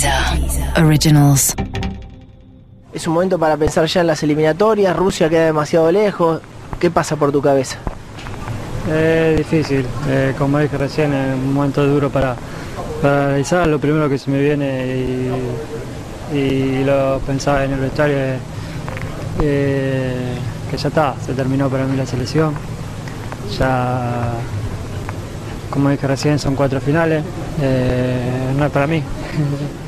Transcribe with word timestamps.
Deezer 0.00 0.84
Originals. 0.84 1.54
Es 2.92 3.06
un 3.08 3.14
momento 3.14 3.36
para 3.36 3.56
pensar 3.56 3.86
ya 3.86 4.02
en 4.02 4.06
las 4.06 4.22
eliminatorias, 4.22 4.96
Rusia 4.96 5.28
queda 5.28 5.46
demasiado 5.46 5.90
lejos. 5.90 6.40
¿Qué 6.78 6.88
pasa 6.88 7.16
por 7.16 7.32
tu 7.32 7.42
cabeza? 7.42 7.78
Es 8.88 9.36
difícil, 9.36 9.84
eh, 10.08 10.34
como 10.38 10.60
dije 10.60 10.78
recién, 10.78 11.12
es 11.12 11.34
un 11.34 11.52
momento 11.52 11.84
duro 11.84 12.10
para, 12.10 12.36
para 13.02 13.24
analizar. 13.24 13.66
Lo 13.66 13.80
primero 13.80 14.08
que 14.08 14.18
se 14.18 14.30
me 14.30 14.40
viene 14.40 14.86
y, 16.32 16.36
y 16.36 16.84
lo 16.84 17.18
pensaba 17.26 17.64
en 17.64 17.72
el 17.72 17.80
vestuario 17.80 18.16
es 18.18 18.40
eh, 19.42 20.34
que 20.70 20.76
ya 20.76 20.88
está, 20.88 21.14
se 21.26 21.34
terminó 21.34 21.68
para 21.68 21.84
mí 21.84 21.96
la 21.96 22.06
selección. 22.06 22.54
Ya, 23.58 24.30
como 25.70 25.90
dije 25.90 26.06
recién, 26.06 26.38
son 26.38 26.54
cuatro 26.54 26.80
finales, 26.80 27.24
eh, 27.60 28.52
no 28.56 28.64
es 28.64 28.70
para 28.70 28.86
mí. 28.86 29.02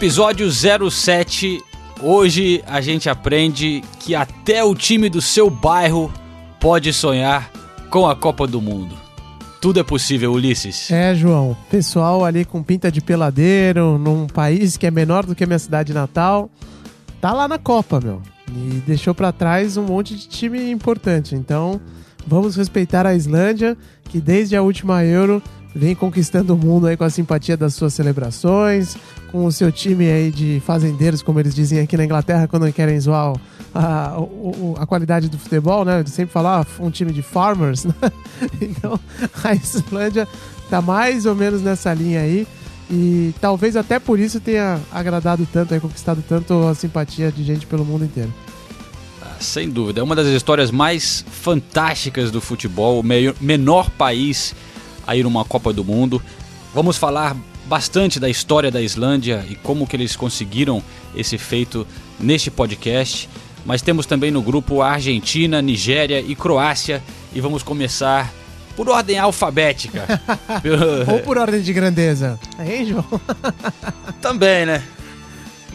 Episódio 0.00 0.50
07. 0.50 1.62
Hoje 2.00 2.64
a 2.66 2.80
gente 2.80 3.10
aprende 3.10 3.84
que 3.98 4.14
até 4.14 4.64
o 4.64 4.74
time 4.74 5.10
do 5.10 5.20
seu 5.20 5.50
bairro 5.50 6.10
pode 6.58 6.90
sonhar 6.90 7.50
com 7.90 8.08
a 8.08 8.16
Copa 8.16 8.46
do 8.46 8.62
Mundo. 8.62 8.94
Tudo 9.60 9.78
é 9.78 9.82
possível, 9.82 10.32
Ulisses. 10.32 10.90
É, 10.90 11.14
João. 11.14 11.54
Pessoal 11.70 12.24
ali 12.24 12.46
com 12.46 12.62
pinta 12.62 12.90
de 12.90 13.02
peladeiro, 13.02 13.98
num 13.98 14.26
país 14.26 14.78
que 14.78 14.86
é 14.86 14.90
menor 14.90 15.26
do 15.26 15.34
que 15.34 15.44
a 15.44 15.46
minha 15.46 15.58
cidade 15.58 15.92
natal, 15.92 16.48
tá 17.20 17.34
lá 17.34 17.46
na 17.46 17.58
Copa, 17.58 18.00
meu. 18.00 18.22
E 18.48 18.82
deixou 18.86 19.14
para 19.14 19.30
trás 19.32 19.76
um 19.76 19.82
monte 19.82 20.16
de 20.16 20.26
time 20.26 20.70
importante. 20.70 21.34
Então, 21.34 21.78
vamos 22.30 22.54
respeitar 22.54 23.04
a 23.06 23.14
Islândia, 23.14 23.76
que 24.04 24.20
desde 24.20 24.54
a 24.54 24.62
última 24.62 25.04
Euro 25.04 25.42
vem 25.74 25.96
conquistando 25.96 26.54
o 26.54 26.56
mundo 26.56 26.86
aí 26.86 26.96
com 26.96 27.02
a 27.02 27.10
simpatia 27.10 27.56
das 27.56 27.74
suas 27.74 27.92
celebrações, 27.92 28.96
com 29.32 29.44
o 29.44 29.52
seu 29.52 29.70
time 29.72 30.08
aí 30.08 30.30
de 30.30 30.62
fazendeiros, 30.64 31.22
como 31.22 31.40
eles 31.40 31.54
dizem 31.54 31.80
aqui 31.80 31.96
na 31.96 32.04
Inglaterra, 32.04 32.46
quando 32.46 32.72
querem 32.72 32.98
zoar 33.00 33.34
a, 33.74 34.14
a, 34.16 34.82
a 34.82 34.86
qualidade 34.86 35.28
do 35.28 35.38
futebol, 35.38 35.84
né? 35.84 36.04
De 36.04 36.10
sempre 36.10 36.32
falar 36.32 36.64
um 36.78 36.90
time 36.90 37.12
de 37.12 37.20
farmers, 37.22 37.84
né? 37.86 37.94
Então, 38.60 38.98
a 39.42 39.54
Islândia 39.54 40.28
tá 40.68 40.80
mais 40.80 41.26
ou 41.26 41.34
menos 41.34 41.62
nessa 41.62 41.92
linha 41.92 42.20
aí. 42.20 42.46
E 42.88 43.34
talvez 43.40 43.76
até 43.76 43.98
por 43.98 44.18
isso 44.18 44.40
tenha 44.40 44.80
agradado 44.90 45.46
tanto, 45.52 45.74
aí, 45.74 45.80
conquistado 45.80 46.22
tanto 46.28 46.66
a 46.66 46.74
simpatia 46.74 47.30
de 47.30 47.42
gente 47.42 47.66
pelo 47.66 47.84
mundo 47.84 48.04
inteiro. 48.04 48.32
Sem 49.40 49.70
dúvida, 49.70 50.00
é 50.00 50.02
uma 50.02 50.14
das 50.14 50.26
histórias 50.26 50.70
mais 50.70 51.24
fantásticas 51.30 52.30
do 52.30 52.42
futebol, 52.42 53.00
o 53.00 53.04
menor 53.42 53.88
país 53.90 54.54
a 55.06 55.16
ir 55.16 55.22
numa 55.22 55.46
Copa 55.46 55.72
do 55.72 55.82
Mundo. 55.82 56.22
Vamos 56.74 56.98
falar 56.98 57.34
bastante 57.64 58.20
da 58.20 58.28
história 58.28 58.70
da 58.70 58.82
Islândia 58.82 59.44
e 59.48 59.54
como 59.54 59.86
que 59.86 59.96
eles 59.96 60.14
conseguiram 60.14 60.82
esse 61.16 61.38
feito 61.38 61.86
neste 62.18 62.50
podcast. 62.50 63.30
Mas 63.64 63.80
temos 63.80 64.04
também 64.04 64.30
no 64.30 64.42
grupo 64.42 64.82
a 64.82 64.92
Argentina, 64.92 65.62
Nigéria 65.62 66.20
e 66.20 66.34
Croácia 66.34 67.02
e 67.32 67.40
vamos 67.40 67.62
começar 67.62 68.30
por 68.76 68.88
ordem 68.90 69.18
alfabética. 69.18 70.06
Ou 71.10 71.20
por 71.20 71.38
ordem 71.38 71.62
de 71.62 71.72
grandeza. 71.72 72.38
Hein, 72.58 72.86
João? 72.86 73.04
também, 74.20 74.66
né? 74.66 74.82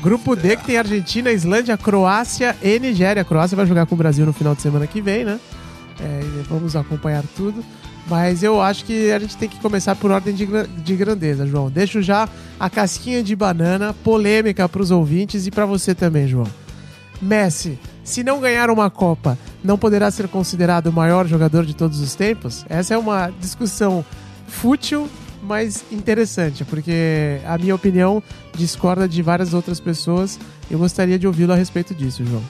Grupo 0.06 0.36
D 0.36 0.56
que 0.56 0.66
tem 0.66 0.78
Argentina, 0.78 1.32
Islândia, 1.32 1.76
Croácia 1.76 2.56
e 2.62 2.78
Nigéria. 2.80 3.24
A 3.24 3.26
Croácia 3.26 3.58
vai 3.58 3.66
jogar 3.66 3.88
com 3.88 3.96
o 3.96 3.98
Brasil 3.98 4.24
no 4.24 4.32
final 4.32 4.54
de 4.54 4.62
semana 4.62 4.86
que 4.86 5.02
vem, 5.02 5.26
né? 5.26 5.40
É, 6.00 6.22
vamos 6.48 6.76
acompanhar 6.76 7.24
tudo. 7.36 7.66
Mas 8.08 8.44
eu 8.44 8.62
acho 8.62 8.86
que 8.86 9.12
a 9.12 9.18
gente 9.18 9.36
tem 9.36 9.50
que 9.50 9.60
começar 9.60 9.96
por 9.96 10.12
ordem 10.12 10.36
de, 10.36 10.46
de 10.46 10.96
grandeza, 10.96 11.48
João. 11.48 11.72
Deixo 11.72 12.04
já 12.04 12.30
a 12.60 12.70
casquinha 12.70 13.24
de 13.24 13.36
banana 13.36 13.96
polêmica 14.04 14.70
para 14.70 14.80
os 14.80 14.92
ouvintes 14.92 15.48
e 15.48 15.50
para 15.50 15.66
você 15.66 15.96
também, 15.96 16.28
João. 16.28 16.46
Messi, 17.20 17.80
se 18.04 18.24
não 18.24 18.40
ganhar 18.40 18.70
uma 18.70 18.92
Copa, 18.92 19.36
não 19.64 19.76
poderá 19.76 20.12
ser 20.12 20.28
considerado 20.28 20.86
o 20.86 20.94
maior 20.94 21.26
jogador 21.26 21.66
de 21.66 21.76
todos 21.76 22.00
os 22.00 22.14
tempos? 22.14 22.64
Essa 22.70 22.94
é 22.94 22.98
uma 23.00 23.34
discussão 23.40 24.06
fútil, 24.48 25.10
mas 25.46 25.84
interessante, 25.92 26.66
porque 26.66 27.40
a 27.46 27.58
minha 27.58 27.76
opinião 27.76 28.22
discorda 28.56 29.08
de 29.08 29.22
várias 29.22 29.54
outras 29.54 29.80
pessoas. 29.80 30.40
Eu 30.70 30.80
gostaria 30.80 31.20
de 31.20 31.28
ouvi-lo 31.28 31.54
a 31.54 31.56
respeito 31.56 31.94
disso, 31.94 32.26
João. 32.26 32.44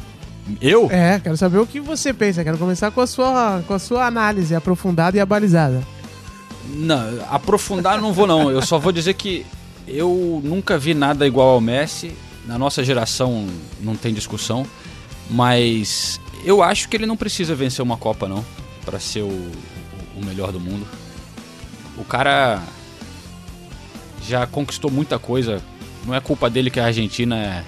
Eu? 0.62 0.90
É, 0.92 1.20
quero 1.20 1.36
saber 1.36 1.58
o 1.58 1.66
que 1.66 1.80
você 1.80 2.14
pensa. 2.14 2.44
Quero 2.44 2.58
começar 2.58 2.92
com 2.92 3.02
a 3.02 3.08
sua, 3.08 3.64
com 3.68 3.74
a 3.74 3.80
sua 3.80 4.06
análise 4.06 4.56
aprofundada 4.56 5.18
e 5.18 5.20
abalizada. 5.20 5.84
Não, 6.70 7.20
aprofundar 7.30 8.02
não 8.02 8.14
vou 8.14 8.28
não. 8.28 8.50
Eu 8.50 8.62
só 8.62 8.80
vou 8.80 8.92
dizer 8.92 9.14
que 9.16 9.46
eu 9.88 10.42
nunca 10.44 10.78
vi 10.78 10.94
nada 10.94 11.28
igual 11.28 11.50
ao 11.50 11.62
Messi. 11.62 12.12
Na 12.46 12.58
nossa 12.58 12.84
geração 12.84 13.48
não 13.82 13.96
tem 13.96 14.14
discussão. 14.14 14.66
Mas 15.30 16.20
eu 16.44 16.62
acho 16.62 16.88
que 16.88 16.96
ele 16.96 17.06
não 17.06 17.18
precisa 17.18 17.56
vencer 17.56 17.84
uma 17.84 17.98
Copa 17.98 18.28
não 18.28 18.46
para 18.86 19.00
ser 19.00 19.22
o, 19.22 19.52
o 20.16 20.24
melhor 20.24 20.52
do 20.52 20.60
mundo. 20.60 20.86
O 21.98 22.04
cara 22.04 22.62
já 24.28 24.46
conquistou 24.48 24.92
muita 24.92 25.18
coisa. 25.20 25.62
Não 26.06 26.14
é 26.14 26.20
culpa 26.20 26.50
dele 26.50 26.70
que 26.70 26.80
a 26.80 26.86
Argentina 26.86 27.38
é, 27.38 27.64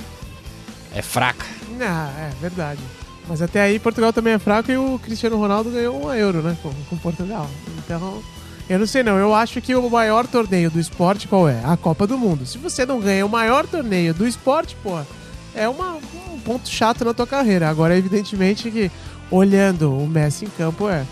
é 0.95 1.01
fraca. 1.01 1.45
Ah, 1.81 2.11
é 2.19 2.31
verdade. 2.41 2.81
Mas 3.27 3.41
até 3.41 3.61
aí 3.61 3.77
Portugal 3.77 4.13
também 4.13 4.33
é 4.33 4.39
fraco 4.39 4.71
e 4.71 4.77
o 4.77 4.99
Cristiano 4.99 5.37
Ronaldo 5.37 5.69
ganhou 5.69 6.05
um 6.05 6.13
euro, 6.13 6.41
né? 6.41 6.55
Com, 6.61 6.71
com 6.89 6.97
Portugal. 6.97 7.49
Então, 7.77 8.21
eu 8.69 8.79
não 8.79 8.87
sei 8.87 9.03
não. 9.03 9.17
Eu 9.17 9.33
acho 9.33 9.61
que 9.61 9.75
o 9.75 9.89
maior 9.89 10.25
torneio 10.27 10.71
do 10.71 10.79
esporte 10.79 11.27
qual 11.27 11.47
é? 11.47 11.61
A 11.63 11.75
Copa 11.75 12.07
do 12.07 12.17
Mundo. 12.17 12.45
Se 12.45 12.57
você 12.57 12.85
não 12.85 12.99
ganha 12.99 13.25
o 13.25 13.29
maior 13.29 13.67
torneio 13.67 14.13
do 14.13 14.25
esporte, 14.25 14.75
pô, 14.81 14.99
é 15.53 15.67
uma, 15.67 15.95
um 16.33 16.39
ponto 16.39 16.69
chato 16.69 17.03
na 17.03 17.13
tua 17.13 17.27
carreira. 17.27 17.69
Agora, 17.69 17.97
evidentemente 17.97 18.71
que 18.71 18.91
olhando 19.29 19.93
o 19.93 20.07
Messi 20.07 20.45
em 20.45 20.49
campo 20.49 20.89
é. 20.89 21.05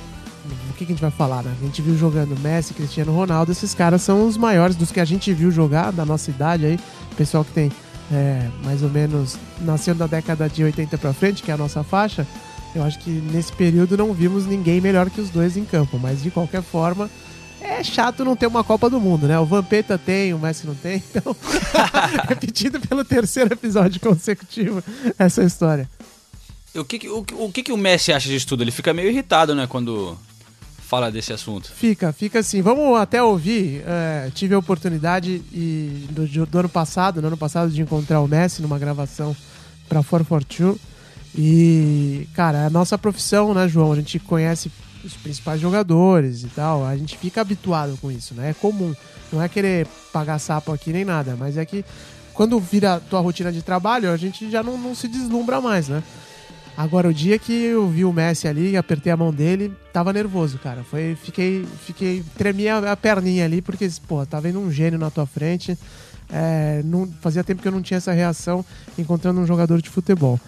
O 0.70 0.74
que, 0.74 0.86
que 0.86 0.92
a 0.92 0.96
gente 0.96 1.02
vai 1.02 1.12
falar, 1.12 1.44
né? 1.44 1.56
A 1.60 1.66
gente 1.66 1.82
viu 1.82 1.98
jogando 1.98 2.40
Messi, 2.40 2.74
Cristiano 2.74 3.14
Ronaldo, 3.16 3.52
esses 3.52 3.74
caras 3.74 4.02
são 4.02 4.28
os 4.28 4.38
maiores 4.38 4.76
dos 4.76 4.92
que 4.92 5.00
a 5.00 5.06
gente 5.06 5.34
viu 5.34 5.52
jogar, 5.52 5.92
da 5.92 6.06
nossa 6.06 6.30
idade 6.30 6.66
aí. 6.66 6.80
Pessoal 7.18 7.46
que 7.46 7.52
tem 7.52 7.72
é, 8.12 8.48
mais 8.64 8.84
ou 8.84 8.90
menos 8.90 9.38
nasceu 9.62 9.96
da 9.96 10.08
década 10.08 10.48
de 10.48 10.64
80 10.64 10.98
para 10.98 11.14
frente, 11.14 11.42
que 11.42 11.52
é 11.52 11.54
a 11.54 11.58
nossa 11.58 11.84
faixa, 11.84 12.28
eu 12.76 12.84
acho 12.84 13.00
que 13.00 13.10
nesse 13.10 13.52
período 13.54 13.98
não 13.98 14.14
vimos 14.14 14.46
ninguém 14.46 14.82
melhor 14.82 15.10
que 15.10 15.22
os 15.22 15.30
dois 15.30 15.56
em 15.56 15.64
campo, 15.64 15.98
mas 15.98 16.22
de 16.22 16.30
qualquer 16.30 16.62
forma 16.62 17.10
é 17.62 17.84
chato 17.84 18.24
não 18.24 18.36
ter 18.36 18.48
uma 18.48 18.64
Copa 18.64 18.90
do 18.90 19.00
Mundo, 19.00 19.28
né? 19.28 19.40
O 19.40 19.46
Vampeta 19.46 19.98
tem, 19.98 20.34
o 20.34 20.40
Messi 20.40 20.68
não 20.68 20.76
tem, 20.76 21.02
então 21.10 21.36
repetido 22.28 22.80
pelo 22.80 23.04
terceiro 23.04 23.54
episódio 23.54 24.00
consecutivo 24.00 24.84
essa 25.18 25.44
história. 25.44 25.90
O 26.76 26.84
que, 26.84 27.08
o, 27.08 27.26
o 27.46 27.52
que, 27.52 27.64
que 27.64 27.72
o 27.72 27.78
Messi 27.78 28.12
acha 28.12 28.28
disso 28.28 28.48
tudo? 28.48 28.62
Ele 28.62 28.72
fica 28.72 28.94
meio 28.94 29.10
irritado, 29.10 29.56
né, 29.56 29.66
quando 29.66 30.18
fala 30.86 31.12
desse 31.12 31.34
assunto. 31.34 31.72
Fica, 31.72 32.14
fica 32.14 32.40
assim. 32.40 32.62
Vamos 32.62 32.98
até 32.98 33.22
ouvir. 33.22 33.84
É, 33.86 34.30
tive 34.34 34.54
a 34.54 34.60
oportunidade 34.60 35.42
e, 35.52 36.08
do, 36.12 36.46
do, 36.46 36.60
ano 36.60 36.70
passado, 36.70 37.22
no 37.22 37.28
ano 37.28 37.38
passado, 37.38 37.72
de 37.72 37.82
encontrar 37.82 38.22
o 38.22 38.28
Messi 38.28 38.62
numa 38.62 38.78
gravação 38.78 39.36
para 39.90 40.04
442. 40.04 40.78
E, 41.38 42.30
cara, 42.34 42.60
é 42.60 42.66
a 42.68 42.70
nossa 42.70 42.98
profissão, 42.98 43.54
né, 43.54 43.68
João? 43.68 43.92
A 43.92 43.96
gente 43.96 44.20
conhece 44.20 44.72
os 45.04 45.14
principais 45.14 45.60
jogadores 45.60 46.44
e 46.44 46.48
tal. 46.48 46.86
A 46.86 46.96
gente 46.96 47.18
fica 47.18 47.42
habituado 47.42 47.98
com 48.00 48.12
isso, 48.12 48.34
né? 48.36 48.52
É 48.52 48.54
comum. 48.54 48.94
Não 49.34 49.42
é 49.42 49.50
querer 49.50 49.88
pagar 50.14 50.40
sapo 50.40 50.72
aqui 50.72 50.94
nem 50.94 51.04
nada, 51.04 51.36
mas 51.38 51.58
é 51.58 51.66
que 51.66 51.84
quando 52.34 52.60
vira 52.60 53.02
tua 53.10 53.22
rotina 53.22 53.52
de 53.52 53.62
trabalho, 53.62 54.12
a 54.12 54.18
gente 54.18 54.52
já 54.52 54.62
não, 54.62 54.78
não 54.78 54.94
se 54.94 55.08
deslumbra 55.08 55.60
mais, 55.60 55.88
né? 55.88 56.04
Agora, 56.78 57.08
o 57.08 57.14
dia 57.14 57.40
que 57.40 57.54
eu 57.54 57.88
vi 57.88 58.04
o 58.04 58.12
Messi 58.12 58.48
ali, 58.48 58.76
apertei 58.76 59.12
a 59.12 59.16
mão 59.16 59.34
dele, 59.34 59.74
tava 59.94 60.12
nervoso, 60.12 60.58
cara. 60.60 60.84
Foi, 60.84 61.18
fiquei, 61.24 61.66
fiquei, 61.86 62.22
tremia 62.38 62.92
a 62.92 62.98
perninha 62.98 63.46
ali, 63.46 63.62
porque, 63.62 63.90
pô, 64.06 64.26
tá 64.26 64.42
vendo 64.42 64.60
um 64.60 64.70
gênio 64.70 65.00
na 65.00 65.10
tua 65.10 65.26
frente. 65.26 65.78
É, 66.30 66.82
não, 66.84 67.08
fazia 67.22 67.44
tempo 67.44 67.62
que 67.62 67.68
eu 67.68 67.72
não 67.72 67.82
tinha 67.82 67.98
essa 67.98 68.12
reação 68.12 68.66
encontrando 68.98 69.40
um 69.40 69.46
jogador 69.46 69.82
de 69.82 69.90
futebol. 69.90 70.40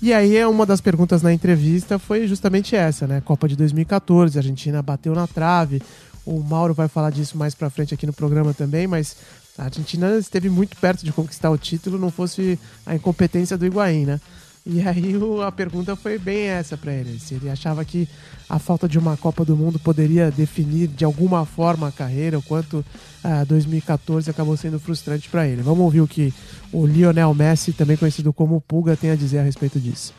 E 0.00 0.12
aí, 0.12 0.44
uma 0.44 0.64
das 0.64 0.80
perguntas 0.80 1.20
na 1.22 1.32
entrevista 1.32 1.98
foi 1.98 2.28
justamente 2.28 2.76
essa, 2.76 3.06
né? 3.06 3.20
Copa 3.20 3.48
de 3.48 3.56
2014, 3.56 4.38
a 4.38 4.40
Argentina 4.40 4.82
bateu 4.82 5.14
na 5.14 5.26
trave, 5.26 5.82
O 6.24 6.40
Mauro 6.40 6.74
vai 6.74 6.86
falar 6.86 7.10
disso 7.10 7.36
mais 7.36 7.54
pra 7.54 7.70
frente 7.70 7.92
aqui 7.94 8.06
no 8.06 8.12
programa 8.12 8.54
também, 8.54 8.86
mas 8.86 9.16
a 9.58 9.64
Argentina 9.64 10.16
esteve 10.16 10.48
muito 10.48 10.76
perto 10.76 11.04
de 11.04 11.12
conquistar 11.12 11.50
o 11.50 11.58
título, 11.58 11.98
não 11.98 12.10
fosse 12.10 12.58
a 12.86 12.94
incompetência 12.94 13.58
do 13.58 13.66
Higuaín, 13.66 14.06
né? 14.06 14.20
E 14.64 14.80
aí 14.86 15.16
o, 15.16 15.42
a 15.42 15.50
pergunta 15.50 15.96
foi 15.96 16.18
bem 16.18 16.46
essa 16.46 16.76
para 16.76 16.92
ele, 16.92 17.18
se 17.18 17.34
ele 17.34 17.50
achava 17.50 17.84
que 17.84 18.08
a 18.48 18.60
falta 18.60 18.88
de 18.88 18.96
uma 18.96 19.16
Copa 19.16 19.44
do 19.44 19.56
Mundo 19.56 19.78
poderia 19.78 20.30
definir 20.30 20.86
de 20.86 21.04
alguma 21.04 21.44
forma 21.44 21.88
a 21.88 21.92
carreira, 21.92 22.38
o 22.38 22.42
quanto 22.42 22.84
ah, 23.24 23.44
2014 23.44 24.30
acabou 24.30 24.56
sendo 24.56 24.78
frustrante 24.78 25.28
para 25.28 25.48
ele. 25.48 25.62
Vamos 25.62 25.80
ouvir 25.80 26.00
o 26.00 26.06
que 26.06 26.32
o 26.72 26.86
Lionel 26.86 27.34
Messi, 27.34 27.72
também 27.72 27.96
conhecido 27.96 28.32
como 28.32 28.60
Pulga, 28.60 28.96
tem 28.96 29.10
a 29.10 29.16
dizer 29.16 29.40
a 29.40 29.42
respeito 29.42 29.80
disso. 29.80 30.14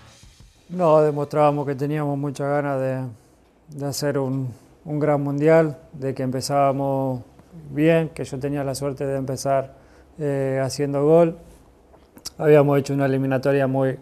No, 0.70 1.02
demostrábamos 1.02 1.66
que 1.66 1.76
teníamos 1.76 2.18
muchas 2.18 2.48
ganas 2.48 2.82
de, 2.82 3.78
de 3.78 3.86
hacer 3.86 4.18
un, 4.18 4.50
un 4.84 5.00
gran 5.00 5.22
mundial, 5.22 5.78
de 5.94 6.14
que 6.14 6.24
empezábamos 6.24 7.22
bien, 7.72 8.10
que 8.10 8.26
yo 8.26 8.40
tenía 8.40 8.64
la 8.64 8.76
suerte 8.76 9.06
de 9.06 9.18
empezar 9.18 9.76
eh, 10.20 10.60
haciendo 10.62 11.06
gol. 11.06 11.38
Habíamos 12.38 12.80
hecho 12.80 12.94
una 12.94 13.06
eliminatoria 13.06 13.68
muy, 13.68 14.00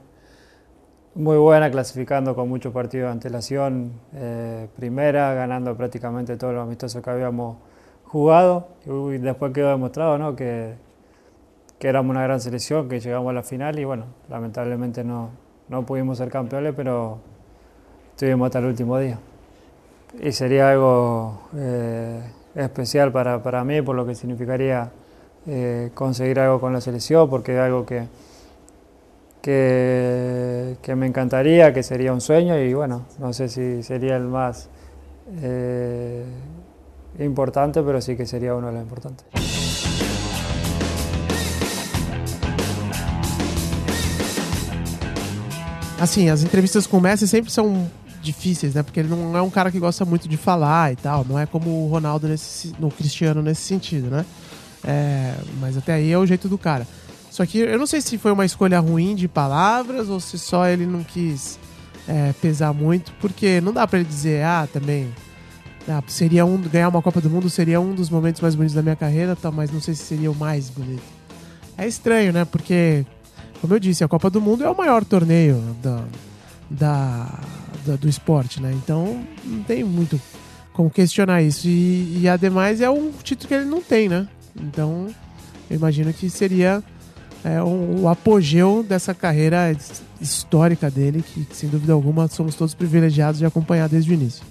muy 1.14 1.38
buena, 1.38 1.70
clasificando 1.70 2.36
con 2.36 2.48
muchos 2.48 2.74
partidos 2.74 3.08
de 3.08 3.12
antelación, 3.12 3.92
eh, 4.14 4.68
primera, 4.76 5.34
ganando 5.34 5.76
prácticamente 5.76 6.38
todos 6.38 6.54
los 6.54 6.64
amistosos 6.64 7.04
que 7.04 7.10
habíamos 7.10 7.58
jugado. 8.06 8.68
Y 8.86 9.18
después 9.18 9.52
quedó 9.54 9.70
demostrado 9.70 10.18
¿no? 10.18 10.36
que, 10.36 10.76
que 11.80 11.88
éramos 11.88 12.12
una 12.12 12.24
gran 12.24 12.40
selección, 12.40 12.88
que 12.88 13.00
llegamos 13.00 13.30
a 13.30 13.34
la 13.34 13.44
final 13.44 13.78
y 13.78 13.84
bueno, 13.84 14.06
lamentablemente 14.30 15.04
no, 15.04 15.30
no 15.68 15.86
pudimos 15.86 16.18
ser 16.18 16.30
campeones, 16.30 16.74
pero 16.76 17.20
estuvimos 18.12 18.46
hasta 18.46 18.60
el 18.60 18.66
último 18.66 18.98
día. 18.98 19.20
Y 20.22 20.32
sería 20.32 20.72
algo 20.72 21.42
eh, 21.56 22.22
especial 22.56 23.12
para, 23.12 23.42
para, 23.42 23.64
mí, 23.64 23.82
por 23.82 23.96
lo 23.96 24.06
que 24.06 24.16
significaría 24.16 24.92
eh, 25.48 25.92
conseguir 25.94 26.40
algo 26.40 26.60
con 26.60 26.72
la 26.72 26.82
selección, 26.82 27.30
porque 27.30 27.54
es 27.54 27.60
algo 27.60 27.86
que, 27.86 28.08
que, 29.42 30.78
que, 30.82 30.96
me 30.96 31.08
encantaría, 31.08 31.74
que 31.74 31.84
sería 31.84 32.14
un 32.14 32.22
sueño 32.22 32.58
y 32.60 32.74
bueno, 32.74 33.06
no 33.20 33.34
sé 33.34 33.50
si 33.50 33.84
sería 33.84 34.16
el 34.16 34.24
más 34.24 34.70
eh, 35.42 36.24
importante, 37.20 37.82
pero 37.82 38.02
sí 38.02 38.16
que 38.16 38.26
sería 38.26 38.56
uno 38.56 38.68
de 38.68 38.74
los 38.74 38.82
importantes. 38.84 39.26
Assim, 46.00 46.30
as 46.30 46.44
entrevistas 46.44 46.88
com 46.88 46.98
o 46.98 47.02
Messi 47.02 47.28
sempre 47.28 47.52
são 47.52 47.88
difíceis, 48.24 48.74
né? 48.74 48.82
Porque 48.82 49.00
ele 49.00 49.10
não 49.10 49.38
é 49.38 49.42
um 49.42 49.52
cara 49.52 49.70
que 49.72 49.80
gosta 49.80 50.04
muito 50.04 50.28
de 50.28 50.36
falar 50.36 50.92
e 50.92 50.96
tal. 50.96 51.24
Não 51.24 51.38
é 51.38 51.46
como 51.46 51.86
o 51.86 51.90
Ronaldo 51.90 52.28
nesse, 52.28 52.74
no 52.80 52.90
Cristiano 52.90 53.40
nesse 53.42 53.62
sentido, 53.62 54.10
né? 54.10 54.26
É, 54.84 55.36
mas 55.60 55.78
até 55.78 55.94
aí 55.94 56.12
é 56.12 56.18
o 56.18 56.26
jeito 56.26 56.50
do 56.50 56.58
cara. 56.58 56.88
Só 57.32 57.46
que 57.46 57.60
eu 57.60 57.80
não 57.80 57.88
sei 57.88 58.02
se 58.02 58.18
foi 58.18 58.30
uma 58.34 58.46
escolha 58.46 58.78
ruim 58.82 59.16
de 59.16 59.26
palavras 59.26 60.10
ou 60.10 60.20
se 60.20 60.38
só 60.38 60.68
ele 60.68 60.86
não 60.86 61.02
quis 61.02 61.58
é, 62.06 62.34
pesar 62.42 62.74
muito, 62.74 63.14
porque 63.22 63.62
não 63.62 63.72
dá 63.72 63.88
para 63.88 64.00
ele 64.00 64.08
dizer, 64.08 64.44
ah, 64.44 64.68
também. 64.72 65.10
Ah, 65.88 66.04
seria 66.08 66.46
um, 66.46 66.58
ganhar 66.58 66.90
uma 66.90 67.02
Copa 67.02 67.22
do 67.22 67.30
Mundo 67.30 67.50
seria 67.50 67.80
um 67.80 67.96
dos 67.96 68.10
momentos 68.10 68.42
mais 68.42 68.54
bonitos 68.54 68.76
da 68.76 68.82
minha 68.82 68.98
carreira, 68.98 69.34
tá, 69.34 69.50
mas 69.50 69.72
não 69.72 69.80
sei 69.80 69.96
se 69.96 70.04
seria 70.04 70.30
o 70.30 70.36
mais 70.36 70.70
bonito. 70.70 71.02
É 71.78 71.88
estranho, 71.88 72.34
né? 72.34 72.44
Porque, 72.44 73.06
como 73.62 73.74
eu 73.74 73.80
disse, 73.80 74.04
a 74.04 74.10
Copa 74.10 74.30
do 74.30 74.42
Mundo 74.42 74.66
é 74.66 74.70
o 74.70 74.78
maior 74.78 75.06
torneio 75.06 75.58
da, 75.82 76.04
da, 76.70 77.40
da 77.86 77.96
do 77.96 78.10
esporte, 78.10 78.62
né? 78.62 78.74
Então 78.74 79.26
não 79.46 79.64
tem 79.64 79.86
muito 79.86 80.22
como 80.74 80.90
questionar 80.90 81.42
isso. 81.42 81.66
E, 81.66 82.20
e 82.20 82.28
ademais 82.28 82.82
é 82.82 82.90
um 82.90 83.10
título 83.24 83.48
que 83.48 83.54
ele 83.54 83.66
não 83.66 83.82
tem, 83.82 84.10
né? 84.10 84.28
Então 84.54 85.08
eu 85.70 85.78
imagino 85.78 86.12
que 86.14 86.30
seria 86.30 86.84
é, 87.44 87.62
o, 87.62 88.02
o, 88.02 88.08
apogeu 88.08 88.84
dessa 88.88 89.14
carreira 89.14 89.76
histórica 90.20 90.90
dele, 90.90 91.24
que 91.24 91.48
sem 91.52 91.70
dúvida 91.70 91.94
alguma 91.94 92.28
somos 92.28 92.56
todos 92.56 92.74
privilegiados 92.74 93.40
de 93.40 93.46
acompanhar 93.46 93.90
desde 93.90 94.12
o 94.12 94.14
início. 94.14 94.44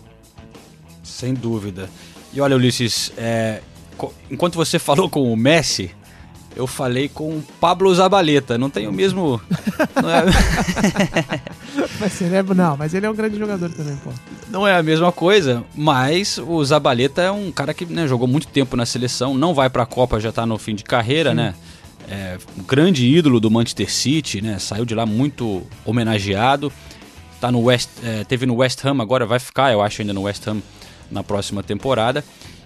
Sem 1.03 1.35
dúvida. 1.35 1.89
E 2.33 2.41
olha, 2.41 2.57
Ulisses, 2.57 3.13
é, 3.17 3.61
enquanto 4.31 4.57
você 4.57 4.79
falou 4.79 5.09
com 5.09 5.33
o 5.33 5.37
Messi, 5.37 5.91
eu 6.57 6.67
falei 6.67 7.09
com 7.09 7.31
o 7.31 7.45
Pablo 7.61 7.95
Zabaleta. 7.95 8.59
Não 8.59 8.69
tem 8.69 8.89
o 8.89 8.93
mesmo. 8.93 9.41
não, 10.01 10.11
é... 10.11 10.25
mas 12.01 12.21
ele 12.21 12.35
é, 12.35 12.43
não, 12.43 12.77
mas 12.77 12.93
ele 12.93 13.07
é 13.07 13.11
um 13.11 13.15
grande 13.15 13.39
jogador 13.39 13.71
também, 13.71 13.97
pô. 13.97 14.11
Não 14.49 14.67
é 14.67 14.77
a 14.77 14.83
mesma 14.83 15.13
coisa, 15.13 15.65
mas 15.75 16.39
o 16.39 16.65
Zabaleta 16.65 17.23
é 17.23 17.31
um 17.31 17.53
cara 17.53 17.73
que 17.73 17.87
né, 17.87 18.07
jogou 18.09 18.27
muito 18.27 18.49
tempo 18.49 18.77
na 18.77 18.85
seleção, 18.85 19.35
não 19.35 19.55
vai 19.55 19.71
para 19.71 19.85
a 19.85 19.87
Copa, 19.87 20.19
já 20.19 20.31
está 20.31 20.45
no 20.45 20.59
fim 20.59 20.75
de 20.75 20.83
carreira, 20.83 21.31
Sim. 21.31 21.37
né? 21.37 21.55
É, 22.11 22.39
um 22.59 22.65
grande 22.65 23.07
ídolo 23.07 23.39
do 23.39 23.49
Manchester 23.49 23.91
City, 23.91 24.43
né? 24.43 24.59
Saiu 24.59 24.85
de 24.85 24.95
lá 24.95 25.07
muito 25.07 25.62
homenageado. 25.85 26.73
Tá 27.41 27.53
no 27.53 27.62
West, 27.62 27.89
é, 28.03 28.25
teve 28.25 28.45
no 28.45 28.57
West 28.57 28.85
Ham 28.85 29.01
agora, 29.01 29.25
vai 29.25 29.39
ficar, 29.39 29.73
eu 29.73 29.81
acho, 29.81 30.03
ainda 30.03 30.12
no 30.12 30.23
West 30.23 30.47
Ham 30.47 30.61
na 31.11 31.23
próxima 31.23 31.62
temporada. 31.62 32.25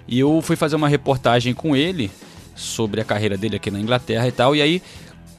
E 0.09 0.19
eu 0.19 0.41
fui 0.43 0.57
fazer 0.57 0.77
uma 0.77 0.89
reportagem 0.89 1.53
com 1.53 1.77
ele 1.77 2.11
sobre 2.55 3.01
a 3.01 3.05
carreira 3.05 3.37
dele 3.37 3.57
aqui 3.57 3.71
na 3.71 3.79
Inglaterra 3.79 4.27
e 4.27 4.33
tal. 4.33 4.57
E 4.57 4.63
aí 4.63 4.83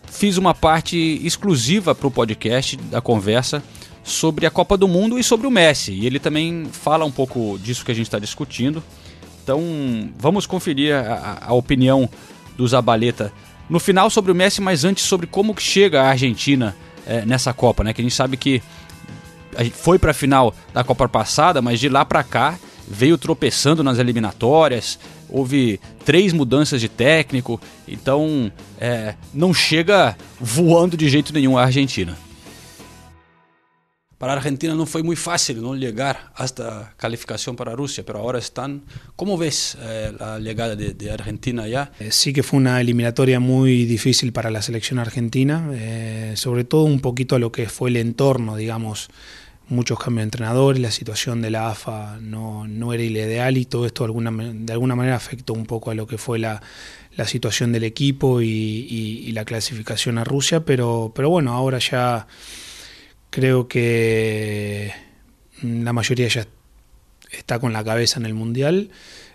fiz 0.08 0.38
uma 0.38 0.54
parte 0.54 0.98
exclusiva 1.24 1.96
para 1.96 2.08
o 2.08 2.12
podcast 2.12 2.78
da 2.78 3.02
conversa 3.02 3.64
sobre 4.04 4.46
a 4.46 4.52
Copa 4.52 4.78
do 4.78 4.88
Mundo 4.88 5.18
e 5.18 5.24
sobre 5.24 5.48
o 5.48 5.52
Messi. 5.52 5.92
E 5.92 6.06
ele 6.06 6.20
também 6.20 6.68
fala 6.72 7.06
um 7.06 7.12
pouco 7.12 7.58
disso 7.60 7.84
que 7.84 7.92
a 7.92 7.96
gente 7.96 8.06
está 8.06 8.20
discutindo. 8.20 8.84
Então 9.44 9.62
vamos 10.18 10.46
conferir 10.46 10.96
a, 10.96 11.40
a, 11.48 11.54
opinião 11.54 12.10
do 12.56 12.68
Zabaleta 12.68 13.32
no 13.70 13.80
final 13.80 14.10
sobre 14.10 14.32
o 14.32 14.36
Messi, 14.36 14.62
mas 14.62 14.84
antes 14.84 15.04
sobre 15.04 15.28
como 15.28 15.56
chega 15.60 16.02
a 16.02 16.10
Argentina 16.10 16.76
é, 17.06 17.26
nessa 17.26 17.54
Copa, 17.54 17.84
né? 17.84 17.94
Que 17.94 18.02
a 18.02 18.04
gente 18.04 18.16
sabe 18.16 18.38
que 18.38 18.62
foi 19.74 19.98
para 19.98 20.12
a 20.12 20.14
final 20.14 20.54
da 20.74 20.84
Copa 20.84 21.08
passada, 21.08 21.62
mas 21.62 21.80
de 21.80 21.90
lá 21.90 22.04
para 22.04 22.24
cá 22.24 22.58
veio 22.88 23.18
tropeçando 23.18 23.84
nas 23.84 23.98
eliminatórias, 23.98 25.00
houve 25.30 25.80
três 26.04 26.34
mudanças 26.34 26.80
de 26.80 26.88
técnico, 26.88 27.60
então 27.88 28.52
é, 28.80 29.16
não 29.34 29.54
chega 29.54 30.16
voando 30.40 30.96
de 30.96 31.10
jeito 31.10 31.34
nenhum 31.34 31.58
a 31.58 31.64
Argentina. 31.64 32.16
Para 34.26 34.38
Argentina 34.38 34.74
não 34.74 34.88
foi 34.88 35.04
muito 35.04 35.22
fácil 35.22 35.62
não 35.62 35.80
chegar 35.80 36.34
esta 36.40 36.92
qualificação 37.00 37.54
para 37.54 37.74
a 37.74 37.76
Rússia, 37.76 38.04
mas 38.08 38.16
agora 38.16 38.40
estão. 38.40 38.82
Como 39.16 39.38
ves 39.38 39.78
eh, 39.80 40.16
a 40.20 40.42
chegada 40.42 40.76
de, 40.76 40.94
de, 40.96 41.12
Argentina 41.12 41.70
já? 41.70 41.92
Eh, 42.00 42.10
sí 42.10 42.34
que 42.34 42.42
fue 42.42 42.58
una 42.58 42.82
eliminatoria 42.82 43.40
muy 43.40 43.86
difícil 43.86 44.34
para 44.34 44.50
la 44.50 44.64
selección 44.64 44.98
argentina, 44.98 45.70
eh, 45.74 46.34
sobre 46.38 46.64
todo 46.64 46.86
un 46.86 47.02
poquito 47.02 47.36
a 47.36 47.40
lo 47.40 47.52
que 47.52 47.70
fue 47.70 47.92
el 47.92 47.98
entorno, 47.98 48.56
digamos, 48.56 49.10
muchos 49.70 50.00
cambios 50.00 50.24
de 50.24 50.30
entrenadores, 50.30 50.82
la 50.82 50.90
situación 50.90 51.44
de 51.44 51.52
la 51.52 51.70
AFA 51.70 52.18
no, 52.20 52.68
no 52.68 52.94
era 52.94 53.04
ideal 53.04 53.58
y 53.58 53.66
todo 53.66 53.86
esto 53.86 54.06
de 54.06 54.08
alguna, 54.08 54.32
de 54.32 54.74
alguna 54.74 54.96
manera 54.96 55.18
afectó 55.18 55.54
un 55.54 55.68
poco 55.68 55.92
a 55.92 55.94
lo 55.94 56.08
que 56.08 56.18
fue 56.18 56.40
la, 56.40 56.64
la 57.16 57.28
situación 57.28 57.72
del 57.72 57.84
equipo 57.84 58.42
y, 58.42 58.48
y, 58.48 59.24
y, 59.28 59.32
la 59.34 59.46
clasificación 59.46 60.18
a 60.18 60.24
Rusia, 60.24 60.66
pero, 60.66 61.12
pero 61.14 61.30
bueno, 61.30 61.54
ahora 61.54 61.78
ya 61.78 62.26
creo 63.36 63.68
que 63.68 64.94
la 65.62 65.92
mayoría 65.92 66.30
ya 66.30 66.48
está 67.32 67.60
con 67.60 67.74
la 67.74 67.84
cabeza 67.84 68.18
en 68.18 68.26
el 68.26 68.34
Mundial, 68.34 68.92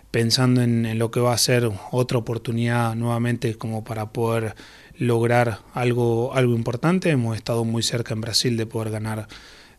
pensando 0.09 0.63
en, 0.63 0.97
lo 0.97 1.11
que 1.11 1.19
va 1.19 1.35
a 1.35 1.37
ser 1.37 1.69
otra 1.91 2.17
oportunidad 2.17 2.95
nuevamente 2.95 3.53
como 3.59 3.83
para 3.83 4.11
poder 4.11 4.55
lograr 4.97 5.59
algo, 5.75 6.33
algo 6.33 6.55
importante. 6.55 7.11
Hemos 7.11 7.37
estado 7.37 7.63
muy 7.63 7.83
cerca 7.83 8.15
en 8.15 8.21
Brasil 8.21 8.57
de 8.57 8.65
poder 8.65 8.89
ganar 8.89 9.27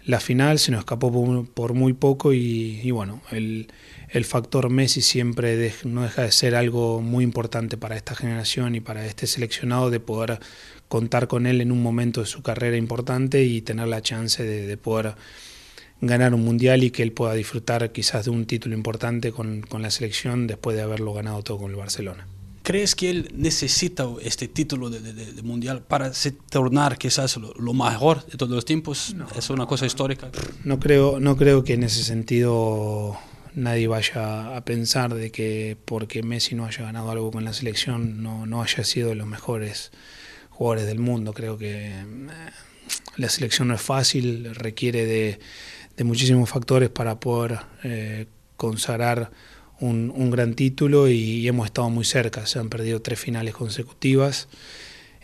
la 0.04 0.20
final, 0.20 0.60
se 0.60 0.70
nos 0.70 0.80
escapó 0.80 1.10
por, 1.52 1.74
muy 1.74 1.92
poco 1.92 2.32
y, 2.32 2.88
bueno, 2.92 3.22
el, 3.32 3.72
el, 4.08 4.24
factor 4.24 4.70
Messi 4.70 5.02
siempre 5.02 5.74
no 5.84 6.02
deja 6.02 6.22
de 6.22 6.30
ser 6.30 6.54
algo 6.54 7.00
muy 7.00 7.24
importante 7.24 7.76
para 7.76 7.96
esta 7.96 8.14
generación 8.14 8.76
y 8.76 8.80
para 8.80 9.04
este 9.04 9.26
seleccionado 9.26 9.90
de 9.90 9.98
poder 9.98 10.38
contar 10.92 11.26
con 11.26 11.46
él 11.46 11.62
en 11.62 11.72
un 11.72 11.82
momento 11.82 12.20
de 12.20 12.26
su 12.26 12.42
carrera 12.42 12.76
importante 12.76 13.44
y 13.44 13.62
tener 13.62 13.88
la 13.88 14.02
chance 14.02 14.44
de, 14.44 14.66
de 14.66 14.76
poder 14.76 15.14
ganar 16.02 16.34
un 16.34 16.44
mundial 16.44 16.84
y 16.84 16.90
que 16.90 17.02
él 17.02 17.12
pueda 17.12 17.32
disfrutar 17.32 17.92
quizás 17.92 18.26
de 18.26 18.30
un 18.30 18.44
título 18.44 18.74
importante 18.74 19.32
con, 19.32 19.62
con 19.62 19.80
la 19.80 19.90
selección 19.90 20.46
después 20.46 20.76
de 20.76 20.82
haberlo 20.82 21.14
ganado 21.14 21.42
todo 21.42 21.60
con 21.60 21.70
el 21.70 21.78
Barcelona. 21.78 22.26
¿Crees 22.62 22.94
que 22.94 23.08
él 23.08 23.30
necesita 23.34 24.06
este 24.20 24.48
título 24.48 24.90
de, 24.90 25.00
de, 25.00 25.32
de 25.32 25.42
mundial 25.42 25.80
para 25.80 26.12
se 26.12 26.32
tornar 26.32 26.98
quizás 26.98 27.38
lo, 27.38 27.54
lo, 27.54 27.72
mejor 27.72 28.26
de 28.26 28.36
todos 28.36 28.52
los 28.52 28.66
tiempos? 28.66 29.14
No, 29.14 29.26
¿Es 29.34 29.48
una 29.48 29.64
cosa 29.64 29.86
histórica? 29.86 30.30
No 30.62 30.78
creo, 30.78 31.20
no 31.20 31.38
creo 31.38 31.64
que 31.64 31.72
en 31.72 31.84
ese 31.84 32.04
sentido 32.04 33.16
nadie 33.54 33.88
vaya 33.88 34.54
a 34.54 34.62
pensar 34.66 35.14
de 35.14 35.32
que 35.32 35.78
porque 35.86 36.22
Messi 36.22 36.54
no 36.54 36.66
haya 36.66 36.82
ganado 36.84 37.10
algo 37.10 37.30
con 37.30 37.46
la 37.46 37.54
selección 37.54 38.22
no, 38.22 38.44
no 38.44 38.62
haya 38.62 38.84
sido 38.84 39.08
de 39.08 39.14
los 39.14 39.26
mejores 39.26 39.90
jugadores 40.62 40.86
del 40.86 41.00
mundo. 41.00 41.32
Creo 41.32 41.58
que 41.58 41.88
eh, 41.88 42.04
la 43.16 43.28
selección 43.28 43.66
no 43.66 43.74
es 43.74 43.82
fácil, 43.82 44.54
requiere 44.54 45.06
de, 45.06 46.04
muchísimos 46.04 46.48
factores 46.48 46.88
para 46.88 47.18
poder 47.18 47.58
eh, 47.82 48.26
consagrar 48.56 49.32
un, 49.80 50.30
gran 50.30 50.54
título 50.54 51.08
y, 51.08 51.14
y, 51.14 51.48
hemos 51.48 51.66
estado 51.66 51.90
muy 51.90 52.04
cerca. 52.04 52.46
Se 52.46 52.60
han 52.60 52.68
perdido 52.68 53.02
tres 53.02 53.18
finales 53.18 53.54
consecutivas, 53.54 54.48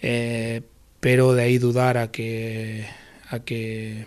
eh, 0.02 0.62
pero 0.99 1.35
de 1.35 1.42
ahí 1.42 1.59
dudar 1.59 1.99
a 1.99 2.11
que, 2.11 2.87
a 3.30 3.38
que 3.38 4.07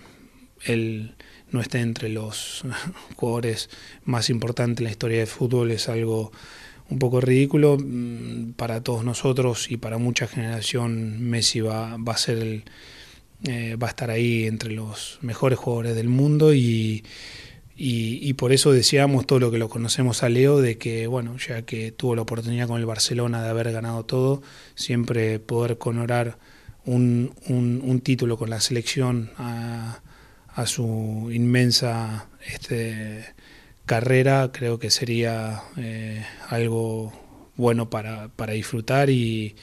él 0.66 1.16
no 1.50 1.62
esté 1.62 1.80
entre 1.80 2.10
los 2.10 2.64
jugadores 3.16 3.70
más 4.04 4.30
importantes 4.30 4.82
en 4.82 4.86
la 4.86 4.92
historia 4.92 5.20
del 5.20 5.28
fútbol 5.28 5.72
es 5.72 5.88
algo 5.88 6.34
un 6.92 7.00
poco 7.00 7.22
ridículo 7.22 7.78
mm, 7.80 8.54
para 8.54 8.84
todos 8.84 9.04
nosotros 9.04 9.72
y 9.72 9.78
para 9.78 9.98
mucha 9.98 10.28
generación. 10.28 11.22
Messi 11.22 11.62
va, 11.62 11.98
va 11.98 12.14
a 12.14 12.18
ser 12.18 12.38
el, 12.38 12.64
eh, 13.46 13.76
va 13.82 13.88
a 13.88 13.90
estar 13.90 14.12
ahí 14.12 14.46
entre 14.46 14.72
los 14.72 15.18
mejores 15.22 15.58
jugadores 15.58 15.96
del 15.96 16.10
mundo 16.10 16.54
y, 16.54 17.04
y, 17.76 18.34
por 18.34 18.52
eso 18.52 18.72
decíamos 18.72 19.26
todo 19.26 19.40
lo 19.40 19.50
que 19.50 19.58
lo 19.58 19.68
conocemos 19.68 20.22
a 20.22 20.30
Leo 20.30 20.62
de 20.62 20.78
que 20.78 21.08
bueno 21.08 21.36
ya 21.38 21.64
que 21.64 21.92
tuvo 21.92 22.16
la 22.16 22.22
oportunidad 22.22 22.68
con 22.68 22.80
el 22.80 22.86
Barcelona 22.86 23.42
de 23.42 23.50
haber 23.50 23.72
ganado 23.72 24.06
todo 24.06 24.44
siempre 24.76 25.40
poder 25.40 25.80
conorar 25.80 26.38
un, 26.86 27.34
un, 27.48 27.82
un 27.84 28.02
título 28.02 28.38
con 28.38 28.52
la 28.52 28.62
selección 28.62 29.32
a, 29.38 30.02
a 30.54 30.66
su 30.68 31.30
inmensa 31.34 32.30
este, 32.46 33.26
carrera 33.92 34.52
creo 34.54 34.80
que 34.80 34.90
sería 34.90 35.64
eh, 35.76 36.26
algo 36.48 37.12
bueno 37.58 37.90
para, 37.90 38.30
para 38.30 38.54
disfrutar 38.54 39.10
y, 39.10 39.58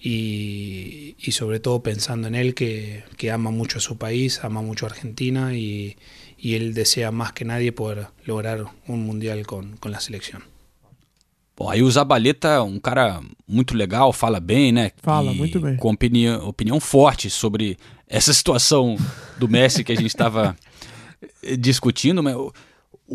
y, 0.00 1.14
y, 1.16 1.30
sobre 1.30 1.60
todo 1.60 1.80
pensando 1.80 2.26
en 2.26 2.34
él 2.34 2.56
que, 2.56 3.04
que, 3.16 3.30
ama 3.30 3.52
mucho 3.52 3.78
a 3.78 3.80
su 3.80 3.98
país, 3.98 4.40
ama 4.42 4.62
mucho 4.62 4.86
a 4.86 4.88
Argentina 4.88 5.54
y, 5.54 5.96
y, 6.36 6.56
él 6.56 6.74
desea 6.74 7.12
más 7.12 7.32
que 7.34 7.44
nadie 7.44 7.70
poder 7.70 8.08
lograr 8.24 8.64
un 8.88 9.06
mundial 9.06 9.46
con, 9.46 9.76
con 9.76 9.92
la 9.92 10.00
selección. 10.00 10.42
Bom, 11.56 11.70
aí 11.70 11.84
o 11.84 11.90
Zabaleta 11.90 12.48
é 12.48 12.60
um 12.60 12.80
cara 12.80 13.20
muito 13.46 13.76
legal, 13.76 14.12
fala 14.12 14.40
bem, 14.40 14.72
né? 14.72 14.90
Fala, 15.00 15.30
e 15.30 15.36
muito 15.36 15.60
bem. 15.60 15.76
Com 15.76 15.92
opinião, 15.92 16.48
opinião 16.48 16.80
forte 16.80 17.30
sobre 17.30 17.78
essa 18.08 18.34
situação 18.34 18.96
do 19.38 19.48
Messi 19.48 19.84
que 19.84 19.92
a 19.92 19.94
gente 19.94 20.08
estava 20.08 20.56
discutindo, 21.58 22.24
mas 22.24 22.34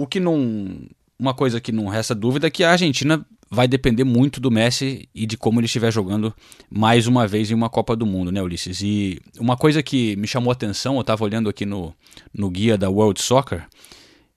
o 0.01 0.07
que 0.07 0.19
não. 0.19 0.87
Uma 1.19 1.33
coisa 1.33 1.59
que 1.59 1.71
não 1.71 1.87
resta 1.87 2.13
dúvida 2.13 2.45
é 2.45 2.49
que 2.51 2.63
a 2.63 2.69
Argentina 2.69 3.25
vai 3.49 3.67
depender 3.67 4.03
muito 4.03 4.39
do 4.39 4.51
Messi 4.51 5.09
e 5.15 5.25
de 5.25 5.35
como 5.35 5.59
ele 5.59 5.65
estiver 5.65 5.91
jogando 5.91 6.31
mais 6.69 7.07
uma 7.07 7.27
vez 7.27 7.49
em 7.49 7.55
uma 7.55 7.71
Copa 7.71 7.95
do 7.95 8.05
Mundo, 8.05 8.31
né, 8.31 8.39
Ulisses? 8.39 8.81
E 8.81 9.19
uma 9.39 9.57
coisa 9.57 9.81
que 9.81 10.15
me 10.15 10.27
chamou 10.27 10.51
a 10.51 10.53
atenção, 10.53 10.95
eu 10.95 11.01
estava 11.01 11.23
olhando 11.23 11.49
aqui 11.49 11.65
no, 11.65 11.91
no 12.31 12.51
guia 12.51 12.77
da 12.77 12.87
World 12.87 13.19
Soccer, 13.19 13.65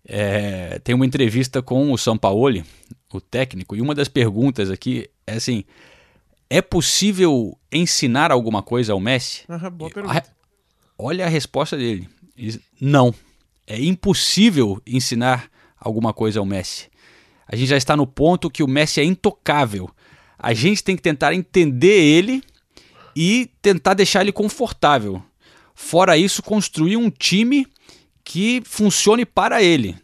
é, 0.06 0.78
tem 0.78 0.94
uma 0.94 1.04
entrevista 1.04 1.60
com 1.60 1.92
o 1.92 1.98
Sampaoli, 1.98 2.64
o 3.12 3.20
técnico, 3.20 3.76
e 3.76 3.82
uma 3.82 3.94
das 3.94 4.08
perguntas 4.08 4.70
aqui 4.70 5.10
é 5.26 5.34
assim: 5.34 5.64
é 6.48 6.62
possível 6.62 7.58
ensinar 7.70 8.32
alguma 8.32 8.62
coisa 8.62 8.94
ao 8.94 9.00
Messi? 9.00 9.42
Uhum, 9.50 9.70
boa 9.70 9.90
pergunta. 9.90 10.18
A, 10.18 10.22
olha 10.96 11.26
a 11.26 11.28
resposta 11.28 11.76
dele: 11.76 12.08
não. 12.80 13.14
É 13.70 13.80
impossível 13.80 14.82
ensinar 14.84 15.48
alguma 15.78 16.12
coisa 16.12 16.40
ao 16.40 16.44
Messi. 16.44 16.88
A 17.46 17.54
gente 17.54 17.68
já 17.68 17.76
está 17.76 17.96
no 17.96 18.04
ponto 18.04 18.50
que 18.50 18.64
o 18.64 18.68
Messi 18.68 19.00
é 19.00 19.04
intocável. 19.04 19.88
A 20.36 20.52
gente 20.52 20.82
tem 20.82 20.96
que 20.96 21.02
tentar 21.02 21.32
entender 21.34 22.02
ele 22.02 22.42
e 23.14 23.48
tentar 23.62 23.94
deixar 23.94 24.22
ele 24.22 24.32
confortável. 24.32 25.22
Fora 25.72 26.18
isso, 26.18 26.42
construir 26.42 26.96
um 26.96 27.08
time 27.08 27.64
que 28.24 28.60
funcione 28.64 29.24
para 29.24 29.62
ele. 29.62 29.94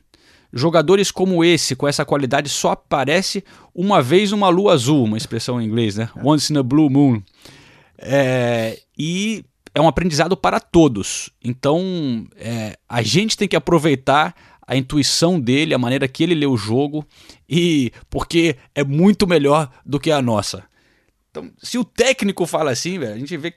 Jogadores 0.52 1.10
como 1.10 1.44
esse, 1.44 1.74
com 1.74 1.88
essa 1.88 2.04
qualidade, 2.04 2.48
só 2.48 2.70
aparece 2.70 3.42
uma 3.74 4.00
vez 4.00 4.30
uma 4.30 4.48
lua 4.48 4.74
azul, 4.74 5.02
uma 5.02 5.16
expressão 5.16 5.60
em 5.60 5.66
inglês, 5.66 5.96
né? 5.96 6.08
Once 6.22 6.52
in 6.52 6.56
a 6.56 6.62
blue 6.62 6.88
moon. 6.88 7.20
É, 7.98 8.78
e 8.96 9.44
é 9.76 9.80
um 9.80 9.86
aprendizado 9.86 10.34
para 10.38 10.58
todos. 10.58 11.28
Então, 11.44 12.26
é, 12.34 12.78
a 12.88 13.02
gente 13.02 13.36
tem 13.36 13.46
que 13.46 13.54
aproveitar 13.54 14.34
a 14.66 14.74
intuição 14.74 15.38
dele, 15.38 15.74
a 15.74 15.78
maneira 15.78 16.08
que 16.08 16.22
ele 16.22 16.34
lê 16.34 16.46
o 16.46 16.56
jogo, 16.56 17.06
e 17.46 17.92
porque 18.08 18.56
é 18.74 18.82
muito 18.82 19.26
melhor 19.26 19.70
do 19.84 20.00
que 20.00 20.10
a 20.10 20.22
nossa. 20.22 20.64
Então, 21.30 21.50
se 21.62 21.76
o 21.76 21.84
técnico 21.84 22.46
fala 22.46 22.70
assim, 22.70 22.98
velho, 22.98 23.12
a 23.12 23.18
gente 23.18 23.36
vê 23.36 23.52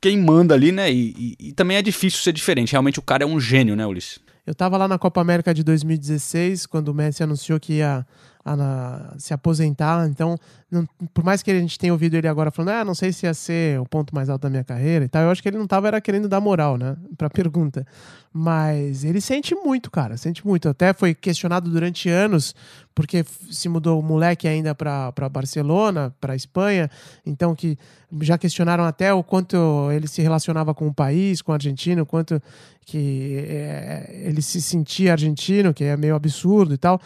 quem 0.00 0.16
manda 0.18 0.54
ali, 0.54 0.72
né? 0.72 0.90
E, 0.90 1.36
e, 1.38 1.48
e, 1.48 1.52
também 1.52 1.76
é 1.76 1.82
difícil 1.82 2.20
ser 2.20 2.32
diferente. 2.32 2.72
Realmente 2.72 2.98
o 2.98 3.02
cara 3.02 3.24
é 3.24 3.26
um 3.26 3.38
gênio, 3.38 3.76
né, 3.76 3.86
Ulisses? 3.86 4.18
Eu 4.46 4.54
tava 4.54 4.78
lá 4.78 4.88
na 4.88 4.98
Copa 4.98 5.20
América 5.20 5.52
de 5.52 5.62
2016, 5.62 6.64
quando 6.64 6.88
o 6.88 6.94
Messi 6.94 7.22
anunciou 7.22 7.60
que 7.60 7.74
ia 7.74 8.06
a, 8.44 9.14
se 9.18 9.34
aposentar. 9.34 10.06
Então, 10.08 10.36
não, 10.70 10.86
por 11.12 11.24
mais 11.24 11.42
que 11.42 11.50
a 11.50 11.58
gente 11.58 11.78
tenha 11.78 11.92
ouvido 11.92 12.14
ele 12.14 12.28
agora 12.28 12.50
falando, 12.50 12.70
ah, 12.70 12.84
não 12.84 12.94
sei 12.94 13.12
se 13.12 13.26
ia 13.26 13.34
ser 13.34 13.80
o 13.80 13.86
ponto 13.86 14.14
mais 14.14 14.28
alto 14.28 14.42
da 14.42 14.50
minha 14.50 14.64
carreira 14.64 15.04
e 15.04 15.08
tal, 15.08 15.22
eu 15.22 15.30
acho 15.30 15.42
que 15.42 15.48
ele 15.48 15.58
não 15.58 15.66
tava 15.66 15.88
era 15.88 16.00
querendo 16.00 16.28
dar 16.28 16.40
moral, 16.40 16.76
né, 16.76 16.96
pra 17.16 17.28
pergunta. 17.30 17.86
Mas 18.32 19.02
ele 19.02 19.20
sente 19.20 19.54
muito, 19.54 19.90
cara, 19.90 20.16
sente 20.16 20.46
muito. 20.46 20.68
Até 20.68 20.92
foi 20.92 21.14
questionado 21.14 21.68
durante 21.68 22.08
anos, 22.08 22.54
porque 22.94 23.24
se 23.50 23.68
mudou 23.68 23.98
o 23.98 24.02
moleque 24.02 24.46
ainda 24.46 24.72
para 24.74 25.28
Barcelona, 25.28 26.14
para 26.20 26.36
Espanha, 26.36 26.88
então 27.26 27.54
que 27.56 27.76
já 28.20 28.38
questionaram 28.38 28.84
até 28.84 29.12
o 29.12 29.22
quanto 29.22 29.56
ele 29.92 30.06
se 30.06 30.22
relacionava 30.22 30.72
com 30.72 30.86
o 30.86 30.94
país, 30.94 31.42
com 31.42 31.50
a 31.50 31.56
Argentina, 31.56 32.02
o 32.02 32.06
quanto 32.06 32.40
que 32.86 33.44
é, 33.46 34.22
ele 34.24 34.42
se 34.42 34.60
sentia 34.62 35.12
argentino, 35.12 35.74
que 35.74 35.84
é 35.84 35.96
meio 35.96 36.14
absurdo 36.14 36.74
e 36.74 36.78
tal. 36.78 37.00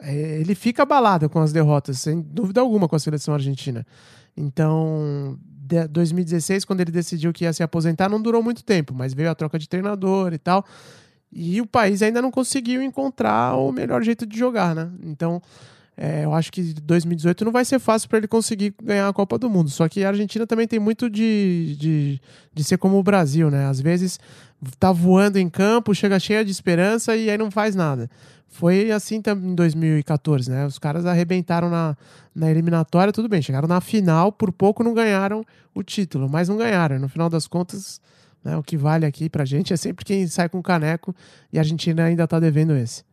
É, 0.00 0.40
ele 0.40 0.54
fica 0.54 0.82
abalado 0.82 1.28
com 1.28 1.40
as 1.40 1.52
derrotas, 1.52 1.98
sem 1.98 2.20
dúvida 2.20 2.60
alguma, 2.60 2.88
com 2.88 2.96
a 2.96 2.98
seleção 2.98 3.34
argentina. 3.34 3.86
Então, 4.36 5.38
2016, 5.90 6.64
quando 6.64 6.80
ele 6.80 6.90
decidiu 6.90 7.32
que 7.32 7.44
ia 7.44 7.52
se 7.52 7.62
aposentar, 7.62 8.08
não 8.08 8.20
durou 8.20 8.42
muito 8.42 8.64
tempo, 8.64 8.94
mas 8.94 9.12
veio 9.12 9.30
a 9.30 9.34
troca 9.34 9.58
de 9.58 9.68
treinador 9.68 10.32
e 10.32 10.38
tal. 10.38 10.64
E 11.30 11.60
o 11.60 11.66
país 11.66 12.00
ainda 12.00 12.22
não 12.22 12.30
conseguiu 12.30 12.82
encontrar 12.82 13.56
o 13.56 13.70
melhor 13.70 14.02
jeito 14.02 14.24
de 14.24 14.38
jogar, 14.38 14.74
né? 14.74 14.90
Então, 15.02 15.42
é, 16.00 16.24
eu 16.24 16.32
acho 16.32 16.52
que 16.52 16.62
2018 16.74 17.44
não 17.44 17.50
vai 17.50 17.64
ser 17.64 17.80
fácil 17.80 18.08
para 18.08 18.18
ele 18.18 18.28
conseguir 18.28 18.72
ganhar 18.80 19.08
a 19.08 19.12
Copa 19.12 19.36
do 19.36 19.50
Mundo. 19.50 19.68
Só 19.68 19.88
que 19.88 20.04
a 20.04 20.08
Argentina 20.08 20.46
também 20.46 20.68
tem 20.68 20.78
muito 20.78 21.10
de, 21.10 21.74
de, 21.76 22.20
de 22.54 22.64
ser 22.64 22.78
como 22.78 22.96
o 22.96 23.02
Brasil, 23.02 23.50
né? 23.50 23.66
Às 23.66 23.80
vezes 23.80 24.20
tá 24.78 24.92
voando 24.92 25.40
em 25.40 25.48
campo, 25.48 25.92
chega 25.92 26.20
cheia 26.20 26.44
de 26.44 26.52
esperança 26.52 27.16
e 27.16 27.28
aí 27.28 27.36
não 27.36 27.50
faz 27.50 27.74
nada. 27.74 28.08
Foi 28.46 28.92
assim 28.92 29.20
também 29.20 29.50
em 29.50 29.54
2014, 29.56 30.48
né? 30.48 30.66
Os 30.66 30.78
caras 30.78 31.04
arrebentaram 31.04 31.68
na, 31.68 31.96
na 32.32 32.48
eliminatória, 32.48 33.12
tudo 33.12 33.28
bem, 33.28 33.42
chegaram 33.42 33.66
na 33.66 33.80
final, 33.80 34.30
por 34.30 34.52
pouco 34.52 34.84
não 34.84 34.94
ganharam 34.94 35.44
o 35.74 35.82
título, 35.82 36.28
mas 36.28 36.48
não 36.48 36.56
ganharam. 36.56 36.96
No 37.00 37.08
final 37.08 37.28
das 37.28 37.48
contas, 37.48 38.00
né, 38.44 38.56
o 38.56 38.62
que 38.62 38.76
vale 38.76 39.04
aqui 39.04 39.28
pra 39.28 39.44
gente 39.44 39.72
é 39.72 39.76
sempre 39.76 40.04
quem 40.04 40.28
sai 40.28 40.48
com 40.48 40.60
o 40.60 40.62
caneco 40.62 41.12
e 41.52 41.58
a 41.58 41.60
Argentina 41.60 42.04
ainda 42.04 42.24
tá 42.28 42.38
devendo 42.38 42.76
esse. 42.76 43.07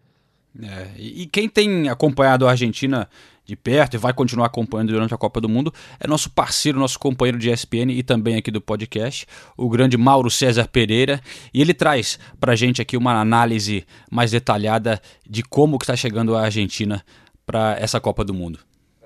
É, 0.62 0.88
e 0.98 1.26
quem 1.26 1.50
tem 1.50 1.90
acompanhado 1.90 2.48
a 2.48 2.52
Argentina 2.52 3.10
de 3.46 3.56
perto 3.56 3.94
e 3.94 3.98
vai 3.98 4.14
continuar 4.14 4.48
acompanhando 4.48 4.92
durante 4.92 5.14
a 5.14 5.18
Copa 5.18 5.40
do 5.40 5.48
Mundo 5.48 5.74
é 6.00 6.08
nosso 6.08 6.30
parceiro, 6.30 6.80
nosso 6.80 6.98
companheiro 6.98 7.38
de 7.38 7.50
ESPN 7.50 7.92
e 7.92 8.02
também 8.02 8.36
aqui 8.36 8.50
do 8.50 8.60
podcast, 8.60 9.28
o 9.56 9.70
grande 9.70 9.98
Mauro 9.98 10.32
César 10.32 10.68
Pereira. 10.68 11.22
E 11.54 11.62
ele 11.62 11.74
traz 11.74 12.18
para 12.40 12.56
gente 12.56 12.82
aqui 12.82 12.98
uma 12.98 13.20
análise 13.20 13.86
mais 14.10 14.32
detalhada 14.32 15.00
de 15.30 15.44
como 15.44 15.78
está 15.80 15.96
chegando 15.96 16.36
a 16.36 16.42
Argentina 16.42 17.06
para 17.46 17.78
essa 17.80 18.00
Copa 18.00 18.24
do 18.24 18.34
Mundo. 18.34 18.60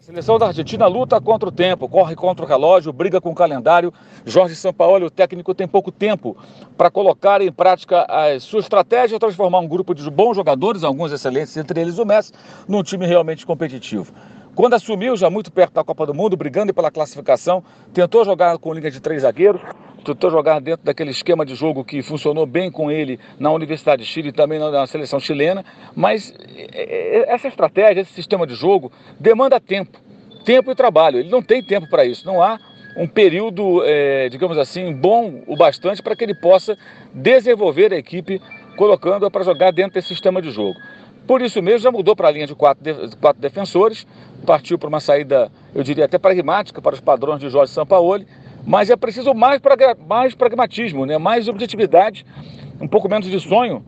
Seleção 0.09 0.39
da 0.39 0.47
Argentina 0.47 0.87
luta 0.87 1.21
contra 1.21 1.47
o 1.47 1.51
tempo, 1.51 1.87
corre 1.87 2.15
contra 2.15 2.43
o 2.43 2.47
relógio, 2.47 2.91
briga 2.91 3.21
com 3.21 3.29
o 3.29 3.35
calendário. 3.35 3.93
Jorge 4.25 4.55
Sampaoli, 4.55 5.05
o 5.05 5.09
técnico, 5.11 5.53
tem 5.53 5.67
pouco 5.67 5.91
tempo 5.91 6.35
para 6.75 6.89
colocar 6.89 7.41
em 7.41 7.51
prática 7.51 8.07
a 8.09 8.39
sua 8.39 8.59
estratégia, 8.59 9.19
transformar 9.19 9.59
um 9.59 9.67
grupo 9.67 9.93
de 9.93 10.09
bons 10.09 10.35
jogadores, 10.35 10.83
alguns 10.83 11.11
excelentes, 11.11 11.55
entre 11.57 11.79
eles 11.79 11.99
o 11.99 12.05
Messi, 12.05 12.33
num 12.67 12.81
time 12.81 13.05
realmente 13.05 13.45
competitivo. 13.45 14.11
Quando 14.55 14.73
assumiu, 14.73 15.15
já 15.15 15.29
muito 15.29 15.51
perto 15.51 15.73
da 15.73 15.83
Copa 15.83 16.05
do 16.05 16.13
Mundo, 16.13 16.35
brigando 16.35 16.73
pela 16.73 16.91
classificação, 16.91 17.63
tentou 17.93 18.25
jogar 18.25 18.57
com 18.57 18.73
linha 18.73 18.91
de 18.91 18.99
três 18.99 19.21
zagueiros, 19.21 19.61
tentou 20.03 20.29
jogar 20.29 20.59
dentro 20.59 20.85
daquele 20.85 21.11
esquema 21.11 21.45
de 21.45 21.55
jogo 21.55 21.83
que 21.83 22.01
funcionou 22.01 22.45
bem 22.45 22.71
com 22.71 22.91
ele 22.91 23.19
na 23.39 23.51
Universidade 23.51 24.03
de 24.03 24.09
Chile 24.09 24.29
e 24.29 24.31
também 24.33 24.59
na 24.59 24.85
seleção 24.87 25.19
chilena, 25.19 25.63
mas 25.95 26.33
é, 26.73 27.29
é, 27.29 27.33
essa 27.33 27.47
estratégia, 27.47 28.01
esse 28.01 28.13
sistema 28.13 28.45
de 28.45 28.55
jogo 28.55 28.91
demanda 29.19 29.59
tempo, 29.59 29.99
tempo 30.43 30.71
e 30.71 30.75
trabalho. 30.75 31.19
Ele 31.19 31.29
não 31.29 31.41
tem 31.41 31.63
tempo 31.63 31.87
para 31.89 32.03
isso, 32.05 32.25
não 32.25 32.41
há 32.41 32.59
um 32.97 33.07
período, 33.07 33.83
é, 33.85 34.27
digamos 34.29 34.57
assim, 34.57 34.93
bom 34.93 35.41
o 35.47 35.55
bastante 35.55 36.01
para 36.01 36.15
que 36.15 36.23
ele 36.23 36.35
possa 36.35 36.77
desenvolver 37.13 37.93
a 37.93 37.97
equipe 37.97 38.41
colocando-a 38.75 39.29
para 39.29 39.43
jogar 39.43 39.71
dentro 39.71 39.93
desse 39.93 40.07
sistema 40.07 40.41
de 40.41 40.51
jogo. 40.51 40.79
Por 41.29 41.43
isso 41.43 41.61
mesmo, 41.61 41.81
já 41.81 41.91
mudou 41.91 42.15
para 42.15 42.27
a 42.27 42.31
linha 42.31 42.47
de 42.47 42.55
quatro, 42.55 43.07
de 43.07 43.15
quatro 43.17 43.39
defensores, 43.39 44.07
partiu 44.47 44.79
para 44.79 44.89
uma 44.89 44.99
saída, 44.99 45.51
eu 45.75 45.83
diria 45.83 46.05
até 46.05 46.17
pragmática 46.17 46.81
para 46.81 46.95
os 46.95 46.99
padrões 46.99 47.39
de 47.39 47.51
Jorge 47.51 47.71
Sampaoli, 47.71 48.25
mas 48.65 48.89
é 48.89 48.95
preciso 48.95 49.31
mais, 49.35 49.61
mais 50.07 50.33
pragmatismo, 50.33 51.05
né? 51.05 51.19
mais 51.19 51.47
objetividade, 51.47 52.25
um 52.81 52.87
pouco 52.87 53.07
menos 53.07 53.27
de 53.29 53.39
sonho 53.39 53.85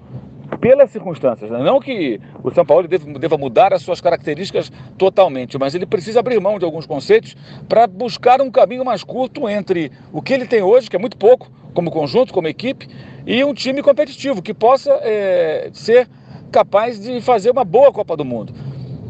pelas 0.60 0.92
circunstâncias. 0.92 1.50
Né? 1.50 1.64
Não 1.64 1.80
que 1.80 2.22
o 2.44 2.54
São 2.54 2.64
Paulo 2.64 2.88
deva, 2.88 3.12
deva 3.18 3.40
mudar 3.40 3.74
as 3.74 3.82
suas 3.82 4.00
características 4.00 4.72
totalmente, 4.96 5.58
mas 5.58 5.74
ele 5.74 5.88
precisa 5.88 6.20
abrir 6.20 6.40
mão 6.40 6.60
de 6.60 6.66
alguns 6.66 6.86
conceitos 6.86 7.36
para 7.68 7.88
buscar 7.88 8.40
um 8.40 8.52
caminho 8.52 8.86
mais 8.86 9.04
curto 9.04 9.50
entre 9.50 9.92
o 10.14 10.22
que 10.22 10.32
ele 10.32 10.46
tem 10.46 10.62
hoje, 10.62 10.88
que 10.88 10.96
é 10.96 11.00
muito 11.00 11.18
pouco, 11.18 11.52
como 11.74 11.90
conjunto, 11.90 12.32
como 12.32 12.48
equipe, 12.48 12.88
e 13.26 13.44
um 13.44 13.52
time 13.52 13.82
competitivo 13.82 14.44
que 14.44 14.54
possa 14.54 14.92
é, 15.02 15.72
ser 15.74 16.08
capaz 16.52 17.00
de 17.00 17.22
fazer 17.22 17.50
uma 17.50 17.64
boa 17.64 17.92
Copa 17.92 18.16
do 18.18 18.26
Mundo. 18.26 18.54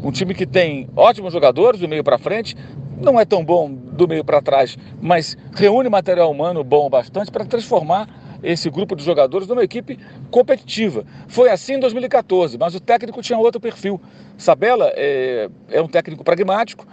Um 0.02 0.10
time 0.10 0.34
que 0.34 0.46
tem 0.46 0.88
ótimos 0.96 1.32
jogadores 1.32 1.80
do 1.80 1.88
meio 1.88 2.04
para 2.04 2.16
frente, 2.18 2.56
não 3.00 3.18
é 3.18 3.24
tão 3.24 3.44
bom 3.44 3.70
do 3.70 4.06
meio 4.06 4.24
para 4.24 4.40
trás, 4.40 4.78
mas 5.00 5.36
reúne 5.54 5.88
material 5.88 6.30
humano 6.30 6.62
bom 6.62 6.88
bastante 6.88 7.30
para 7.30 7.44
transformar 7.44 8.08
esse 8.42 8.68
grupo 8.70 8.96
de 8.96 9.04
jogadores 9.04 9.46
numa 9.46 9.62
equipe 9.62 9.98
competitiva. 10.30 11.04
Foi 11.28 11.50
assim 11.50 11.74
em 11.74 11.80
2014, 11.80 12.58
mas 12.58 12.74
o 12.74 12.80
técnico 12.80 13.22
tinha 13.22 13.38
outro 13.38 13.60
perfil. 13.60 14.00
Sabella 14.36 14.92
é, 14.94 15.48
é 15.70 15.80
um 15.80 15.88
técnico 15.88 16.24
pragmático, 16.24 16.86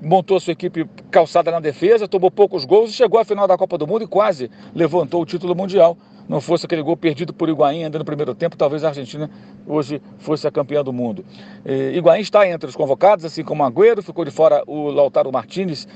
montou 0.00 0.38
sua 0.40 0.52
equipe 0.52 0.88
calçada 1.10 1.50
na 1.50 1.60
defesa, 1.60 2.08
tomou 2.08 2.30
poucos 2.30 2.64
gols 2.64 2.90
e 2.90 2.94
chegou 2.94 3.20
à 3.20 3.24
final 3.24 3.46
da 3.46 3.56
Copa 3.56 3.76
do 3.76 3.86
Mundo 3.86 4.04
e 4.04 4.06
quase 4.06 4.50
levantou 4.74 5.22
o 5.22 5.26
título 5.26 5.54
mundial. 5.54 5.96
Não 6.28 6.40
fosse 6.40 6.66
aquele 6.66 6.82
gol 6.82 6.96
perdido 6.96 7.32
por 7.32 7.48
Higuaín 7.48 7.84
ainda 7.84 7.98
no 7.98 8.04
primeiro 8.04 8.34
tempo, 8.34 8.56
talvez 8.56 8.82
a 8.84 8.88
Argentina 8.88 9.30
hoje 9.66 10.02
fosse 10.18 10.46
a 10.46 10.50
campeã 10.50 10.82
do 10.82 10.92
mundo. 10.92 11.24
É, 11.64 11.92
Higuaín 11.92 12.20
está 12.20 12.48
entre 12.48 12.68
os 12.68 12.74
convocados, 12.74 13.24
assim 13.24 13.44
como 13.44 13.64
Agüero, 13.64 14.02
ficou 14.02 14.24
de 14.24 14.30
fora 14.30 14.62
o 14.66 14.90
Lautaro 14.90 15.30
Martinez, 15.30 15.86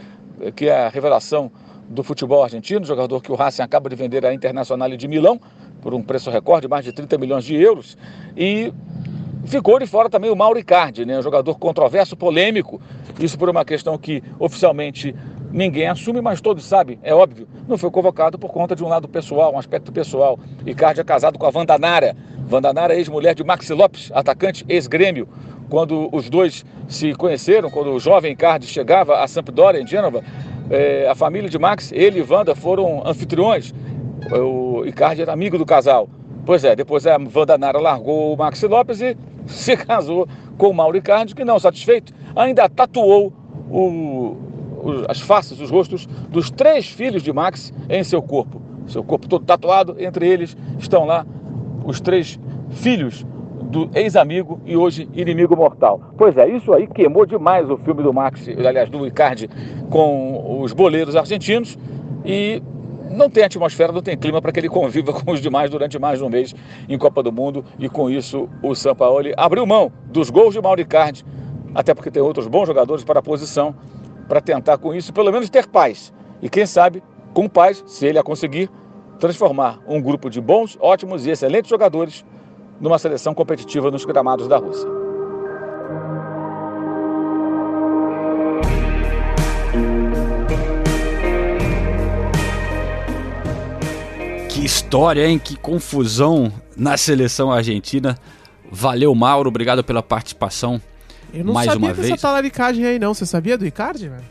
que 0.55 0.69
é 0.69 0.87
a 0.87 0.89
revelação 0.89 1.51
do 1.89 2.05
futebol 2.05 2.45
argentino, 2.45 2.85
jogador 2.85 3.21
que 3.21 3.33
o 3.33 3.35
Racing 3.35 3.63
acaba 3.63 3.91
de 3.91 3.97
vender 3.97 4.25
à 4.25 4.33
Internacional 4.33 4.89
de 4.89 5.09
Milão 5.09 5.41
por 5.83 5.93
um 5.93 6.03
preço 6.03 6.31
recorde, 6.31 6.69
mais 6.69 6.85
de 6.85 6.93
30 6.93 7.19
milhões 7.19 7.45
de 7.45 7.57
euros. 7.57 7.99
E 8.37 8.73
ficou 9.45 9.79
de 9.79 9.87
fora 9.87 10.09
também 10.09 10.31
o 10.31 10.37
Mauro 10.37 10.59
Icardi, 10.59 11.05
né, 11.05 11.19
um 11.19 11.23
jogador 11.23 11.59
controverso, 11.59 12.17
polêmico, 12.17 12.81
isso 13.19 13.37
por 13.37 13.49
uma 13.49 13.65
questão 13.65 13.99
que 13.99 14.23
oficialmente 14.39 15.15
ninguém 15.53 15.89
assume, 15.89 16.21
mas 16.21 16.41
todos 16.41 16.65
sabem, 16.65 16.99
é 17.03 17.15
óbvio, 17.15 17.49
não 17.69 17.77
foi 17.77 17.91
convocado 17.91 18.39
por 18.39 18.51
conta 18.51 18.75
de 18.75 18.85
um 18.85 18.89
lado 18.89 19.09
pessoal, 19.09 19.55
um 19.55 19.59
aspecto 19.59 19.93
pessoal. 19.93 20.39
Icardi 20.65 21.01
é 21.01 21.05
casado 21.05 21.39
com 21.39 21.47
a 21.47 21.51
Vandanara, 21.51 22.17
Vandanara 22.47 22.95
ex-mulher 22.95 23.35
de 23.35 23.45
Maxi 23.45 23.73
Lopes, 23.73 24.11
atacante 24.15 24.65
ex-grêmio. 24.69 25.29
Quando 25.69 26.09
os 26.13 26.29
dois 26.29 26.65
se 26.89 27.15
conheceram, 27.15 27.71
quando 27.71 27.93
o 27.93 28.01
jovem 28.01 28.33
Icardi 28.33 28.67
chegava 28.67 29.23
a 29.23 29.29
Sampdoria, 29.29 29.81
em 29.81 29.87
Gênova, 29.87 30.23
é, 30.69 31.09
a 31.09 31.15
família 31.15 31.49
de 31.49 31.59
Max, 31.59 31.93
ele 31.93 32.19
e 32.19 32.23
Wanda 32.23 32.55
foram 32.55 33.07
anfitriões. 33.07 33.73
O 34.33 34.85
Icardi 34.85 35.23
era 35.23 35.33
amigo 35.33 35.57
do 35.57 35.65
casal. 35.65 36.09
Pois 36.45 36.65
é, 36.65 36.75
depois 36.75 37.07
a 37.07 37.17
Wanda 37.17 37.57
Nara 37.57 37.79
largou 37.79 38.35
o 38.35 38.37
Max 38.37 38.63
Lopes 38.63 39.01
e 39.01 39.17
se 39.47 39.77
casou 39.77 40.27
com 40.59 40.71
o 40.71 40.75
Mauro 40.75 40.97
Icardi, 40.97 41.35
que 41.35 41.45
não 41.45 41.59
satisfeito, 41.59 42.13
ainda 42.35 42.69
tatuou 42.69 43.33
o, 43.71 44.37
as 45.09 45.21
faces, 45.21 45.61
os 45.61 45.71
rostos 45.71 46.07
dos 46.29 46.51
três 46.51 46.89
filhos 46.89 47.23
de 47.23 47.33
Max 47.33 47.73
em 47.89 48.03
seu 48.03 48.23
corpo. 48.23 48.61
Seu 48.87 49.05
corpo 49.05 49.29
todo 49.29 49.45
tatuado, 49.45 49.97
entre 49.99 50.29
eles 50.29 50.57
estão 50.79 51.05
lá 51.05 51.25
os 51.85 52.01
três 52.01 52.39
filhos 52.71 53.25
do 53.71 53.89
ex-amigo 53.95 54.61
e 54.67 54.77
hoje 54.77 55.09
inimigo 55.15 55.57
mortal. 55.57 56.01
Pois 56.19 56.37
é, 56.37 56.49
isso 56.49 56.73
aí 56.73 56.87
queimou 56.87 57.25
demais 57.25 57.71
o 57.71 57.77
filme 57.79 58.03
do 58.03 58.13
Max, 58.13 58.49
aliás, 58.49 58.91
do 58.91 59.07
Icardi 59.07 59.49
com 59.89 60.61
os 60.61 60.73
boleiros 60.73 61.15
argentinos 61.15 61.79
e 62.25 62.61
não 63.11 63.29
tem 63.29 63.45
atmosfera, 63.45 63.93
não 63.93 64.03
tem 64.03 64.17
clima 64.17 64.41
para 64.41 64.53
que 64.53 64.61
ele 64.61 64.69
conviva 64.69 65.13
com 65.15 65.33
os 65.33 65.41
demais 65.41 65.71
durante 65.71 65.99
mais 65.99 66.19
de 66.19 66.25
um 66.25 66.29
mês 66.29 66.55
em 66.89 66.99
Copa 66.99 67.23
do 67.23 67.33
Mundo 67.33 67.65
e 67.79 67.89
com 67.89 68.11
isso 68.11 68.49
o 68.63 68.75
Sampaoli 68.75 69.33
abriu 69.37 69.65
mão 69.67 69.93
dos 70.07 70.31
gols 70.31 70.55
de 70.55 70.61
Mauro 70.61 70.81
Icardi, 70.81 71.25
até 71.75 71.95
porque 71.95 72.11
tem 72.11 72.23
outros 72.23 72.49
bons 72.49 72.67
jogadores 72.67 73.05
para 73.05 73.21
a 73.21 73.23
posição, 73.23 73.75
para 74.31 74.41
tentar 74.41 74.79
com 74.79 74.95
isso 74.95 75.13
pelo 75.13 75.33
menos 75.33 75.51
ter 75.51 75.67
paz. 75.67 76.13
E 76.41 76.49
quem 76.49 76.65
sabe, 76.65 77.03
com 77.35 77.49
paz, 77.49 77.83
se 77.85 78.07
ele 78.07 78.17
a 78.17 78.23
conseguir, 78.23 78.71
transformar 79.19 79.81
um 79.89 80.01
grupo 80.01 80.31
de 80.31 80.41
bons, 80.41 80.79
ótimos 80.81 81.27
e 81.27 81.31
excelentes 81.31 81.69
jogadores 81.69 82.25
numa 82.81 82.97
seleção 82.97 83.35
competitiva 83.35 83.91
nos 83.91 84.05
gramados 84.05 84.47
da 84.47 84.57
Rússia. 84.57 84.89
Que 94.49 94.65
história, 94.65 95.27
hein? 95.27 95.41
Que 95.41 95.57
confusão 95.57 96.53
na 96.77 96.97
seleção 96.97 97.51
argentina. 97.51 98.17
Valeu, 98.71 99.13
Mauro. 99.13 99.49
Obrigado 99.49 99.83
pela 99.83 100.05
participação. 100.05 100.81
Eu 101.33 101.45
não 101.45 101.55
mais 101.55 101.67
sabia 101.67 101.89
uma 101.89 101.95
dessa 101.95 102.09
vez. 102.09 102.21
talaricagem 102.21 102.85
aí, 102.85 102.99
não. 102.99 103.15
Você 103.15 103.27
sabia 103.27 103.57
do 103.57 103.67
Icardi, 103.67 104.09
velho? 104.09 104.25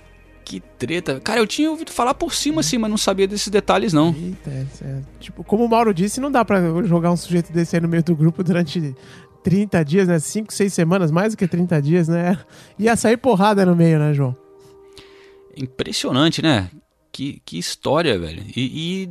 Que 0.43 0.59
treta. 0.59 1.19
Cara, 1.19 1.39
eu 1.39 1.45
tinha 1.45 1.69
ouvido 1.69 1.91
falar 1.91 2.15
por 2.15 2.33
cima, 2.33 2.61
assim, 2.61 2.77
mas 2.79 2.89
não 2.89 2.97
sabia 2.97 3.27
desses 3.27 3.49
detalhes, 3.49 3.93
não. 3.93 4.09
Eita, 4.09 4.49
é, 4.49 4.65
é, 4.81 5.01
tipo, 5.19 5.43
como 5.43 5.63
o 5.63 5.69
Mauro 5.69 5.93
disse, 5.93 6.19
não 6.19 6.31
dá 6.31 6.43
pra 6.43 6.59
jogar 6.83 7.11
um 7.11 7.17
sujeito 7.17 7.53
desse 7.53 7.75
aí 7.75 7.81
no 7.81 7.87
meio 7.87 8.03
do 8.03 8.15
grupo 8.15 8.43
durante 8.43 8.95
30 9.43 9.85
dias, 9.85 10.07
né? 10.07 10.17
5, 10.17 10.51
6 10.51 10.73
semanas, 10.73 11.11
mais 11.11 11.33
do 11.33 11.37
que 11.37 11.47
30 11.47 11.81
dias, 11.81 12.07
né? 12.07 12.37
Ia 12.79 12.95
sair 12.95 13.17
porrada 13.17 13.63
no 13.63 13.75
meio, 13.75 13.99
né, 13.99 14.11
João? 14.13 14.35
Impressionante, 15.55 16.41
né? 16.41 16.71
Que, 17.11 17.41
que 17.45 17.59
história, 17.59 18.17
velho. 18.17 18.43
E, 18.55 19.05
e, 19.05 19.09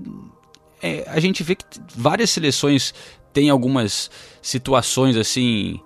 é, 0.82 1.04
a 1.08 1.20
gente 1.20 1.42
vê 1.44 1.54
que 1.54 1.64
várias 1.94 2.30
seleções 2.30 2.92
têm 3.32 3.48
algumas 3.48 4.10
situações 4.42 5.16
assim 5.16 5.78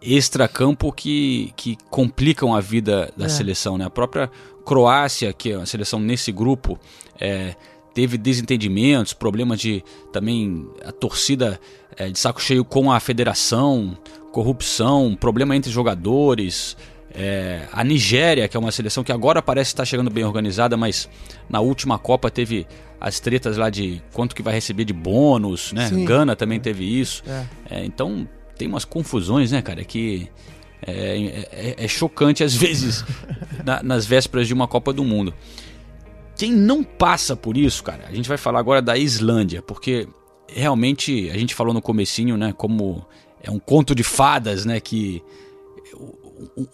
extra-campo 0.00 0.92
que, 0.92 1.52
que 1.56 1.76
complicam 1.90 2.54
a 2.54 2.60
vida 2.60 3.12
da 3.16 3.26
É. 3.26 3.28
seleção, 3.28 3.76
né? 3.78 3.84
A 3.84 3.90
própria 3.90 4.30
Croácia, 4.64 5.32
que 5.32 5.52
é 5.52 5.56
uma 5.56 5.66
seleção 5.66 5.98
nesse 5.98 6.30
grupo, 6.30 6.78
é, 7.20 7.54
teve 7.94 8.16
desentendimentos, 8.18 9.12
problemas 9.12 9.58
de 9.60 9.82
também 10.12 10.66
a 10.84 10.92
torcida 10.92 11.58
é, 11.96 12.08
de 12.08 12.18
saco 12.18 12.40
cheio 12.40 12.64
com 12.64 12.92
a 12.92 13.00
federação, 13.00 13.96
corrupção, 14.30 15.16
problema 15.18 15.56
entre 15.56 15.70
jogadores. 15.70 16.76
É, 17.12 17.66
a 17.72 17.82
Nigéria, 17.82 18.46
que 18.46 18.56
é 18.56 18.60
uma 18.60 18.70
seleção 18.70 19.02
que 19.02 19.10
agora 19.10 19.40
parece 19.42 19.70
estar 19.70 19.84
chegando 19.84 20.10
bem 20.10 20.22
organizada, 20.24 20.76
mas 20.76 21.08
na 21.48 21.58
última 21.60 21.98
Copa 21.98 22.30
teve 22.30 22.66
as 23.00 23.18
tretas 23.18 23.56
lá 23.56 23.70
de 23.70 24.02
quanto 24.12 24.36
que 24.36 24.42
vai 24.42 24.52
receber 24.54 24.84
de 24.84 24.92
bônus, 24.92 25.72
né? 25.72 25.88
Sim. 25.88 26.04
Gana 26.04 26.36
também 26.36 26.60
teve 26.60 26.84
isso. 26.84 27.22
É. 27.26 27.46
É, 27.70 27.84
então 27.84 28.28
tem 28.58 28.68
umas 28.68 28.84
confusões, 28.84 29.52
né, 29.52 29.62
cara, 29.62 29.84
que 29.84 30.28
é, 30.86 31.46
é- 31.52 31.84
é 31.84 31.88
chocante 31.88 32.42
às 32.44 32.54
vezes 32.54 33.04
na- 33.64 33.82
nas 33.82 34.04
vésperas 34.06 34.46
de 34.46 34.54
uma 34.54 34.68
Copa 34.68 34.92
do 34.92 35.04
Mundo. 35.04 35.32
Quem 36.36 36.52
não 36.52 36.84
passa 36.84 37.34
por 37.34 37.56
isso, 37.56 37.82
cara, 37.82 38.04
a 38.06 38.12
gente 38.14 38.28
vai 38.28 38.38
falar 38.38 38.60
agora 38.60 38.80
da 38.82 38.96
Islândia, 38.96 39.60
porque 39.62 40.06
realmente 40.48 41.28
a 41.30 41.36
gente 41.38 41.54
falou 41.54 41.74
no 41.74 41.82
comecinho, 41.82 42.36
né, 42.36 42.52
como 42.56 43.04
é 43.42 43.50
um 43.50 43.58
conto 43.58 43.94
de 43.94 44.02
fadas, 44.04 44.64
né, 44.64 44.78
que 44.80 45.22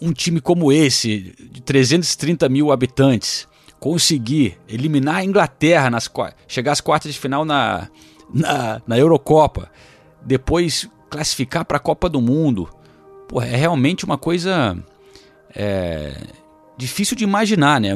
um- 0.01 0.13
time 0.13 0.39
como 0.39 0.71
esse, 0.71 1.33
de 1.51 1.61
330 1.61 2.47
mil 2.47 2.71
habitantes, 2.71 3.47
conseguir 3.79 4.57
eliminar 4.67 5.15
a 5.17 5.23
Inglaterra, 5.25 5.89
nas, 5.89 6.09
chegar 6.47 6.71
às 6.71 6.81
quartas 6.81 7.13
de 7.13 7.19
final 7.19 7.43
na, 7.43 7.89
na, 8.33 8.81
na 8.87 8.97
Eurocopa, 8.97 9.69
depois 10.23 10.89
classificar 11.15 11.63
para 11.63 11.77
a 11.77 11.79
Copa 11.79 12.09
do 12.09 12.19
Mundo, 12.19 12.69
pô, 13.29 13.41
é 13.41 13.55
realmente 13.55 14.03
uma 14.03 14.17
coisa 14.17 14.77
é, 15.55 16.13
difícil 16.77 17.15
de 17.15 17.23
imaginar, 17.23 17.79
né? 17.79 17.91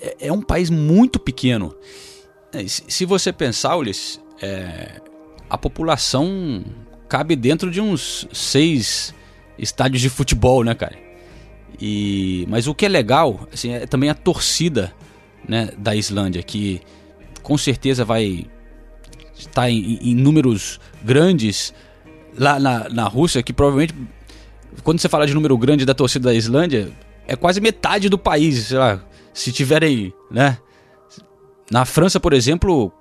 É, 0.00 0.28
é 0.28 0.32
um 0.32 0.40
país 0.40 0.70
muito 0.70 1.20
pequeno. 1.20 1.74
É, 2.50 2.66
Se 2.66 2.82
se 2.88 3.04
você 3.04 3.34
pensar, 3.34 3.76
Ulisses, 3.76 4.18
é, 4.40 4.98
a 5.50 5.58
população 5.58 6.64
cabe 7.06 7.36
dentro 7.36 7.70
de 7.70 7.82
uns 7.82 8.26
seis 8.32 9.14
estádios 9.58 10.00
de 10.00 10.08
futebol, 10.08 10.64
né, 10.64 10.74
cara? 10.74 10.96
E, 11.78 12.46
mas 12.48 12.66
o 12.66 12.74
que 12.74 12.86
é 12.86 12.88
legal, 12.88 13.46
assim, 13.52 13.72
é 13.72 13.86
também 13.86 14.08
a 14.08 14.14
torcida 14.14 14.94
né, 15.46 15.70
da 15.76 15.94
Islândia, 15.94 16.42
que 16.42 16.80
com 17.42 17.58
certeza 17.58 18.06
vai 18.06 18.46
estar 19.34 19.68
em, 19.70 19.98
em 20.00 20.14
números 20.14 20.80
grandes 21.04 21.74
lá 22.38 22.58
na, 22.58 22.88
na 22.88 23.04
Rússia, 23.04 23.42
que 23.42 23.52
provavelmente, 23.52 23.94
quando 24.82 25.00
você 25.00 25.08
fala 25.08 25.26
de 25.26 25.34
número 25.34 25.56
grande 25.58 25.84
da 25.84 25.94
torcida 25.94 26.28
da 26.30 26.34
Islândia, 26.34 26.90
é 27.26 27.34
quase 27.36 27.60
metade 27.60 28.08
do 28.08 28.16
país, 28.18 28.66
sei 28.68 28.78
lá, 28.78 29.00
se 29.34 29.52
tiverem, 29.52 30.12
né? 30.30 30.58
Na 31.70 31.84
França, 31.84 32.18
por 32.18 32.32
exemplo, 32.32 32.92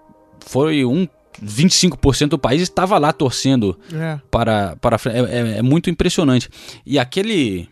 foi 0.46 0.84
um 0.84 1.08
25% 1.44 2.30
do 2.30 2.40
país 2.40 2.62
estava 2.64 2.98
lá 2.98 3.14
torcendo 3.14 3.80
É. 3.94 4.20
para, 4.32 4.76
para 4.78 4.98
é, 5.06 5.20
é- 5.20 5.58
é 5.60 5.62
muito 5.62 5.90
impressionante. 5.90 6.50
E 6.86 6.98
aquele 7.00 7.70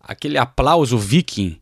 aquele 0.00 0.36
aplauso 0.38 0.96
viking 0.98 1.58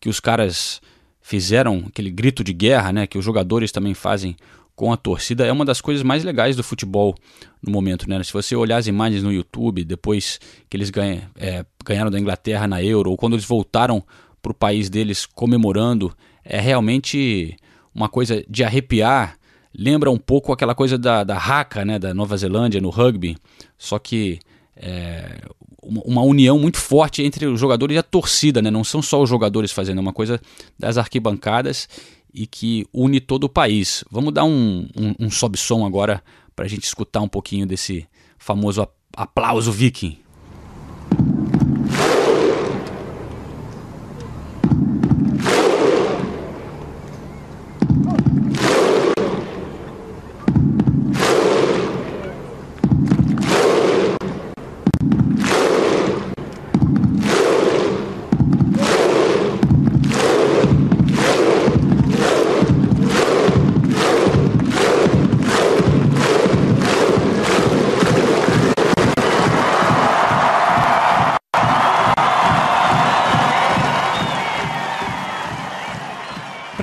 que 0.00 0.08
os 0.08 0.18
caras 0.20 0.80
fizeram, 1.20 1.84
aquele 1.86 2.10
grito 2.10 2.42
de 2.44 2.52
guerra, 2.52 2.92
né, 2.92 3.06
que 3.06 3.16
os 3.16 3.24
jogadores 3.24 3.70
também 3.72 3.94
fazem 3.94 4.36
com 4.76 4.92
a 4.92 4.96
torcida 4.96 5.46
é 5.46 5.52
uma 5.52 5.64
das 5.64 5.80
coisas 5.80 6.02
mais 6.02 6.24
legais 6.24 6.56
do 6.56 6.64
futebol 6.64 7.14
no 7.62 7.70
momento, 7.70 8.08
né? 8.08 8.22
Se 8.22 8.32
você 8.32 8.56
olhar 8.56 8.78
as 8.78 8.86
imagens 8.86 9.22
no 9.22 9.32
YouTube, 9.32 9.84
depois 9.84 10.40
que 10.68 10.76
eles 10.76 10.90
ganham, 10.90 11.22
é, 11.36 11.64
ganharam 11.84 12.10
da 12.10 12.18
Inglaterra 12.18 12.66
na 12.66 12.82
Euro, 12.82 13.10
ou 13.10 13.16
quando 13.16 13.34
eles 13.34 13.44
voltaram 13.44 14.02
para 14.42 14.52
o 14.52 14.54
país 14.54 14.90
deles 14.90 15.26
comemorando, 15.26 16.14
é 16.44 16.60
realmente 16.60 17.56
uma 17.94 18.08
coisa 18.08 18.44
de 18.48 18.64
arrepiar. 18.64 19.38
Lembra 19.76 20.10
um 20.10 20.18
pouco 20.18 20.52
aquela 20.52 20.74
coisa 20.74 20.98
da, 20.98 21.24
da 21.24 21.36
Haka, 21.36 21.84
né, 21.84 21.98
da 21.98 22.12
Nova 22.12 22.36
Zelândia 22.36 22.80
no 22.80 22.90
rugby, 22.90 23.36
só 23.78 23.98
que 23.98 24.38
é, 24.76 25.40
uma, 25.82 26.02
uma, 26.04 26.22
união 26.22 26.58
muito 26.58 26.78
forte 26.78 27.22
entre 27.22 27.46
os 27.46 27.58
jogadores 27.58 27.94
e 27.94 27.98
a 27.98 28.02
torcida, 28.02 28.60
né? 28.60 28.70
Não 28.70 28.84
são 28.84 29.00
só 29.00 29.22
os 29.22 29.28
jogadores 29.28 29.70
fazendo, 29.70 29.98
é 29.98 30.00
uma 30.00 30.12
coisa 30.12 30.40
das 30.78 30.98
arquibancadas 30.98 31.88
e 32.34 32.46
que 32.46 32.84
une 32.92 33.20
todo 33.20 33.44
o 33.44 33.48
país. 33.48 34.04
Vamos 34.10 34.34
dar 34.34 34.44
um, 34.44 34.88
um, 34.96 35.26
um 35.26 35.30
sobe-som 35.30 35.86
agora 35.86 36.22
para 36.56 36.64
a 36.64 36.68
gente 36.68 36.84
escutar 36.84 37.20
um 37.20 37.28
pouquinho 37.28 37.66
desse 37.66 38.06
famoso 38.36 38.86
aplauso 39.16 39.70
viking. 39.70 40.18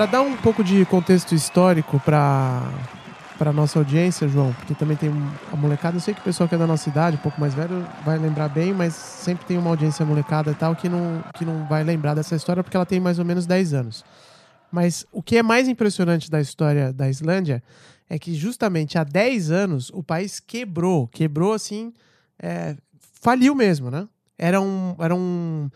Dar 0.05 0.21
um 0.21 0.35
pouco 0.37 0.63
de 0.63 0.85
contexto 0.85 1.33
histórico 1.33 1.99
para 1.99 2.61
para 3.41 3.51
nossa 3.51 3.79
audiência, 3.79 4.27
João, 4.27 4.53
porque 4.53 4.75
também 4.75 4.95
tem 4.95 5.09
a 5.51 5.55
molecada. 5.55 5.97
Eu 5.97 5.99
sei 5.99 6.13
que 6.13 6.19
o 6.19 6.23
pessoal 6.23 6.47
que 6.47 6.53
é 6.53 6.57
da 6.59 6.67
nossa 6.67 6.87
idade, 6.87 7.17
um 7.17 7.19
pouco 7.21 7.41
mais 7.41 7.55
velho, 7.55 7.83
vai 8.05 8.15
lembrar 8.19 8.47
bem, 8.49 8.71
mas 8.71 8.93
sempre 8.93 9.47
tem 9.47 9.57
uma 9.57 9.71
audiência 9.71 10.05
molecada 10.05 10.51
e 10.51 10.53
tal 10.53 10.75
que 10.75 10.87
não, 10.87 11.23
que 11.33 11.43
não 11.43 11.65
vai 11.67 11.83
lembrar 11.83 12.13
dessa 12.13 12.35
história 12.35 12.61
porque 12.61 12.77
ela 12.77 12.85
tem 12.85 12.99
mais 12.99 13.17
ou 13.17 13.25
menos 13.25 13.47
10 13.47 13.73
anos. 13.73 14.05
Mas 14.71 15.07
o 15.11 15.23
que 15.23 15.37
é 15.37 15.41
mais 15.41 15.67
impressionante 15.67 16.29
da 16.29 16.39
história 16.39 16.93
da 16.93 17.09
Islândia 17.09 17.63
é 18.07 18.19
que 18.19 18.35
justamente 18.35 18.95
há 18.99 19.03
10 19.03 19.49
anos 19.49 19.89
o 19.91 20.03
país 20.03 20.39
quebrou, 20.39 21.07
quebrou 21.07 21.53
assim, 21.53 21.91
é, 22.37 22.75
faliu 23.19 23.55
mesmo, 23.55 23.89
né? 23.89 24.07
Era 24.37 24.61
um, 24.61 24.95
era 24.99 25.15
um, 25.15 25.67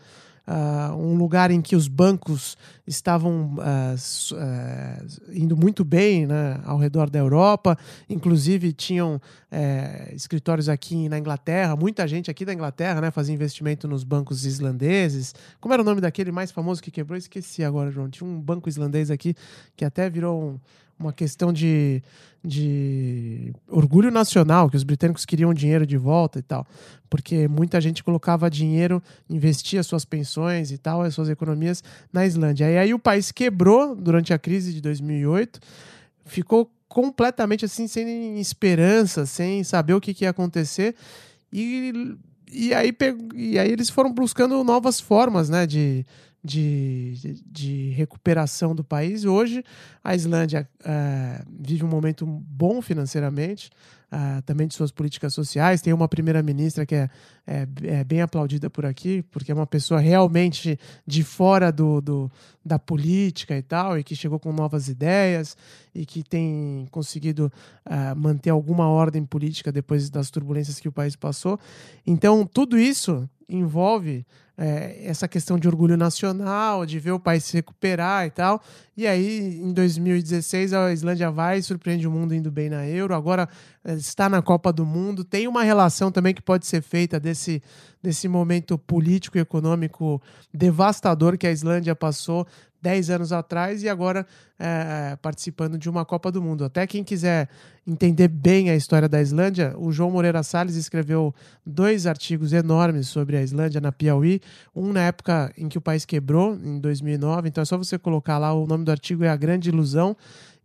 uh, 0.46 0.94
um 0.94 1.16
lugar 1.16 1.50
em 1.50 1.60
que 1.60 1.74
os 1.74 1.88
bancos 1.88 2.56
estavam 2.86 3.56
uh, 3.56 4.34
uh, 4.34 5.32
indo 5.32 5.56
muito 5.56 5.84
bem 5.84 6.26
né, 6.26 6.60
ao 6.64 6.78
redor 6.78 7.10
da 7.10 7.18
Europa, 7.18 7.76
inclusive 8.08 8.72
tinham 8.72 9.20
eh, 9.50 10.12
escritórios 10.14 10.68
aqui 10.68 11.08
na 11.08 11.18
Inglaterra, 11.18 11.74
muita 11.76 12.06
gente 12.06 12.30
aqui 12.30 12.44
da 12.44 12.52
Inglaterra 12.52 13.00
né, 13.00 13.10
fazia 13.10 13.34
investimento 13.34 13.88
nos 13.88 14.04
bancos 14.04 14.44
islandeses. 14.44 15.34
Como 15.60 15.72
era 15.72 15.82
o 15.82 15.84
nome 15.84 16.00
daquele 16.00 16.30
mais 16.30 16.50
famoso 16.50 16.82
que 16.82 16.90
quebrou? 16.90 17.16
Esqueci 17.16 17.64
agora, 17.64 17.90
João. 17.90 18.08
Tinha 18.08 18.28
um 18.28 18.40
banco 18.40 18.68
islandês 18.68 19.10
aqui 19.10 19.34
que 19.76 19.84
até 19.84 20.10
virou 20.10 20.42
um 20.42 20.60
uma 20.98 21.12
questão 21.12 21.52
de, 21.52 22.02
de 22.42 23.52
orgulho 23.68 24.10
nacional, 24.10 24.70
que 24.70 24.76
os 24.76 24.84
britânicos 24.84 25.26
queriam 25.26 25.52
dinheiro 25.52 25.86
de 25.86 25.96
volta 25.96 26.38
e 26.38 26.42
tal. 26.42 26.66
Porque 27.08 27.46
muita 27.46 27.80
gente 27.80 28.02
colocava 28.02 28.50
dinheiro, 28.50 29.02
investia 29.28 29.82
suas 29.82 30.04
pensões 30.04 30.70
e 30.70 30.78
tal, 30.78 31.02
as 31.02 31.14
suas 31.14 31.28
economias 31.28 31.82
na 32.12 32.26
Islândia. 32.26 32.70
E 32.70 32.78
aí 32.78 32.94
o 32.94 32.98
país 32.98 33.30
quebrou 33.30 33.94
durante 33.94 34.32
a 34.32 34.38
crise 34.38 34.72
de 34.72 34.80
2008, 34.80 35.60
ficou 36.24 36.70
completamente 36.88 37.64
assim, 37.64 37.86
sem 37.86 38.40
esperança, 38.40 39.26
sem 39.26 39.62
saber 39.62 39.94
o 39.94 40.00
que, 40.00 40.14
que 40.14 40.24
ia 40.24 40.30
acontecer. 40.30 40.94
E, 41.52 42.16
e, 42.50 42.72
aí, 42.72 42.94
e 43.34 43.58
aí 43.58 43.70
eles 43.70 43.90
foram 43.90 44.12
buscando 44.12 44.62
novas 44.64 44.98
formas 45.00 45.48
né, 45.48 45.66
de, 45.66 46.06
de, 46.46 47.42
de 47.44 47.90
recuperação 47.90 48.72
do 48.72 48.84
país. 48.84 49.24
Hoje, 49.24 49.64
a 50.02 50.14
Islândia 50.14 50.68
uh, 50.80 51.44
vive 51.58 51.84
um 51.84 51.88
momento 51.88 52.24
bom 52.24 52.80
financeiramente, 52.80 53.68
uh, 54.12 54.40
também 54.42 54.68
de 54.68 54.74
suas 54.74 54.92
políticas 54.92 55.34
sociais. 55.34 55.82
Tem 55.82 55.92
uma 55.92 56.06
primeira-ministra 56.06 56.86
que 56.86 56.94
é, 56.94 57.10
é, 57.44 57.66
é, 57.82 58.04
bem 58.04 58.20
aplaudida 58.22 58.70
por 58.70 58.86
aqui, 58.86 59.22
porque 59.22 59.50
é 59.50 59.54
uma 59.54 59.66
pessoa 59.66 59.98
realmente 59.98 60.78
de 61.04 61.24
fora 61.24 61.72
do, 61.72 62.00
do, 62.00 62.30
da 62.64 62.78
política 62.78 63.56
e 63.58 63.62
tal, 63.62 63.98
e 63.98 64.04
que 64.04 64.14
chegou 64.14 64.38
com 64.38 64.52
novas 64.52 64.88
ideias 64.88 65.56
e 65.92 66.06
que 66.06 66.22
tem 66.22 66.86
conseguido 66.92 67.52
uh, 67.84 68.16
manter 68.16 68.50
alguma 68.50 68.88
ordem 68.88 69.24
política 69.24 69.72
depois 69.72 70.08
das 70.08 70.30
turbulências 70.30 70.78
que 70.78 70.88
o 70.88 70.92
país 70.92 71.16
passou. 71.16 71.58
Então, 72.06 72.46
tudo 72.46 72.78
isso 72.78 73.28
envolve 73.48 74.24
é, 74.58 75.02
essa 75.04 75.28
questão 75.28 75.58
de 75.58 75.68
orgulho 75.68 75.96
nacional, 75.96 76.86
de 76.86 76.98
ver 76.98 77.10
o 77.10 77.20
país 77.20 77.44
se 77.44 77.54
recuperar 77.54 78.26
e 78.26 78.30
tal. 78.30 78.62
E 78.96 79.06
aí, 79.06 79.60
em 79.62 79.72
2016, 79.72 80.72
a 80.72 80.92
Islândia 80.92 81.30
vai, 81.30 81.60
surpreende 81.60 82.08
o 82.08 82.10
mundo 82.10 82.34
indo 82.34 82.50
bem 82.50 82.70
na 82.70 82.86
Euro, 82.88 83.14
agora 83.14 83.48
é, 83.84 83.92
está 83.94 84.28
na 84.28 84.40
Copa 84.40 84.72
do 84.72 84.86
Mundo. 84.86 85.24
Tem 85.24 85.46
uma 85.46 85.62
relação 85.62 86.10
também 86.10 86.32
que 86.32 86.40
pode 86.40 86.66
ser 86.66 86.82
feita 86.82 87.20
desse, 87.20 87.62
desse 88.02 88.28
momento 88.28 88.78
político 88.78 89.36
e 89.36 89.40
econômico 89.40 90.22
devastador 90.52 91.36
que 91.36 91.46
a 91.46 91.52
Islândia 91.52 91.94
passou 91.94 92.46
10 92.86 93.10
anos 93.10 93.32
atrás 93.32 93.82
e 93.82 93.88
agora 93.88 94.24
é, 94.56 95.18
participando 95.20 95.76
de 95.76 95.90
uma 95.90 96.04
Copa 96.04 96.30
do 96.30 96.40
Mundo. 96.40 96.64
Até 96.64 96.86
quem 96.86 97.02
quiser 97.02 97.48
entender 97.84 98.28
bem 98.28 98.70
a 98.70 98.76
história 98.76 99.08
da 99.08 99.20
Islândia, 99.20 99.74
o 99.76 99.90
João 99.90 100.08
Moreira 100.08 100.40
Salles 100.44 100.76
escreveu 100.76 101.34
dois 101.66 102.06
artigos 102.06 102.52
enormes 102.52 103.08
sobre 103.08 103.36
a 103.36 103.42
Islândia 103.42 103.80
na 103.80 103.90
Piauí, 103.90 104.40
um 104.72 104.92
na 104.92 105.00
época 105.00 105.52
em 105.58 105.68
que 105.68 105.76
o 105.76 105.80
país 105.80 106.04
quebrou, 106.04 106.54
em 106.54 106.78
2009, 106.78 107.48
então 107.48 107.60
é 107.60 107.64
só 107.64 107.76
você 107.76 107.98
colocar 107.98 108.38
lá, 108.38 108.54
o 108.54 108.68
nome 108.68 108.84
do 108.84 108.92
artigo 108.92 109.24
é 109.24 109.28
A 109.30 109.36
Grande 109.36 109.68
Ilusão, 109.68 110.16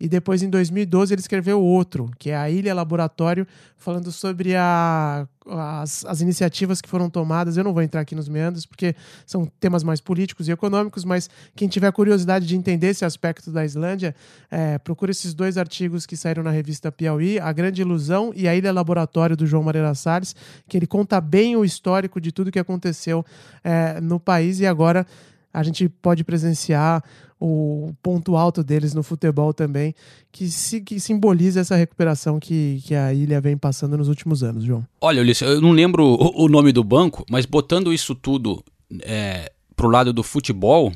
e 0.01 0.09
depois, 0.09 0.41
em 0.41 0.49
2012, 0.49 1.13
ele 1.13 1.21
escreveu 1.21 1.61
outro, 1.61 2.09
que 2.17 2.31
é 2.31 2.35
a 2.35 2.49
Ilha 2.49 2.73
Laboratório, 2.73 3.45
falando 3.77 4.11
sobre 4.11 4.55
a, 4.55 5.27
as, 5.47 6.03
as, 6.05 6.21
iniciativas 6.21 6.81
que 6.81 6.89
foram 6.89 7.07
tomadas. 7.07 7.55
Eu 7.55 7.63
não 7.63 7.71
vou 7.71 7.83
entrar 7.83 8.01
aqui 8.01 8.15
nos 8.15 8.27
meandros, 8.27 8.65
porque 8.65 8.95
são 9.27 9.45
temas 9.59 9.83
mais 9.83 10.01
políticos 10.01 10.47
e 10.47 10.51
econômicos, 10.51 11.05
mas 11.05 11.29
quem 11.55 11.67
tiver 11.67 11.91
curiosidade 11.91 12.47
de 12.47 12.55
entender 12.55 12.87
esse 12.87 13.05
aspecto 13.05 13.51
da 13.51 13.63
Islândia, 13.63 14.15
é, 14.49 14.79
procure 14.79 15.11
esses 15.11 15.35
dois 15.35 15.55
artigos 15.55 16.07
que 16.07 16.17
saíram 16.17 16.41
na 16.41 16.49
revista 16.49 16.91
Piauí, 16.91 17.39
A 17.39 17.51
Grande 17.51 17.83
Ilusão 17.83 18.33
e 18.35 18.47
a 18.47 18.55
Ilha 18.55 18.73
Laboratório, 18.73 19.37
do 19.37 19.45
João 19.45 19.61
Moreira 19.61 19.93
Salles, 19.93 20.35
que 20.67 20.77
ele 20.77 20.87
conta 20.87 21.21
bem 21.21 21.55
o 21.55 21.63
histórico 21.63 22.19
de 22.19 22.31
tudo 22.31 22.51
que 22.51 22.57
aconteceu 22.57 23.23
é, 23.63 24.01
no 24.01 24.19
país 24.19 24.59
e 24.61 24.65
agora 24.65 25.05
a 25.53 25.63
gente 25.63 25.87
pode 25.89 26.23
presenciar 26.23 27.03
o 27.39 27.91
ponto 28.03 28.35
alto 28.35 28.63
deles 28.63 28.93
no 28.93 29.01
futebol 29.01 29.51
também, 29.51 29.95
que, 30.31 30.47
se, 30.47 30.79
que 30.79 30.99
simboliza 30.99 31.59
essa 31.59 31.75
recuperação 31.75 32.39
que, 32.39 32.81
que 32.85 32.93
a 32.93 33.11
ilha 33.11 33.41
vem 33.41 33.57
passando 33.57 33.97
nos 33.97 34.07
últimos 34.07 34.43
anos, 34.43 34.63
João. 34.63 34.85
Olha, 35.01 35.21
Ulisses, 35.21 35.41
eu 35.41 35.59
não 35.59 35.71
lembro 35.71 36.05
o, 36.05 36.45
o 36.45 36.47
nome 36.47 36.71
do 36.71 36.83
banco, 36.83 37.25
mas 37.29 37.47
botando 37.47 37.91
isso 37.91 38.13
tudo 38.13 38.63
é, 39.01 39.51
pro 39.75 39.89
lado 39.89 40.13
do 40.13 40.21
futebol, 40.21 40.93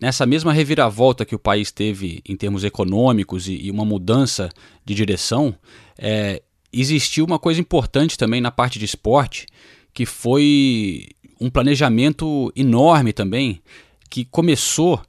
nessa 0.00 0.24
mesma 0.24 0.52
reviravolta 0.52 1.24
que 1.24 1.34
o 1.34 1.38
país 1.38 1.72
teve 1.72 2.22
em 2.28 2.36
termos 2.36 2.62
econômicos 2.62 3.48
e, 3.48 3.66
e 3.66 3.70
uma 3.70 3.84
mudança 3.84 4.50
de 4.84 4.94
direção, 4.94 5.52
é, 5.98 6.42
existiu 6.72 7.24
uma 7.24 7.40
coisa 7.40 7.60
importante 7.60 8.16
também 8.16 8.40
na 8.40 8.52
parte 8.52 8.78
de 8.78 8.84
esporte, 8.84 9.46
que 9.92 10.06
foi 10.06 11.08
um 11.40 11.50
planejamento 11.50 12.52
enorme 12.54 13.12
também, 13.12 13.60
que 14.08 14.24
começou 14.24 15.00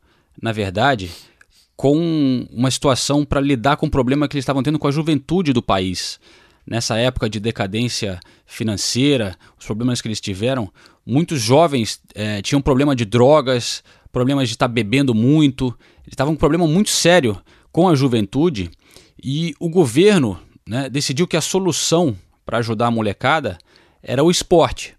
na 0.42 0.52
verdade, 0.52 1.10
com 1.76 2.46
uma 2.52 2.70
situação 2.72 3.26
para 3.26 3.40
lidar 3.40 3.78
com 3.78 3.86
o 3.86 3.90
problema 3.90 4.28
que 4.28 4.36
eles 4.36 4.44
estavam 4.44 4.64
tendo 4.64 4.80
com 4.80 4.88
a 4.88 4.92
juventude 4.92 5.54
do 5.54 5.62
país. 5.62 6.20
Nessa 6.66 6.98
época 6.98 7.30
de 7.30 7.40
decadência 7.40 8.20
financeira, 8.46 9.38
os 9.60 9.66
problemas 9.66 10.02
que 10.02 10.08
eles 10.08 10.22
tiveram, 10.22 10.72
muitos 11.06 11.42
jovens 11.42 12.02
é, 12.16 12.42
tinham 12.42 12.62
problema 12.62 12.96
de 12.96 13.06
drogas, 13.06 13.84
problemas 14.12 14.48
de 14.48 14.56
estar 14.56 14.68
tá 14.68 14.74
bebendo 14.74 15.14
muito, 15.14 15.68
eles 16.04 16.14
estavam 16.14 16.34
com 16.34 16.38
um 16.38 16.40
problema 16.40 16.68
muito 16.68 16.90
sério 16.90 17.42
com 17.72 17.90
a 17.90 17.96
juventude 17.96 18.70
e 19.22 19.54
o 19.60 19.70
governo 19.70 20.40
né, 20.68 20.90
decidiu 20.90 21.28
que 21.28 21.36
a 21.36 21.42
solução 21.42 22.16
para 22.46 22.60
ajudar 22.60 22.88
a 22.88 22.92
molecada 22.92 23.58
era 24.04 24.24
o 24.24 24.30
esporte. 24.30 24.94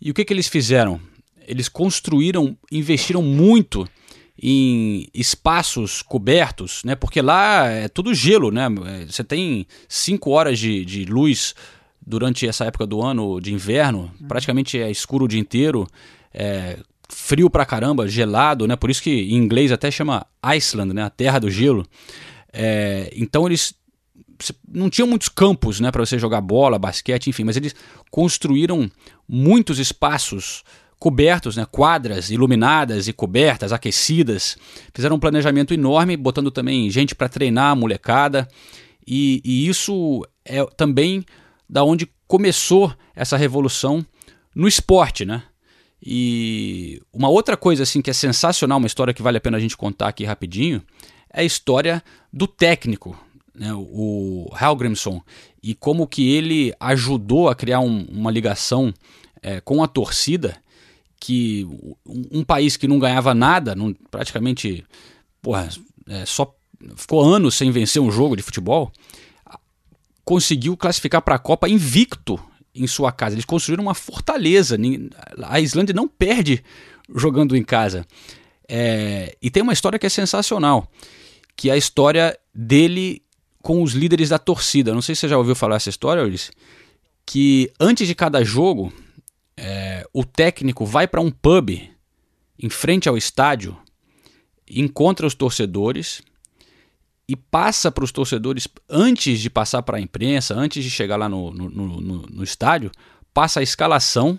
E 0.00 0.10
o 0.10 0.14
que, 0.14 0.24
que 0.24 0.32
eles 0.32 0.46
fizeram? 0.46 1.00
Eles 1.46 1.68
construíram, 1.68 2.56
investiram 2.70 3.22
muito 3.22 3.88
em 4.40 5.08
espaços 5.14 6.02
cobertos, 6.02 6.82
né? 6.84 6.94
Porque 6.94 7.22
lá 7.22 7.66
é 7.66 7.88
tudo 7.88 8.12
gelo, 8.12 8.50
né? 8.50 8.66
É, 8.86 9.06
você 9.06 9.24
tem 9.24 9.66
cinco 9.88 10.30
horas 10.30 10.58
de, 10.58 10.84
de 10.84 11.04
luz 11.04 11.54
durante 12.06 12.46
essa 12.46 12.64
época 12.66 12.86
do 12.86 13.00
ano 13.00 13.40
de 13.40 13.54
inverno, 13.54 14.12
praticamente 14.28 14.78
é 14.78 14.90
escuro 14.90 15.24
o 15.24 15.28
dia 15.28 15.40
inteiro, 15.40 15.86
é 16.32 16.78
frio 17.08 17.48
pra 17.48 17.64
caramba, 17.64 18.06
gelado, 18.06 18.66
né? 18.66 18.76
Por 18.76 18.90
isso 18.90 19.02
que 19.02 19.10
em 19.10 19.36
inglês 19.36 19.72
até 19.72 19.90
chama 19.90 20.26
Iceland, 20.44 20.92
né? 20.92 21.02
A 21.02 21.10
terra 21.10 21.38
do 21.38 21.50
gelo. 21.50 21.86
É, 22.52 23.10
então 23.16 23.46
eles 23.46 23.74
não 24.68 24.90
tinham 24.90 25.08
muitos 25.08 25.28
campos, 25.28 25.80
né, 25.80 25.90
para 25.90 26.04
você 26.04 26.18
jogar 26.18 26.40
bola, 26.40 26.78
basquete, 26.78 27.28
enfim, 27.28 27.44
mas 27.44 27.56
eles 27.56 27.74
construíram 28.10 28.90
muitos 29.28 29.78
espaços 29.78 30.62
cobertos, 30.98 31.56
né, 31.56 31.66
quadras 31.70 32.30
iluminadas 32.30 33.08
e 33.08 33.12
cobertas, 33.12 33.72
aquecidas. 33.72 34.56
Fizeram 34.94 35.16
um 35.16 35.20
planejamento 35.20 35.74
enorme, 35.74 36.16
botando 36.16 36.50
também 36.50 36.90
gente 36.90 37.14
para 37.14 37.28
treinar 37.28 37.72
a 37.72 37.76
molecada. 37.76 38.48
E, 39.06 39.42
e, 39.44 39.68
isso 39.68 40.26
é 40.44 40.64
também 40.76 41.24
da 41.68 41.84
onde 41.84 42.08
começou 42.26 42.94
essa 43.14 43.36
revolução 43.36 44.04
no 44.54 44.66
esporte, 44.66 45.24
né? 45.24 45.42
E 46.02 47.00
uma 47.12 47.28
outra 47.28 47.56
coisa 47.56 47.82
assim 47.82 48.00
que 48.00 48.10
é 48.10 48.14
sensacional, 48.14 48.78
uma 48.78 48.86
história 48.86 49.12
que 49.14 49.22
vale 49.22 49.38
a 49.38 49.40
pena 49.40 49.56
a 49.56 49.60
gente 49.60 49.76
contar 49.76 50.08
aqui 50.08 50.24
rapidinho, 50.24 50.82
é 51.32 51.40
a 51.40 51.44
história 51.44 52.02
do 52.32 52.46
técnico, 52.46 53.18
né, 53.54 53.72
o 53.72 54.50
Helgrimson, 54.60 55.22
e 55.62 55.74
como 55.74 56.06
que 56.06 56.32
ele 56.32 56.74
ajudou 56.80 57.48
a 57.48 57.54
criar 57.54 57.80
um, 57.80 58.04
uma 58.10 58.30
ligação 58.30 58.92
é, 59.42 59.60
com 59.60 59.82
a 59.82 59.88
torcida 59.88 60.56
que 61.20 61.64
um, 62.06 62.40
um 62.40 62.44
país 62.44 62.76
que 62.76 62.88
não 62.88 62.98
ganhava 62.98 63.32
nada, 63.34 63.74
não, 63.74 63.94
praticamente 64.10 64.84
porra, 65.40 65.68
é, 66.08 66.26
só 66.26 66.54
ficou 66.96 67.22
anos 67.22 67.54
sem 67.54 67.70
vencer 67.70 68.00
um 68.00 68.10
jogo 68.10 68.36
de 68.36 68.42
futebol, 68.42 68.90
conseguiu 70.24 70.76
classificar 70.76 71.22
para 71.22 71.36
a 71.36 71.38
Copa 71.38 71.68
invicto 71.68 72.40
em 72.74 72.86
sua 72.86 73.12
casa. 73.12 73.34
Eles 73.34 73.44
construíram 73.44 73.84
uma 73.84 73.94
fortaleza. 73.94 74.76
A 75.44 75.60
Islândia 75.60 75.94
não 75.94 76.08
perde 76.08 76.64
jogando 77.14 77.56
em 77.56 77.62
casa. 77.62 78.06
É, 78.68 79.36
e 79.40 79.50
tem 79.50 79.62
uma 79.62 79.72
história 79.72 79.98
que 79.98 80.06
é 80.06 80.10
sensacional, 80.10 80.90
que 81.54 81.68
é 81.68 81.74
a 81.74 81.76
história 81.76 82.38
dele 82.54 83.22
com 83.64 83.82
os 83.82 83.94
líderes 83.94 84.28
da 84.28 84.38
torcida. 84.38 84.92
Não 84.92 85.00
sei 85.00 85.14
se 85.14 85.22
você 85.22 85.28
já 85.28 85.38
ouviu 85.38 85.54
falar 85.54 85.76
essa 85.76 85.88
história, 85.88 86.22
Ulisses, 86.22 86.50
que 87.24 87.72
antes 87.80 88.06
de 88.06 88.14
cada 88.14 88.44
jogo 88.44 88.92
é, 89.56 90.06
o 90.12 90.22
técnico 90.22 90.84
vai 90.84 91.08
para 91.08 91.22
um 91.22 91.30
pub 91.30 91.70
em 92.58 92.68
frente 92.68 93.08
ao 93.08 93.16
estádio, 93.16 93.74
encontra 94.70 95.26
os 95.26 95.34
torcedores 95.34 96.20
e 97.26 97.34
passa 97.34 97.90
para 97.90 98.04
os 98.04 98.12
torcedores, 98.12 98.68
antes 98.86 99.40
de 99.40 99.48
passar 99.48 99.82
para 99.82 99.96
a 99.96 100.00
imprensa, 100.00 100.54
antes 100.54 100.84
de 100.84 100.90
chegar 100.90 101.16
lá 101.16 101.26
no, 101.26 101.50
no, 101.50 101.70
no, 101.70 102.00
no, 102.00 102.44
estádio, 102.44 102.92
passa 103.32 103.60
a 103.60 103.62
escalação, 103.62 104.38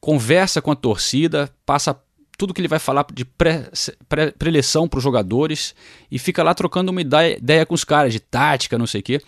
conversa 0.00 0.62
com 0.62 0.70
a 0.70 0.76
torcida, 0.76 1.52
passa 1.66 2.00
tudo 2.38 2.54
que 2.54 2.60
ele 2.60 2.68
vai 2.68 2.78
falar 2.78 3.04
de 3.12 3.24
pré-eleição 3.24 4.82
pré, 4.84 4.90
para 4.90 4.98
os 4.98 5.02
jogadores 5.02 5.74
e 6.10 6.18
fica 6.18 6.42
lá 6.42 6.54
trocando 6.54 6.92
uma 6.92 7.00
ideia, 7.00 7.36
ideia 7.36 7.66
com 7.66 7.74
os 7.74 7.82
caras 7.82 8.12
de 8.12 8.20
tática, 8.20 8.78
não 8.78 8.86
sei 8.86 9.00
o 9.00 9.04
quê. 9.04 9.20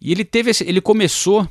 E 0.00 0.12
ele 0.12 0.24
teve 0.24 0.52
esse, 0.52 0.64
ele 0.64 0.80
começou 0.80 1.46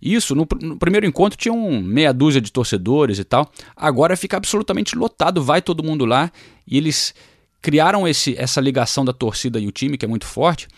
isso, 0.00 0.34
no, 0.34 0.46
no, 0.60 0.78
primeiro 0.78 1.06
encontro 1.06 1.38
tinha 1.38 1.52
um 1.52 1.80
meia 1.80 2.12
dúzia 2.12 2.40
de 2.40 2.52
torcedores 2.52 3.18
e 3.18 3.24
tal. 3.24 3.50
Agora 3.74 4.16
fica 4.16 4.36
absolutamente 4.36 4.94
lotado, 4.94 5.42
vai 5.42 5.62
todo 5.62 5.82
mundo 5.82 6.04
lá 6.04 6.30
e 6.66 6.76
eles 6.76 7.14
criaram 7.62 8.06
esse, 8.06 8.34
essa 8.38 8.60
ligação 8.60 9.04
da 9.04 9.12
torcida 9.12 9.58
e 9.58 9.66
o 9.66 9.72
time 9.72 9.96
que 9.96 10.04
é 10.04 10.08
muito 10.08 10.26
forte. 10.26 10.68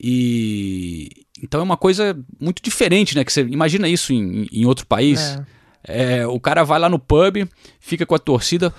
E 0.00 1.08
então 1.40 1.60
é 1.60 1.62
uma 1.62 1.76
coisa 1.76 2.18
muito 2.40 2.60
diferente, 2.60 3.14
né? 3.14 3.24
Que 3.24 3.32
você 3.32 3.42
imagina 3.42 3.88
isso 3.88 4.12
em, 4.12 4.48
em 4.52 4.66
outro 4.66 4.84
país. 4.84 5.20
É. 5.20 6.20
É, 6.20 6.26
o 6.26 6.38
cara 6.38 6.62
vai 6.62 6.78
lá 6.78 6.88
no 6.88 6.98
pub, 6.98 7.48
fica 7.80 8.06
com 8.06 8.14
a 8.14 8.18
torcida. 8.18 8.72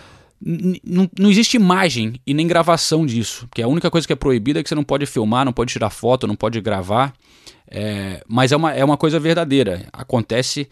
Não 0.45 1.29
existe 1.29 1.55
imagem 1.55 2.19
e 2.27 2.33
nem 2.33 2.45
gravação 2.45 3.05
disso, 3.05 3.47
que 3.53 3.61
a 3.61 3.67
única 3.67 3.89
coisa 3.89 4.05
que 4.05 4.11
é 4.11 4.15
proibida 4.15 4.59
é 4.59 4.63
que 4.63 4.67
você 4.67 4.75
não 4.75 4.83
pode 4.83 5.05
filmar, 5.05 5.45
não 5.45 5.53
pode 5.53 5.71
tirar 5.71 5.89
foto, 5.89 6.27
não 6.27 6.35
pode 6.35 6.59
gravar. 6.59 7.13
É, 7.65 8.21
mas 8.27 8.51
é 8.51 8.57
uma, 8.57 8.73
é 8.73 8.83
uma 8.83 8.97
coisa 8.97 9.19
verdadeira, 9.19 9.87
acontece 9.93 10.67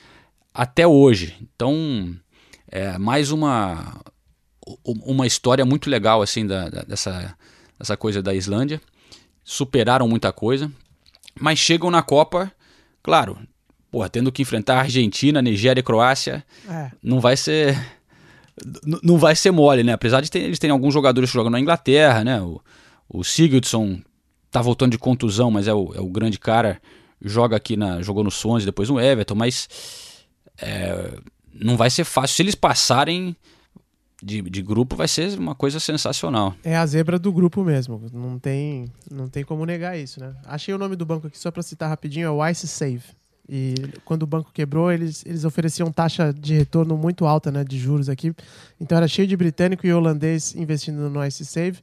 até 0.53 0.85
hoje. 0.85 1.37
Então, 1.41 2.13
é 2.69 2.97
mais 2.97 3.31
uma, 3.31 4.01
uma 4.85 5.25
história 5.25 5.65
muito 5.65 5.89
legal 5.89 6.21
assim 6.21 6.45
da, 6.45 6.67
da, 6.69 6.81
dessa, 6.81 7.35
dessa 7.79 7.95
coisa 7.95 8.21
da 8.21 8.33
Islândia. 8.33 8.81
Superaram 9.43 10.07
muita 10.07 10.33
coisa, 10.33 10.69
mas 11.39 11.57
chegam 11.57 11.89
na 11.89 12.01
Copa, 12.01 12.51
claro, 13.01 13.39
porra, 13.89 14.09
tendo 14.09 14.31
que 14.31 14.41
enfrentar 14.41 14.79
Argentina, 14.79 15.41
Nigéria 15.41 15.79
e 15.79 15.83
Croácia, 15.83 16.45
é. 16.69 16.91
não 17.01 17.19
vai 17.21 17.37
ser 17.37 18.00
não 19.03 19.17
vai 19.17 19.35
ser 19.35 19.51
mole, 19.51 19.83
né? 19.83 19.93
Apesar 19.93 20.21
de 20.21 20.29
ter, 20.29 20.39
eles 20.39 20.59
terem 20.59 20.71
alguns 20.71 20.93
jogadores 20.93 21.29
que 21.29 21.33
jogam 21.33 21.51
na 21.51 21.59
Inglaterra, 21.59 22.23
né? 22.23 22.41
O, 22.41 22.61
o 23.09 23.23
Sigurdsson 23.23 23.99
tá 24.49 24.61
voltando 24.61 24.91
de 24.91 24.97
contusão, 24.97 25.49
mas 25.49 25.67
é 25.67 25.73
o, 25.73 25.93
é 25.95 26.01
o 26.01 26.09
grande 26.09 26.39
cara. 26.39 26.81
Joga 27.23 27.55
aqui 27.55 27.77
na. 27.77 28.01
Jogou 28.01 28.23
no 28.23 28.31
Swans, 28.31 28.65
depois 28.65 28.89
no 28.89 28.99
Everton, 28.99 29.35
mas. 29.35 29.67
É, 30.57 31.17
não 31.53 31.77
vai 31.77 31.89
ser 31.89 32.03
fácil. 32.03 32.35
Se 32.35 32.41
eles 32.41 32.55
passarem 32.55 33.35
de, 34.21 34.41
de 34.41 34.61
grupo, 34.61 34.95
vai 34.95 35.07
ser 35.07 35.37
uma 35.37 35.55
coisa 35.55 35.79
sensacional. 35.79 36.55
É 36.63 36.75
a 36.75 36.85
zebra 36.85 37.17
do 37.17 37.31
grupo 37.31 37.63
mesmo. 37.63 38.03
Não 38.13 38.37
tem, 38.37 38.91
não 39.09 39.27
tem 39.27 39.43
como 39.43 39.65
negar 39.65 39.97
isso, 39.97 40.19
né? 40.19 40.35
Achei 40.45 40.73
o 40.73 40.77
nome 40.77 40.95
do 40.95 41.05
banco 41.05 41.27
aqui 41.27 41.37
só 41.37 41.51
para 41.51 41.63
citar 41.63 41.89
rapidinho: 41.89 42.27
é 42.27 42.29
o 42.29 42.47
Ice 42.47 42.67
Save. 42.67 43.03
E 43.49 43.75
quando 44.05 44.23
o 44.23 44.27
banco 44.27 44.51
quebrou, 44.53 44.91
eles, 44.91 45.25
eles 45.25 45.43
ofereciam 45.43 45.91
taxa 45.91 46.33
de 46.33 46.53
retorno 46.53 46.95
muito 46.95 47.25
alta 47.25 47.51
né, 47.51 47.63
de 47.63 47.77
juros 47.77 48.07
aqui. 48.07 48.33
Então 48.79 48.97
era 48.97 49.07
cheio 49.07 49.27
de 49.27 49.35
britânico 49.35 49.85
e 49.85 49.93
holandês 49.93 50.55
investindo 50.55 51.09
no 51.09 51.25
Ice 51.25 51.45
Save 51.45 51.79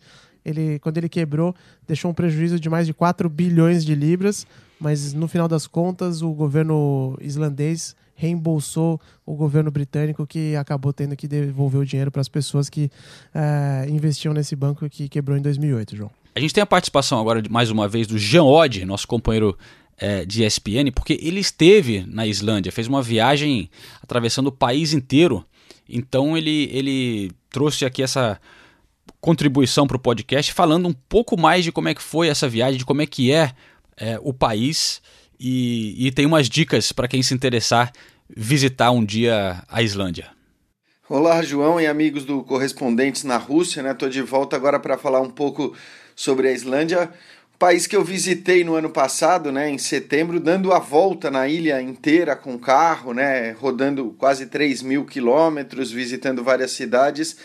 ele, 0.48 0.78
quando 0.78 0.98
ele 0.98 1.08
quebrou, 1.08 1.54
deixou 1.86 2.10
um 2.10 2.14
prejuízo 2.14 2.58
de 2.58 2.68
mais 2.70 2.86
de 2.86 2.94
4 2.94 3.28
bilhões 3.28 3.84
de 3.84 3.94
libras, 3.94 4.46
mas 4.80 5.12
no 5.12 5.28
final 5.28 5.48
das 5.48 5.66
contas, 5.66 6.22
o 6.22 6.32
governo 6.32 7.16
islandês 7.20 7.94
reembolsou 8.14 9.00
o 9.24 9.34
governo 9.34 9.70
britânico 9.70 10.26
que 10.26 10.56
acabou 10.56 10.92
tendo 10.92 11.14
que 11.14 11.28
devolver 11.28 11.80
o 11.80 11.84
dinheiro 11.86 12.10
para 12.10 12.20
as 12.20 12.28
pessoas 12.28 12.68
que 12.68 12.90
uh, 13.34 13.88
investiam 13.88 14.34
nesse 14.34 14.56
banco 14.56 14.88
que 14.88 15.08
quebrou 15.08 15.36
em 15.36 15.42
2008, 15.42 15.96
João. 15.96 16.10
A 16.34 16.40
gente 16.40 16.54
tem 16.54 16.62
a 16.62 16.66
participação 16.66 17.20
agora, 17.20 17.42
mais 17.50 17.70
uma 17.70 17.86
vez, 17.86 18.06
do 18.06 18.18
Jean 18.18 18.44
Odd, 18.44 18.84
nosso 18.84 19.06
companheiro 19.06 19.56
é, 19.98 20.24
de 20.24 20.44
ESPN, 20.44 20.90
porque 20.94 21.18
ele 21.20 21.40
esteve 21.40 22.04
na 22.06 22.26
Islândia, 22.26 22.72
fez 22.72 22.86
uma 22.86 23.02
viagem 23.02 23.68
atravessando 24.02 24.46
o 24.46 24.52
país 24.52 24.92
inteiro. 24.92 25.44
Então 25.88 26.36
ele, 26.36 26.70
ele 26.72 27.32
trouxe 27.50 27.84
aqui 27.84 28.02
essa 28.02 28.40
contribuição 29.20 29.86
para 29.86 29.96
o 29.96 30.00
podcast, 30.00 30.52
falando 30.52 30.88
um 30.88 30.92
pouco 30.92 31.38
mais 31.38 31.64
de 31.64 31.72
como 31.72 31.88
é 31.88 31.94
que 31.94 32.02
foi 32.02 32.28
essa 32.28 32.48
viagem, 32.48 32.78
de 32.78 32.84
como 32.84 33.02
é 33.02 33.06
que 33.06 33.32
é, 33.32 33.52
é 33.96 34.18
o 34.22 34.32
país 34.32 35.02
e, 35.40 36.06
e 36.06 36.10
tem 36.12 36.26
umas 36.26 36.48
dicas 36.48 36.92
para 36.92 37.08
quem 37.08 37.22
se 37.22 37.34
interessar 37.34 37.92
visitar 38.34 38.90
um 38.90 39.04
dia 39.04 39.62
a 39.68 39.82
Islândia. 39.82 40.30
Olá, 41.08 41.42
João 41.42 41.80
e 41.80 41.86
amigos 41.86 42.24
do 42.26 42.42
Correspondentes 42.42 43.24
na 43.24 43.38
Rússia, 43.38 43.82
né? 43.82 43.94
Tô 43.94 44.08
de 44.08 44.20
volta 44.20 44.56
agora 44.56 44.78
para 44.78 44.98
falar 44.98 45.22
um 45.22 45.30
pouco 45.30 45.74
sobre 46.14 46.48
a 46.48 46.52
Islândia, 46.52 47.10
país 47.58 47.86
que 47.86 47.96
eu 47.96 48.04
visitei 48.04 48.62
no 48.62 48.74
ano 48.74 48.88
passado, 48.88 49.50
né, 49.50 49.68
em 49.68 49.78
setembro, 49.78 50.38
dando 50.38 50.72
a 50.72 50.78
volta 50.78 51.30
na 51.30 51.48
ilha 51.48 51.82
inteira 51.82 52.36
com 52.36 52.56
carro, 52.58 53.12
né, 53.12 53.50
rodando 53.52 54.14
quase 54.16 54.46
3 54.46 54.82
mil 54.82 55.04
quilômetros, 55.04 55.90
visitando 55.90 56.44
várias 56.44 56.70
cidades 56.70 57.36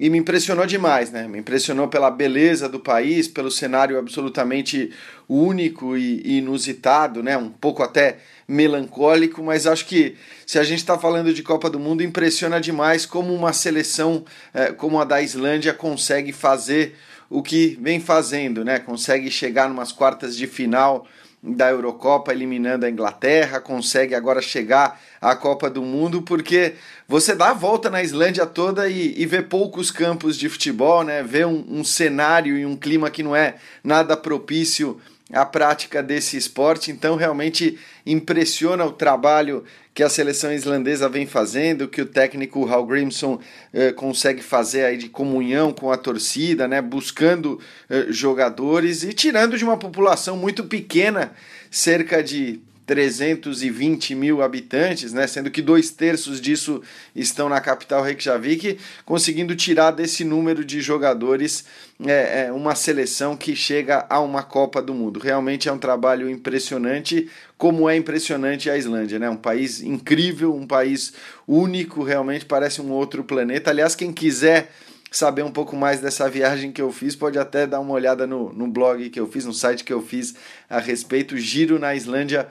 e 0.00 0.08
me 0.08 0.16
impressionou 0.16 0.64
demais, 0.64 1.10
né? 1.10 1.28
Me 1.28 1.38
impressionou 1.38 1.86
pela 1.86 2.10
beleza 2.10 2.66
do 2.70 2.80
país, 2.80 3.28
pelo 3.28 3.50
cenário 3.50 3.98
absolutamente 3.98 4.90
único 5.28 5.94
e 5.94 6.38
inusitado, 6.38 7.22
né? 7.22 7.36
Um 7.36 7.50
pouco 7.50 7.82
até 7.82 8.16
melancólico, 8.48 9.42
mas 9.42 9.66
acho 9.66 9.84
que 9.84 10.16
se 10.46 10.58
a 10.58 10.64
gente 10.64 10.78
está 10.78 10.98
falando 10.98 11.34
de 11.34 11.42
Copa 11.42 11.68
do 11.68 11.78
Mundo, 11.78 12.02
impressiona 12.02 12.58
demais 12.58 13.04
como 13.04 13.34
uma 13.34 13.52
seleção 13.52 14.24
eh, 14.54 14.72
como 14.72 14.98
a 14.98 15.04
da 15.04 15.20
Islândia 15.20 15.74
consegue 15.74 16.32
fazer 16.32 16.96
o 17.30 17.42
que 17.42 17.78
vem 17.80 18.00
fazendo, 18.00 18.64
né? 18.64 18.80
Consegue 18.80 19.30
chegar 19.30 19.68
numas 19.68 19.92
quartas 19.92 20.36
de 20.36 20.48
final 20.48 21.06
da 21.42 21.70
Eurocopa 21.70 22.32
eliminando 22.32 22.84
a 22.84 22.90
Inglaterra, 22.90 23.60
consegue 23.60 24.14
agora 24.14 24.42
chegar 24.42 25.00
à 25.20 25.34
Copa 25.34 25.70
do 25.70 25.80
Mundo, 25.80 26.20
porque 26.20 26.74
você 27.08 27.34
dá 27.34 27.50
a 27.50 27.54
volta 27.54 27.88
na 27.88 28.02
Islândia 28.02 28.44
toda 28.44 28.88
e, 28.88 29.14
e 29.16 29.24
vê 29.24 29.40
poucos 29.40 29.90
campos 29.90 30.36
de 30.36 30.50
futebol, 30.50 31.02
né? 31.02 31.22
vê 31.22 31.46
um, 31.46 31.64
um 31.66 31.82
cenário 31.82 32.58
e 32.58 32.66
um 32.66 32.76
clima 32.76 33.10
que 33.10 33.22
não 33.22 33.34
é 33.34 33.54
nada 33.82 34.16
propício 34.18 35.00
a 35.32 35.46
prática 35.46 36.02
desse 36.02 36.36
esporte. 36.36 36.90
Então, 36.90 37.16
realmente 37.16 37.78
impressiona 38.04 38.84
o 38.84 38.92
trabalho 38.92 39.64
que 39.92 40.02
a 40.02 40.08
seleção 40.08 40.52
islandesa 40.52 41.08
vem 41.08 41.26
fazendo, 41.26 41.88
que 41.88 42.00
o 42.00 42.06
técnico 42.06 42.66
Hal 42.66 42.86
Grimson 42.86 43.40
eh, 43.72 43.92
consegue 43.92 44.42
fazer 44.42 44.84
aí 44.84 44.96
de 44.96 45.08
comunhão 45.08 45.72
com 45.72 45.90
a 45.90 45.96
torcida, 45.96 46.68
né, 46.68 46.80
buscando 46.80 47.60
eh, 47.88 48.06
jogadores 48.08 49.02
e 49.02 49.12
tirando 49.12 49.58
de 49.58 49.64
uma 49.64 49.76
população 49.76 50.36
muito 50.36 50.64
pequena, 50.64 51.32
cerca 51.70 52.22
de 52.22 52.60
320 52.90 54.16
mil 54.16 54.42
habitantes, 54.42 55.12
né, 55.12 55.24
sendo 55.24 55.48
que 55.48 55.62
dois 55.62 55.90
terços 55.90 56.40
disso 56.40 56.82
estão 57.14 57.48
na 57.48 57.60
capital 57.60 58.02
Reykjavik, 58.02 58.78
conseguindo 59.04 59.54
tirar 59.54 59.92
desse 59.92 60.24
número 60.24 60.64
de 60.64 60.80
jogadores 60.80 61.64
é, 62.04 62.46
é, 62.46 62.52
uma 62.52 62.74
seleção 62.74 63.36
que 63.36 63.54
chega 63.54 64.04
a 64.10 64.18
uma 64.18 64.42
Copa 64.42 64.82
do 64.82 64.92
Mundo. 64.92 65.20
Realmente 65.20 65.68
é 65.68 65.72
um 65.72 65.78
trabalho 65.78 66.28
impressionante, 66.28 67.30
como 67.56 67.88
é 67.88 67.96
impressionante 67.96 68.68
a 68.68 68.76
Islândia, 68.76 69.20
né? 69.20 69.30
Um 69.30 69.36
país 69.36 69.80
incrível, 69.80 70.52
um 70.52 70.66
país 70.66 71.12
único, 71.46 72.02
realmente 72.02 72.44
parece 72.44 72.80
um 72.80 72.90
outro 72.90 73.22
planeta. 73.22 73.70
Aliás, 73.70 73.94
quem 73.94 74.12
quiser 74.12 74.68
saber 75.10 75.42
um 75.42 75.50
pouco 75.50 75.74
mais 75.74 76.00
dessa 76.00 76.28
viagem 76.28 76.70
que 76.70 76.80
eu 76.80 76.92
fiz, 76.92 77.16
pode 77.16 77.38
até 77.38 77.66
dar 77.66 77.80
uma 77.80 77.92
olhada 77.92 78.26
no, 78.26 78.52
no 78.52 78.68
blog 78.68 79.10
que 79.10 79.18
eu 79.18 79.26
fiz, 79.26 79.44
no 79.44 79.52
site 79.52 79.82
que 79.82 79.92
eu 79.92 80.00
fiz 80.00 80.34
a 80.68 80.78
respeito, 80.78 81.36
Giro 81.36 81.78
na 81.78 81.94
Islândia 81.94 82.48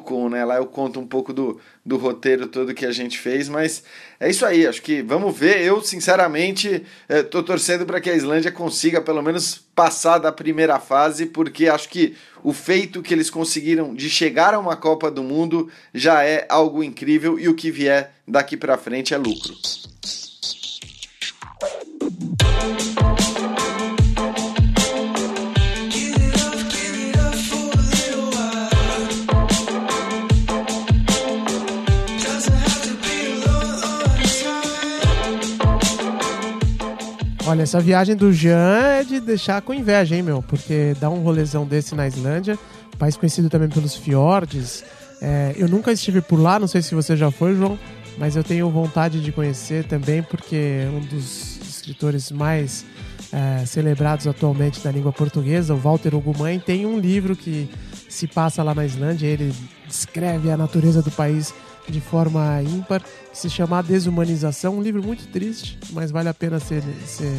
com, 0.00 0.28
né? 0.28 0.44
Lá 0.44 0.56
eu 0.56 0.66
conto 0.66 1.00
um 1.00 1.06
pouco 1.06 1.32
do, 1.32 1.58
do 1.84 1.96
roteiro 1.96 2.46
todo 2.46 2.74
que 2.74 2.84
a 2.84 2.92
gente 2.92 3.18
fez, 3.18 3.48
mas 3.48 3.82
é 4.20 4.28
isso 4.28 4.44
aí, 4.44 4.66
acho 4.66 4.82
que 4.82 5.00
vamos 5.00 5.36
ver. 5.36 5.62
Eu, 5.62 5.80
sinceramente, 5.82 6.82
estou 7.08 7.40
eh, 7.40 7.44
torcendo 7.44 7.86
para 7.86 8.00
que 8.00 8.10
a 8.10 8.14
Islândia 8.14 8.52
consiga 8.52 9.00
pelo 9.00 9.22
menos 9.22 9.60
passar 9.74 10.18
da 10.18 10.30
primeira 10.30 10.78
fase, 10.78 11.26
porque 11.26 11.68
acho 11.68 11.88
que 11.88 12.14
o 12.42 12.52
feito 12.52 13.02
que 13.02 13.14
eles 13.14 13.30
conseguiram 13.30 13.94
de 13.94 14.10
chegar 14.10 14.52
a 14.52 14.58
uma 14.58 14.76
Copa 14.76 15.10
do 15.10 15.22
Mundo 15.22 15.70
já 15.94 16.22
é 16.22 16.46
algo 16.48 16.84
incrível 16.84 17.38
e 17.38 17.48
o 17.48 17.54
que 17.54 17.70
vier 17.70 18.12
daqui 18.28 18.56
para 18.56 18.76
frente 18.76 19.14
é 19.14 19.16
lucro. 19.16 19.54
Olha, 37.46 37.62
essa 37.62 37.78
viagem 37.78 38.16
do 38.16 38.32
Jean 38.32 38.78
é 39.00 39.04
de 39.04 39.20
deixar 39.20 39.60
com 39.60 39.74
inveja, 39.74 40.16
hein, 40.16 40.22
meu? 40.22 40.42
Porque 40.42 40.96
dar 40.98 41.10
um 41.10 41.22
rolezão 41.22 41.66
desse 41.66 41.94
na 41.94 42.06
Islândia, 42.06 42.58
país 42.98 43.18
conhecido 43.18 43.50
também 43.50 43.68
pelos 43.68 43.94
fiordes. 43.94 44.82
É, 45.20 45.52
eu 45.54 45.68
nunca 45.68 45.92
estive 45.92 46.22
por 46.22 46.40
lá, 46.40 46.58
não 46.58 46.66
sei 46.66 46.80
se 46.80 46.94
você 46.94 47.14
já 47.14 47.30
foi, 47.30 47.54
João, 47.54 47.78
mas 48.16 48.34
eu 48.34 48.42
tenho 48.42 48.70
vontade 48.70 49.20
de 49.20 49.30
conhecer 49.30 49.84
também, 49.84 50.22
porque 50.22 50.86
um 50.90 51.00
dos 51.00 51.60
escritores 51.68 52.30
mais 52.30 52.86
é, 53.30 53.66
celebrados 53.66 54.26
atualmente 54.26 54.80
da 54.80 54.90
língua 54.90 55.12
portuguesa, 55.12 55.74
o 55.74 55.76
Walter 55.76 56.14
Ugumãe, 56.14 56.58
tem 56.58 56.86
um 56.86 56.98
livro 56.98 57.36
que 57.36 57.68
se 58.08 58.26
passa 58.26 58.62
lá 58.62 58.74
na 58.74 58.86
Islândia. 58.86 59.26
Ele 59.26 59.52
descreve 59.86 60.50
a 60.50 60.56
natureza 60.56 61.02
do 61.02 61.10
país 61.10 61.54
de 61.88 62.00
forma 62.00 62.62
ímpar, 62.62 63.02
se 63.32 63.50
chama 63.50 63.82
Desumanização, 63.82 64.78
um 64.78 64.82
livro 64.82 65.02
muito 65.02 65.26
triste, 65.28 65.78
mas 65.90 66.10
vale 66.10 66.28
a 66.28 66.34
pena 66.34 66.58
ser, 66.58 66.82
ser 67.04 67.38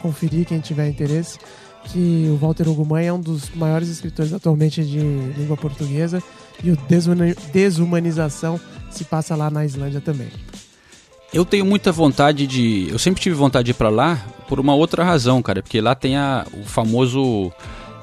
conferir 0.00 0.46
quem 0.46 0.60
tiver 0.60 0.88
interesse, 0.88 1.38
que 1.84 2.26
o 2.30 2.36
Walter 2.36 2.68
Ugumãe 2.68 3.06
é 3.06 3.12
um 3.12 3.20
dos 3.20 3.50
maiores 3.54 3.88
escritores 3.88 4.32
atualmente 4.32 4.84
de 4.84 4.98
língua 4.98 5.56
portuguesa 5.56 6.22
e 6.62 6.70
o 6.70 6.78
Desumanização 7.52 8.60
se 8.90 9.04
passa 9.04 9.34
lá 9.34 9.50
na 9.50 9.64
Islândia 9.64 10.00
também. 10.00 10.28
Eu 11.32 11.46
tenho 11.46 11.64
muita 11.64 11.90
vontade 11.90 12.46
de. 12.46 12.88
Eu 12.90 12.98
sempre 12.98 13.22
tive 13.22 13.34
vontade 13.34 13.64
de 13.64 13.70
ir 13.70 13.74
para 13.74 13.88
lá 13.88 14.22
por 14.48 14.60
uma 14.60 14.74
outra 14.74 15.02
razão, 15.02 15.42
cara, 15.42 15.62
porque 15.62 15.80
lá 15.80 15.94
tem 15.94 16.14
a, 16.14 16.46
o 16.52 16.62
famoso 16.64 17.50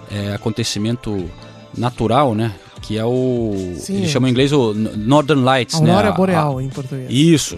é, 0.10 0.34
acontecimento 0.34 1.30
natural, 1.78 2.34
né? 2.34 2.56
Que 2.90 2.98
é 2.98 3.06
o. 3.06 3.76
Sim, 3.78 3.98
eles 3.98 4.10
chamam 4.10 4.28
em 4.28 4.32
inglês 4.32 4.52
o 4.52 4.74
Northern 4.74 5.44
Lights, 5.44 5.76
Aurora 5.76 5.92
né? 5.92 5.98
Aurora 5.98 6.18
Boreal 6.18 6.58
a, 6.58 6.64
em 6.64 6.70
português. 6.70 7.08
Isso. 7.08 7.56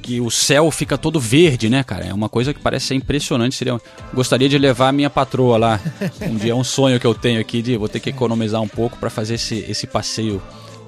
Que 0.00 0.22
o 0.22 0.30
céu 0.30 0.70
fica 0.70 0.96
todo 0.96 1.20
verde, 1.20 1.68
né, 1.68 1.84
cara? 1.84 2.06
É 2.06 2.14
uma 2.14 2.30
coisa 2.30 2.54
que 2.54 2.60
parece 2.60 2.86
ser 2.86 2.94
impressionante. 2.94 3.56
Seria, 3.56 3.78
gostaria 4.14 4.48
de 4.48 4.56
levar 4.56 4.88
a 4.88 4.92
minha 4.92 5.10
patroa 5.10 5.58
lá. 5.58 5.80
Um 6.26 6.36
dia 6.36 6.52
é 6.52 6.54
um 6.54 6.64
sonho 6.64 6.98
que 6.98 7.06
eu 7.06 7.14
tenho 7.14 7.38
aqui 7.38 7.60
de 7.60 7.76
vou 7.76 7.90
ter 7.90 8.00
que 8.00 8.08
economizar 8.08 8.62
um 8.62 8.68
pouco 8.68 8.96
para 8.96 9.10
fazer 9.10 9.34
esse, 9.34 9.58
esse 9.68 9.86
passeio 9.86 10.40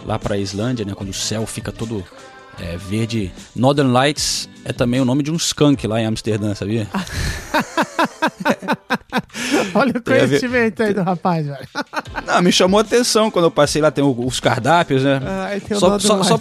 lá 0.06 0.18
para 0.18 0.36
a 0.36 0.38
Islândia, 0.38 0.82
né? 0.86 0.94
Quando 0.94 1.10
o 1.10 1.14
céu 1.14 1.46
fica 1.46 1.70
todo 1.70 2.02
é, 2.58 2.78
verde. 2.78 3.30
Northern 3.54 3.92
Lights 3.92 4.48
é 4.64 4.72
também 4.72 5.02
o 5.02 5.04
nome 5.04 5.22
de 5.22 5.30
um 5.30 5.36
skunk 5.36 5.86
lá 5.86 6.00
em 6.00 6.06
Amsterdã, 6.06 6.54
sabia? 6.54 6.88
Olha 9.74 9.92
o 9.96 10.02
conhecimento 10.02 10.82
aí 10.82 10.94
do 10.94 11.02
rapaz, 11.02 11.46
velho. 11.46 11.68
Não, 12.26 12.42
me 12.42 12.52
chamou 12.52 12.78
a 12.78 12.82
atenção 12.82 13.30
quando 13.30 13.46
eu 13.46 13.50
passei 13.50 13.80
lá, 13.80 13.90
tem 13.90 14.04
os 14.04 14.40
cardápios, 14.40 15.02
né? 15.02 15.20
Ah, 15.24 15.60
tem 15.60 15.76
o 15.76 15.80
só, 15.80 15.98
só, 15.98 16.22
só, 16.22 16.40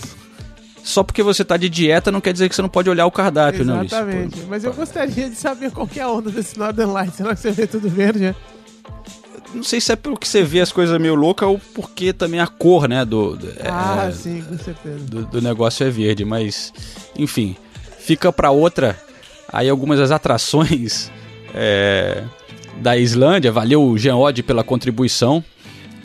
só, 0.83 1.03
porque 1.03 1.23
você 1.23 1.43
tá 1.43 1.57
de 1.57 1.69
dieta 1.69 2.11
não 2.11 2.21
quer 2.21 2.33
dizer 2.33 2.49
que 2.49 2.55
você 2.55 2.61
não 2.61 2.69
pode 2.69 2.89
olhar 2.89 3.05
o 3.05 3.11
cardápio, 3.11 3.61
Exatamente. 3.61 3.91
não, 3.91 3.99
Exatamente. 3.99 4.39
Mas 4.47 4.63
eu 4.63 4.73
gostaria 4.73 5.29
de 5.29 5.35
saber 5.35 5.71
qual 5.71 5.87
é 5.95 5.99
a 5.99 6.09
onda 6.09 6.29
desse 6.29 6.57
Northern 6.57 6.91
Lights. 6.91 7.15
Será 7.15 7.35
que 7.35 7.41
você 7.41 7.51
vê 7.51 7.67
tudo 7.67 7.89
verde, 7.89 8.19
né? 8.19 8.35
Não 9.53 9.63
sei 9.63 9.79
se 9.79 9.91
é 9.91 9.95
pelo 9.95 10.17
que 10.17 10.27
você 10.27 10.43
vê 10.43 10.59
as 10.59 10.71
coisas 10.71 10.99
meio 10.99 11.15
loucas 11.15 11.47
ou 11.47 11.59
porque 11.73 12.11
também 12.11 12.41
a 12.41 12.47
cor, 12.47 12.89
né? 12.89 13.05
Do, 13.05 13.37
do 13.37 13.47
ah, 13.63 14.07
é, 14.09 14.11
sim, 14.11 14.41
com 14.41 14.57
certeza. 14.57 14.99
Do, 14.99 15.25
do 15.25 15.41
negócio 15.41 15.85
é 15.87 15.89
verde, 15.89 16.25
mas 16.25 16.73
enfim, 17.17 17.55
fica 17.99 18.33
para 18.33 18.51
outra. 18.51 18.99
Aí 19.51 19.69
algumas 19.69 19.97
das 19.97 20.11
atrações 20.11 21.09
é, 21.53 22.23
da 22.77 22.97
Islândia. 22.97 23.51
Valeu, 23.51 23.97
Jean 23.97 24.17
Odd, 24.17 24.43
pela 24.43 24.63
contribuição. 24.63 25.43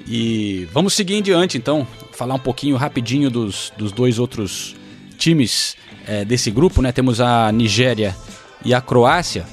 E 0.07 0.69
vamos 0.73 0.95
seguir 0.95 1.15
em 1.15 1.23
diante, 1.23 1.57
então. 1.57 1.87
Falar 2.13 2.35
um 2.35 2.41
pouquinho 2.41 2.77
rapidinho 2.77 3.31
dos, 3.31 3.73
dos 3.77 3.93
dois 3.93 4.19
outros 4.19 4.77
times 5.17 5.77
é, 6.07 6.25
desse 6.25 6.51
grupo, 6.51 6.83
né? 6.83 6.93
Temos 6.93 7.21
a 7.21 7.51
Nigéria 7.53 8.17
e 8.65 8.75
a 8.75 8.81
Croácia. 8.81 9.47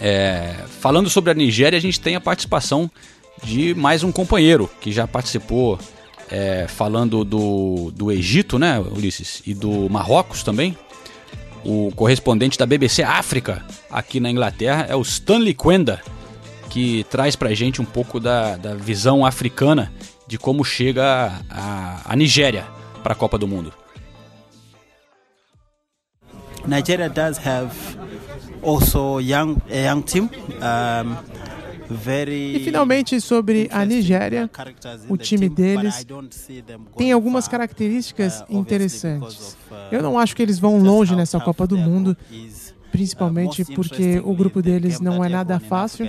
É, 0.00 0.56
falando 0.80 1.08
sobre 1.08 1.30
a 1.30 1.34
Nigéria, 1.34 1.76
a 1.76 1.80
gente 1.80 2.00
tem 2.00 2.16
a 2.16 2.20
participação 2.20 2.90
de 3.42 3.74
mais 3.74 4.02
um 4.02 4.12
companheiro 4.12 4.70
que 4.80 4.92
já 4.92 5.06
participou 5.06 5.78
é, 6.30 6.66
falando 6.68 7.24
do, 7.24 7.92
do 7.94 8.10
Egito, 8.10 8.58
né, 8.58 8.78
Ulisses? 8.78 9.42
E 9.46 9.54
do 9.54 9.88
Marrocos 9.90 10.42
também. 10.42 10.76
O 11.64 11.92
correspondente 11.94 12.58
da 12.58 12.66
BBC 12.66 13.02
África 13.02 13.64
aqui 13.90 14.18
na 14.18 14.30
Inglaterra 14.30 14.86
é 14.88 14.96
o 14.96 15.02
Stanley 15.02 15.54
Quenda, 15.54 16.00
que 16.68 17.04
traz 17.10 17.36
pra 17.36 17.54
gente 17.54 17.80
um 17.80 17.84
pouco 17.84 18.18
da, 18.18 18.56
da 18.56 18.74
visão 18.74 19.24
africana 19.24 19.92
de 20.26 20.38
como 20.38 20.64
chega 20.64 21.32
a, 21.50 22.00
a 22.04 22.16
Nigéria 22.16 22.66
para 23.02 23.12
a 23.12 23.16
Copa 23.16 23.38
do 23.38 23.46
Mundo. 23.46 23.72
Nigeria 26.66 27.08
does 27.08 27.38
have 27.38 27.74
also 28.62 29.20
young 29.20 29.56
a 29.70 29.76
young 29.76 30.02
team. 30.02 30.30
Um, 30.60 31.16
e 32.30 32.60
finalmente 32.64 33.20
sobre 33.20 33.68
a 33.70 33.84
Nigéria, 33.84 34.50
o 35.08 35.16
time 35.16 35.48
deles 35.48 36.06
tem 36.96 37.12
algumas 37.12 37.48
características 37.48 38.40
uh, 38.40 38.44
interessantes. 38.50 39.56
Uh, 39.70 39.74
Eu 39.90 40.02
não 40.02 40.18
acho 40.18 40.34
que 40.34 40.42
eles 40.42 40.58
vão 40.58 40.78
longe 40.78 41.14
nessa 41.14 41.40
Copa 41.40 41.66
do 41.66 41.76
Mundo, 41.76 42.16
principalmente 42.90 43.64
porque 43.64 44.20
o 44.24 44.34
grupo 44.34 44.60
deles 44.60 45.00
não 45.00 45.24
é 45.24 45.28
nada 45.28 45.58
fácil. 45.58 46.06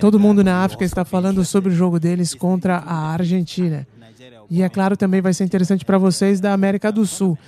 Todo 0.00 0.18
mundo 0.18 0.42
na 0.42 0.64
África 0.64 0.84
está 0.84 1.04
falando 1.04 1.44
sobre 1.44 1.72
o 1.72 1.74
jogo 1.74 2.00
deles 2.00 2.34
contra 2.34 2.78
a 2.78 3.12
Argentina. 3.12 3.86
E 4.50 4.62
é 4.62 4.68
claro, 4.68 4.96
também 4.96 5.20
vai 5.20 5.32
ser 5.32 5.44
interessante 5.44 5.84
para 5.84 5.96
vocês 5.96 6.40
da 6.40 6.52
América 6.52 6.90
do 6.90 7.06
Sul. 7.06 7.38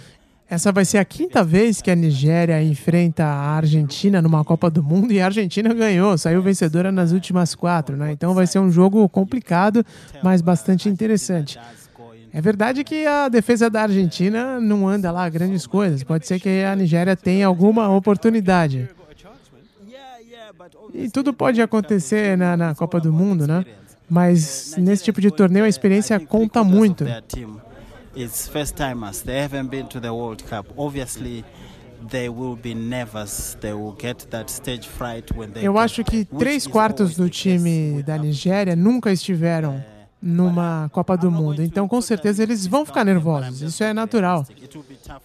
Essa 0.49 0.71
vai 0.71 0.85
ser 0.85 0.99
a 0.99 1.05
quinta 1.05 1.43
vez 1.43 1.81
que 1.81 1.91
a 1.91 1.95
Nigéria 1.95 2.63
enfrenta 2.63 3.25
a 3.25 3.57
Argentina 3.57 4.21
numa 4.21 4.45
Copa 4.45 4.69
do 4.69 4.83
Mundo 4.83 5.11
e 5.13 5.21
a 5.21 5.25
Argentina 5.25 5.73
ganhou, 5.73 6.19
saiu 6.19 6.43
vencedora 6.43 6.93
nas 6.93 7.11
últimas 7.11 7.55
quatro, 7.55 7.97
né? 7.97 8.13
Então 8.13 8.35
vai 8.35 8.47
ser 8.47 8.59
um 8.59 8.71
jogo 8.71 9.09
complicado, 9.09 9.85
mas 10.23 10.43
bastante 10.43 10.91
interessante. 10.91 11.59
É 12.35 12.41
verdade 12.41 12.85
que 12.85 13.07
a 13.07 13.29
defesa 13.29 13.71
da 13.71 13.83
Argentina 13.83 14.61
não 14.61 14.87
anda 14.89 15.11
lá 15.11 15.29
grandes 15.29 15.67
coisas. 15.67 16.03
Pode 16.03 16.27
ser 16.27 16.39
que 16.39 16.63
a 16.65 16.75
Nigéria 16.77 17.17
tenha 17.17 17.47
alguma 17.47 17.89
oportunidade. 17.95 18.89
E 20.93 21.09
tudo 21.11 21.33
pode 21.33 21.61
acontecer 21.63 22.37
na, 22.37 22.57
na 22.57 22.75
Copa 22.75 23.01
do 23.01 23.13
Mundo, 23.13 23.47
né? 23.47 23.65
Mas 24.09 24.75
nesse 24.77 25.05
tipo 25.05 25.21
de 25.21 25.31
torneio 25.31 25.65
a 25.65 25.69
experiência 25.69 26.21
conta 26.21 26.63
muito 26.63 27.07
it's 28.15 28.49
first 28.49 28.77
timers. 28.77 29.23
They 29.23 29.41
haven't 29.41 29.69
been 29.71 29.87
to 29.89 30.01
the 30.01 30.11
World 30.13 30.45
Cup. 30.45 30.67
Obviously, 30.77 31.45
they 32.11 32.29
will 32.29 32.57
be 32.57 32.75
nervous. 32.75 33.57
They 33.61 33.73
will 33.73 33.97
get 33.99 34.27
that 34.31 34.51
stage 34.51 34.89
fright 34.89 35.33
when 35.37 35.51
they 35.53 35.67
Eu 35.67 35.79
acho 35.79 36.05
que 36.05 36.25
três 36.25 36.67
quartos 36.67 37.15
do 37.15 37.29
time 37.29 38.03
da 38.03 38.19
Nigéria 38.19 38.77
nunca 38.77 39.11
estiveram 39.13 39.83
numa 40.23 40.89
Copa 40.93 41.17
do 41.17 41.31
Mundo. 41.31 41.63
Então, 41.63 41.89
com 41.89 42.01
certeza, 42.01 42.43
eles 42.43 42.67
vão 42.67 42.87
ficar 42.87 43.05
nervosos. 43.05 43.61
Isso 43.61 43.83
é 43.83 43.93
natural. 43.93 44.47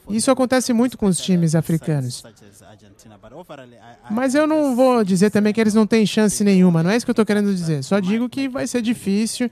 Isso 0.10 0.32
acontece 0.32 0.74
muito 0.74 0.98
com 0.98 1.06
os 1.06 1.20
times 1.20 1.54
africanos. 1.54 2.24
Mas 4.10 4.34
eu 4.34 4.48
não 4.48 4.76
vou 4.76 5.04
dizer 5.04 5.30
também 5.30 5.54
que 5.54 5.62
eles 5.62 5.76
não 5.76 5.86
têm 5.86 6.06
chance 6.06 6.44
nenhuma. 6.44 6.82
Não 6.82 6.90
é 6.90 6.98
isso 6.98 7.06
que 7.06 7.12
eu 7.12 7.16
tô 7.16 7.26
querendo 7.26 7.54
dizer. 7.54 7.84
Só 7.84 8.00
digo 8.00 8.28
que 8.28 8.50
vai 8.50 8.66
ser 8.66 8.82
difícil. 8.82 9.52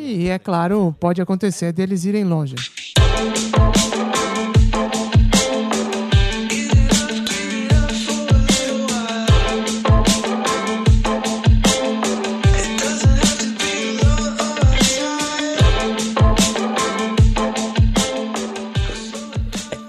E, 0.00 0.28
é 0.28 0.38
claro, 0.38 0.94
pode 1.00 1.20
acontecer 1.20 1.72
deles 1.72 2.04
irem 2.04 2.22
longe. 2.22 2.54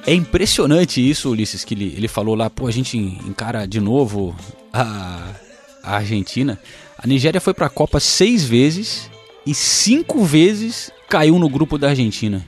É 0.07 0.13
impressionante 0.15 1.07
isso, 1.07 1.29
Ulisses, 1.29 1.63
que 1.63 1.75
ele, 1.75 1.93
ele 1.95 2.07
falou 2.07 2.33
lá, 2.33 2.49
pô, 2.49 2.65
a 2.65 2.71
gente 2.71 2.97
encara 2.97 3.67
de 3.67 3.79
novo 3.79 4.35
a, 4.73 5.33
a 5.83 5.97
Argentina. 5.97 6.59
A 6.97 7.05
Nigéria 7.05 7.39
foi 7.39 7.53
pra 7.53 7.69
Copa 7.69 7.99
seis 7.99 8.43
vezes 8.43 9.07
e 9.49 9.53
cinco 9.55 10.23
vezes 10.23 10.91
caiu 11.09 11.39
no 11.39 11.49
grupo 11.49 11.75
da 11.75 11.89
Argentina. 11.89 12.45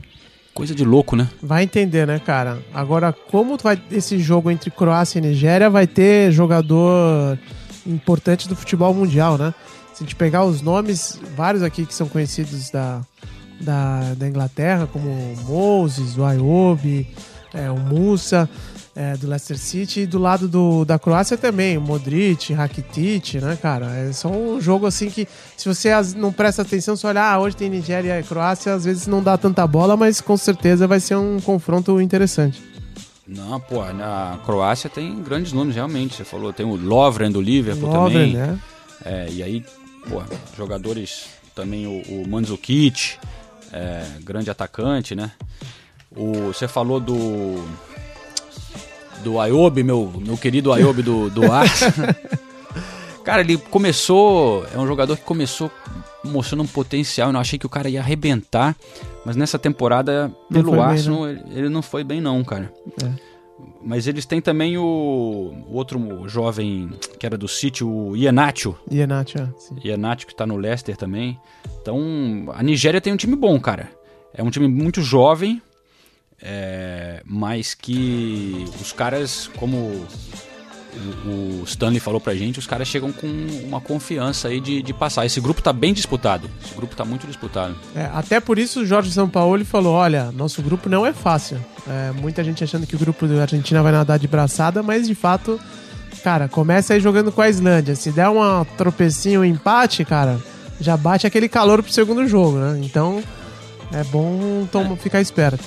Coisa 0.54 0.76
de 0.76 0.86
louco, 0.86 1.16
né? 1.16 1.28
Vai 1.42 1.64
entender, 1.64 2.06
né, 2.06 2.20
cara? 2.20 2.60
Agora, 2.72 3.12
como 3.12 3.58
vai 3.58 3.82
esse 3.92 4.20
jogo 4.20 4.52
entre 4.52 4.70
Croácia 4.70 5.18
e 5.18 5.22
Nigéria 5.22 5.68
vai 5.68 5.88
ter 5.88 6.32
jogador 6.32 7.40
importante 7.88 8.48
do 8.48 8.56
futebol 8.56 8.94
mundial, 8.94 9.36
né? 9.36 9.52
Se 9.96 10.04
a 10.04 10.06
gente 10.06 10.16
pegar 10.16 10.46
os 10.46 10.62
nomes, 10.62 11.20
vários 11.36 11.64
aqui 11.64 11.88
que 11.88 11.96
são 11.96 12.08
conhecidos 12.08 12.70
da, 12.70 13.02
da, 13.60 14.14
da 14.14 14.28
Inglaterra, 14.28 14.86
como 14.86 15.10
Moses, 15.48 16.20
o 16.20 16.24
Ayobi, 16.24 17.08
é, 17.52 17.72
o 17.72 17.80
Musa, 17.80 18.48
é, 19.02 19.18
do 19.18 19.28
Leicester 19.28 19.58
City, 19.58 20.02
e 20.02 20.06
do 20.06 20.20
lado 20.20 20.48
do, 20.48 20.86
da 20.86 21.00
Croácia 21.00 21.36
também, 21.36 21.76
o 21.76 21.82
Modric, 21.82 22.54
Rakitic, 22.54 23.36
né, 23.42 23.58
cara? 23.60 23.88
É 23.96 24.14
só 24.14 24.30
um 24.30 24.62
jogo 24.62 24.86
assim 24.86 25.10
que, 25.10 25.28
se 25.58 25.68
você 25.68 25.90
não 26.16 26.32
presta 26.32 26.62
atenção, 26.62 26.96
você 26.96 27.08
olha, 27.08 27.24
ah, 27.24 27.40
hoje 27.40 27.56
tem 27.56 27.70
Nigéria 27.70 28.20
e 28.20 28.24
Croácia, 28.24 28.74
às 28.74 28.86
vezes 28.86 29.08
não 29.08 29.24
dá 29.24 29.38
tanta 29.38 29.66
bola, 29.66 29.98
mas 29.98 30.22
com 30.22 30.38
certeza 30.38 30.88
vai 30.88 31.00
ser 31.00 31.16
um 31.16 31.40
confronto 31.40 32.00
interessante. 32.00 32.62
Não, 33.28 33.60
pô, 33.60 33.84
na 33.92 34.40
Croácia 34.46 34.90
tem 34.90 35.24
grandes 35.24 35.52
nomes, 35.52 35.74
realmente. 35.74 36.16
Você 36.16 36.24
falou, 36.24 36.54
tem 36.54 36.66
o 36.66 36.76
Lovren 36.76 37.32
do 37.32 37.42
Liverpool 37.42 37.90
Lovren, 37.90 38.34
também. 38.34 38.34
né? 38.34 38.60
É, 39.04 39.28
e 39.32 39.42
aí, 39.42 39.66
pô, 40.08 40.22
jogadores 40.56 41.28
também 41.56 41.88
o, 41.88 42.02
o 42.08 42.28
Mandzukic, 42.28 43.18
é, 43.72 44.06
grande 44.22 44.52
atacante, 44.52 45.16
né? 45.16 45.32
O, 46.16 46.48
você 46.48 46.68
falou 46.68 47.00
do 47.00 47.64
do 49.22 49.40
Ayobi, 49.40 49.84
meu, 49.84 50.12
meu 50.18 50.38
querido 50.38 50.72
Ayobi 50.74 51.02
do, 51.02 51.30
do 51.30 51.52
Arsenal. 51.52 52.16
cara, 53.24 53.42
ele 53.42 53.58
começou, 53.58 54.66
é 54.74 54.78
um 54.78 54.88
jogador 54.88 55.16
que 55.18 55.24
começou 55.24 55.72
mostrando 56.24 56.64
um 56.64 56.68
potencial, 56.68 57.30
eu 57.30 57.34
não 57.34 57.40
achei 57.40 57.58
que 57.58 57.66
o 57.66 57.70
cara 57.70 57.90
ia 57.90 58.00
arrebentar, 58.00 58.76
mas 59.26 59.36
nessa 59.36 59.58
temporada, 59.58 60.32
Não 60.50 60.62
pelo 60.62 60.72
bem, 60.72 60.82
Arsenal, 60.82 61.30
ele, 61.30 61.44
ele 61.52 61.70
não 61.70 61.82
foi 61.82 62.04
bem 62.04 62.22
não, 62.22 62.44
cara. 62.44 62.72
É. 63.04 63.32
Mas 63.84 64.08
eles 64.08 64.26
têm 64.26 64.42
também 64.42 64.78
o, 64.78 65.54
o 65.68 65.74
outro 65.74 66.28
jovem 66.28 66.92
que 67.20 67.26
era 67.26 67.38
do 67.38 67.48
City, 67.48 67.84
o 67.84 68.16
Iheanacho. 68.16 68.76
Iheanacho, 68.90 69.38
é, 69.40 69.48
sim. 69.58 69.76
Iheanacho 69.84 70.28
que 70.28 70.36
tá 70.36 70.46
no 70.46 70.56
Leicester 70.56 70.96
também. 70.96 71.40
Então, 71.82 72.00
a 72.54 72.62
Nigéria 72.62 73.02
tem 73.02 73.14
um 73.14 73.18
time 73.18 73.36
bom, 73.36 73.60
cara. 73.60 73.90
É 74.34 74.44
um 74.44 74.50
time 74.50 74.68
muito 74.68 75.02
jovem, 75.02 75.62
é, 76.42 77.22
mas 77.26 77.74
que 77.74 78.66
os 78.82 78.92
caras, 78.92 79.50
como 79.58 80.06
o, 81.26 81.64
Stanley 81.66 82.00
falou 82.00 82.20
pra 82.20 82.36
gente, 82.36 82.60
os 82.60 82.68
caras 82.68 82.88
chegam 82.88 83.12
com 83.12 83.28
uma 83.66 83.80
confiança 83.80 84.50
aí 84.50 84.60
de, 84.60 84.82
de 84.82 84.94
passar. 84.94 85.26
Esse 85.26 85.40
grupo 85.40 85.62
tá 85.62 85.72
bem 85.72 85.94
disputado. 85.94 86.50
Esse 86.64 86.76
grupo 86.76 86.96
tá 86.96 87.06
muito 87.06 87.26
disputado. 87.28 87.76
É, 87.96 88.10
até 88.14 88.40
por 88.40 88.60
isso 88.60 88.82
o 88.82 88.86
Jorge 88.86 89.12
Sampaoli 89.12 89.64
falou: 89.64 89.94
olha, 89.94 90.32
nosso 90.32 90.62
grupo 90.62 90.90
não 90.90 91.06
é 91.06 91.14
fácil. 91.14 91.58
É, 91.88 92.12
muita 92.12 92.44
gente 92.44 92.64
achando 92.64 92.86
que 92.86 92.96
o 92.96 93.00
grupo 93.00 93.28
da 93.28 93.42
Argentina 93.42 93.82
vai 93.82 93.92
nadar 93.92 94.20
de 94.20 94.28
braçada, 94.28 94.84
mas 94.84 95.08
de 95.08 95.16
fato, 95.16 95.60
cara, 96.24 96.48
começa 96.48 96.94
aí 96.94 97.00
jogando 97.00 97.32
com 97.32 97.42
a 97.42 97.50
Islândia. 97.50 97.96
Se 97.96 98.12
der 98.12 98.28
uma 98.28 98.66
tropecinho, 98.78 99.42
um 99.42 99.46
empate, 99.46 100.04
cara, 100.04 100.40
já 100.80 100.98
bate 100.98 101.26
aquele 101.26 101.48
calor 101.48 101.82
pro 101.82 101.92
segundo 101.92 102.28
jogo, 102.28 102.58
né? 102.58 102.80
Então 102.84 103.24
é 103.94 104.04
bom 104.04 104.68
tom- 104.72 104.96
ficar 104.98 105.22
esperto. 105.22 105.64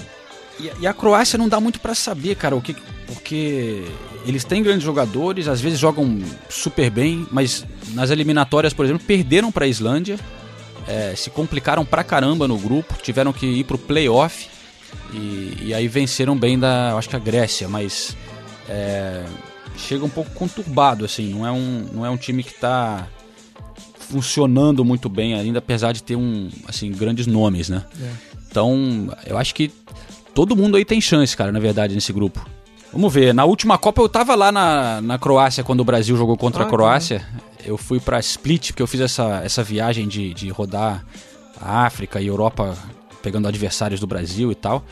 E, 0.59 0.87
a 0.87 0.93
Croácia 0.93 1.39
não 1.39 1.49
dá 1.49 1.61
muito 1.61 1.81
pra 1.81 1.95
saber, 1.95 2.37
cara, 2.37 2.55
o 2.55 2.63
que 2.63 2.77
porque 3.07 3.85
eles 4.27 4.45
têm 4.45 4.63
grandes 4.63 4.83
jogadores, 4.83 5.49
às 5.49 5.61
vezes 5.61 5.79
jogam 5.79 6.21
super 6.49 6.91
bem, 6.91 7.27
mas 7.31 7.65
nas 7.89 8.11
eliminatórias, 8.11 8.73
por 8.73 8.85
exemplo, 8.85 9.05
perderam 9.07 9.53
pra 9.53 9.67
Islândia, 9.67 10.19
é, 10.89 11.15
se 11.15 11.31
complicaram 11.31 11.85
pra 11.85 12.03
caramba 12.03 12.49
no 12.49 12.59
grupo, 12.59 12.95
tiveram 13.03 13.33
que 13.33 13.47
ir 13.47 13.65
pro 13.65 13.77
playoff 13.77 14.49
e, 15.13 15.57
e 15.61 15.75
aí 15.75 15.87
venceram 15.87 16.37
bem 16.37 16.59
da, 16.59 16.97
acho 16.97 17.09
que 17.09 17.17
a 17.17 17.19
Grécia, 17.19 17.69
mas 17.69 18.17
é, 18.69 19.25
chega 19.77 20.05
um 20.05 20.11
pouco 20.11 20.31
conturbado 20.31 21.05
assim, 21.05 21.35
não 21.35 21.47
é 21.47 21.53
um, 21.53 21.87
não 21.93 22.07
é 22.07 22.11
um 22.11 22.17
time 22.17 22.43
que 22.43 22.55
tá 22.55 23.07
funcionando 24.09 24.85
muito 24.85 25.09
bem 25.09 25.35
ainda, 25.35 25.59
apesar 25.59 25.93
de 25.93 26.03
ter 26.03 26.17
um 26.17 26.49
assim 26.69 26.91
grandes 26.93 27.27
nomes, 27.27 27.69
né? 27.69 27.85
Então, 28.49 29.13
eu 29.27 29.37
acho 29.37 29.55
que 29.55 29.73
todo 30.35 30.57
mundo 30.57 30.77
aí 30.77 30.85
tem 30.85 31.01
chance, 31.01 31.37
cara, 31.37 31.53
na 31.53 31.61
verdade, 31.61 31.95
nesse 31.95 32.13
grupo. 32.13 32.45
Vamos 32.93 33.13
ver, 33.13 33.35
na 33.35 33.45
última 33.45 33.77
Copa 33.77 34.01
eu 34.03 34.09
tava 34.09 34.35
lá 34.35 34.53
na, 34.53 35.01
na 35.01 35.19
Croácia 35.19 35.65
quando 35.65 35.81
o 35.81 35.85
Brasil 35.85 36.17
jogou 36.17 36.37
contra 36.37 36.63
Ah, 36.65 36.67
a 36.67 36.71
Croácia. 36.71 37.27
Eu 37.65 37.77
fui 37.77 37.99
pra 37.99 38.21
Split, 38.21 38.69
porque 38.71 38.83
eu 38.83 38.87
fiz 38.87 39.01
essa, 39.01 39.41
essa 39.45 39.63
viagem 39.63 40.07
de, 40.07 40.33
de 40.35 40.49
rodar 40.51 41.05
a 41.61 41.85
África 41.87 42.21
e 42.21 42.27
Europa 42.27 42.77
pegando 43.23 43.49
adversários 43.49 43.99
do 44.01 44.07
Brasil 44.07 44.53
e 44.53 44.55
tal. 44.55 44.85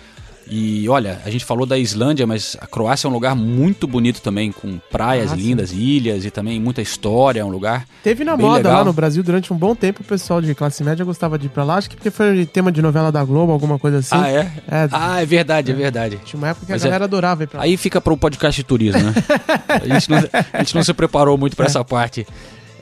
E 0.51 0.87
olha, 0.89 1.21
a 1.25 1.31
gente 1.31 1.45
falou 1.45 1.65
da 1.65 1.79
Islândia, 1.79 2.27
mas 2.27 2.57
a 2.61 2.67
Croácia 2.67 3.07
é 3.07 3.11
um 3.11 3.13
lugar 3.13 3.35
muito 3.35 3.87
bonito 3.87 4.21
também, 4.21 4.51
com 4.53 4.79
praias 4.91 5.33
Ah, 5.33 5.37
sim. 5.37 5.41
lindas, 5.43 5.73
ilhas 5.73 6.25
e 6.25 6.31
também 6.31 6.61
muita 6.61 6.83
história, 6.83 7.41
é 7.41 7.45
um 7.45 7.49
lugar. 7.49 7.87
Teve 8.03 8.25
na 8.25 8.37
moda 8.37 8.57
legal. 8.57 8.73
lá 8.79 8.85
no 8.85 8.93
Brasil 8.93 9.23
durante 9.23 9.53
um 9.53 9.57
bom 9.57 9.75
tempo, 9.75 10.03
o 10.03 10.05
pessoal 10.05 10.43
de 10.43 10.55
classe 10.55 10.83
média 10.85 11.05
gostava 11.05 11.39
de 11.39 11.47
ir 11.47 11.49
pra 11.49 11.65
lá, 11.65 11.77
acho 11.77 11.89
que 11.89 11.97
porque 11.97 12.11
foi 12.11 12.45
tema 12.45 12.71
de 12.73 12.83
novela 12.83 13.11
da 13.13 13.25
Globo, 13.25 13.53
alguma 13.53 13.79
coisa 13.79 13.99
assim. 13.99 14.15
Ah, 14.15 14.29
é? 14.29 14.41
É, 14.69 14.89
Ah, 14.91 15.23
é 15.23 15.27
verdade, 15.27 15.71
é 15.71 15.75
verdade. 15.75 16.19
tinha 16.25 16.39
uma 16.39 16.49
época 16.49 16.67
que 16.67 16.73
Mas 16.73 16.83
a 16.83 16.87
é- 16.87 16.91
galera 16.91 17.05
adorava 17.05 17.45
ir 17.45 17.47
pra 17.47 17.59
lá. 17.61 17.65
Aí 17.65 17.77
fica 17.77 18.01
para 18.01 18.13
o 18.13 18.17
podcast 18.17 18.61
de 18.61 18.65
turismo, 18.67 19.01
né? 19.01 19.15
a, 19.69 19.87
gente 19.95 20.11
não, 20.11 20.19
a 20.53 20.59
gente 20.59 20.75
não 20.75 20.83
se 20.83 20.93
preparou 20.93 21.39
muito 21.39 21.57
para 21.57 21.67
essa 21.67 21.85
parte. 21.85 22.27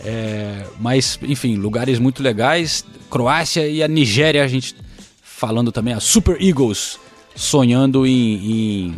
É, 0.04 0.64
mas, 0.80 1.18
enfim, 1.22 1.56
lugares 1.56 1.98
muito 1.98 2.22
legais. 2.22 2.84
Croácia 3.10 3.66
e 3.68 3.82
a 3.82 3.86
Nigéria, 3.88 4.42
a 4.42 4.48
gente 4.48 4.74
falando 5.22 5.70
também, 5.70 5.92
a 5.94 6.00
Super 6.00 6.40
Eagles 6.40 6.98
sonhando 7.34 8.06
em, 8.06 8.12
em 8.12 8.96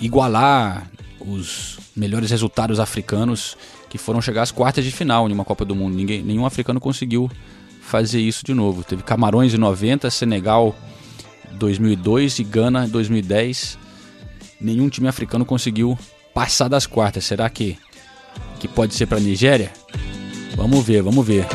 igualar 0.00 0.90
os 1.20 1.78
melhores 1.96 2.30
resultados 2.30 2.78
africanos 2.78 3.56
que 3.88 3.98
foram 3.98 4.20
chegar 4.20 4.42
às 4.42 4.50
quartas 4.50 4.84
de 4.84 4.90
final 4.90 5.28
em 5.28 5.32
uma 5.32 5.44
Copa 5.44 5.64
do 5.64 5.74
Mundo. 5.74 5.96
Ninguém, 5.96 6.22
nenhum 6.22 6.46
africano 6.46 6.80
conseguiu 6.80 7.30
fazer 7.80 8.20
isso 8.20 8.44
de 8.44 8.54
novo. 8.54 8.84
Teve 8.84 9.02
Camarões 9.02 9.54
em 9.54 9.58
90, 9.58 10.10
Senegal 10.10 10.74
2002 11.52 12.38
e 12.38 12.44
Gana 12.44 12.86
em 12.86 12.88
2010 12.88 13.78
nenhum 14.60 14.88
time 14.88 15.08
africano 15.08 15.44
conseguiu 15.44 15.98
passar 16.34 16.68
das 16.68 16.86
quartas. 16.86 17.24
Será 17.24 17.48
que, 17.48 17.76
que 18.58 18.68
pode 18.68 18.94
ser 18.94 19.06
para 19.06 19.18
a 19.18 19.20
Nigéria? 19.20 19.72
Vamos 20.56 20.84
ver, 20.84 21.02
vamos 21.02 21.26
ver. 21.26 21.46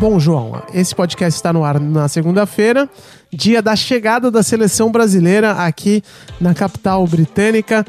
Bom, 0.00 0.18
João, 0.18 0.62
esse 0.72 0.94
podcast 0.94 1.36
está 1.36 1.52
no 1.52 1.62
ar 1.62 1.78
na 1.78 2.08
segunda-feira, 2.08 2.88
dia 3.30 3.60
da 3.60 3.76
chegada 3.76 4.30
da 4.30 4.42
seleção 4.42 4.90
brasileira 4.90 5.52
aqui 5.52 6.02
na 6.40 6.54
capital 6.54 7.06
britânica. 7.06 7.84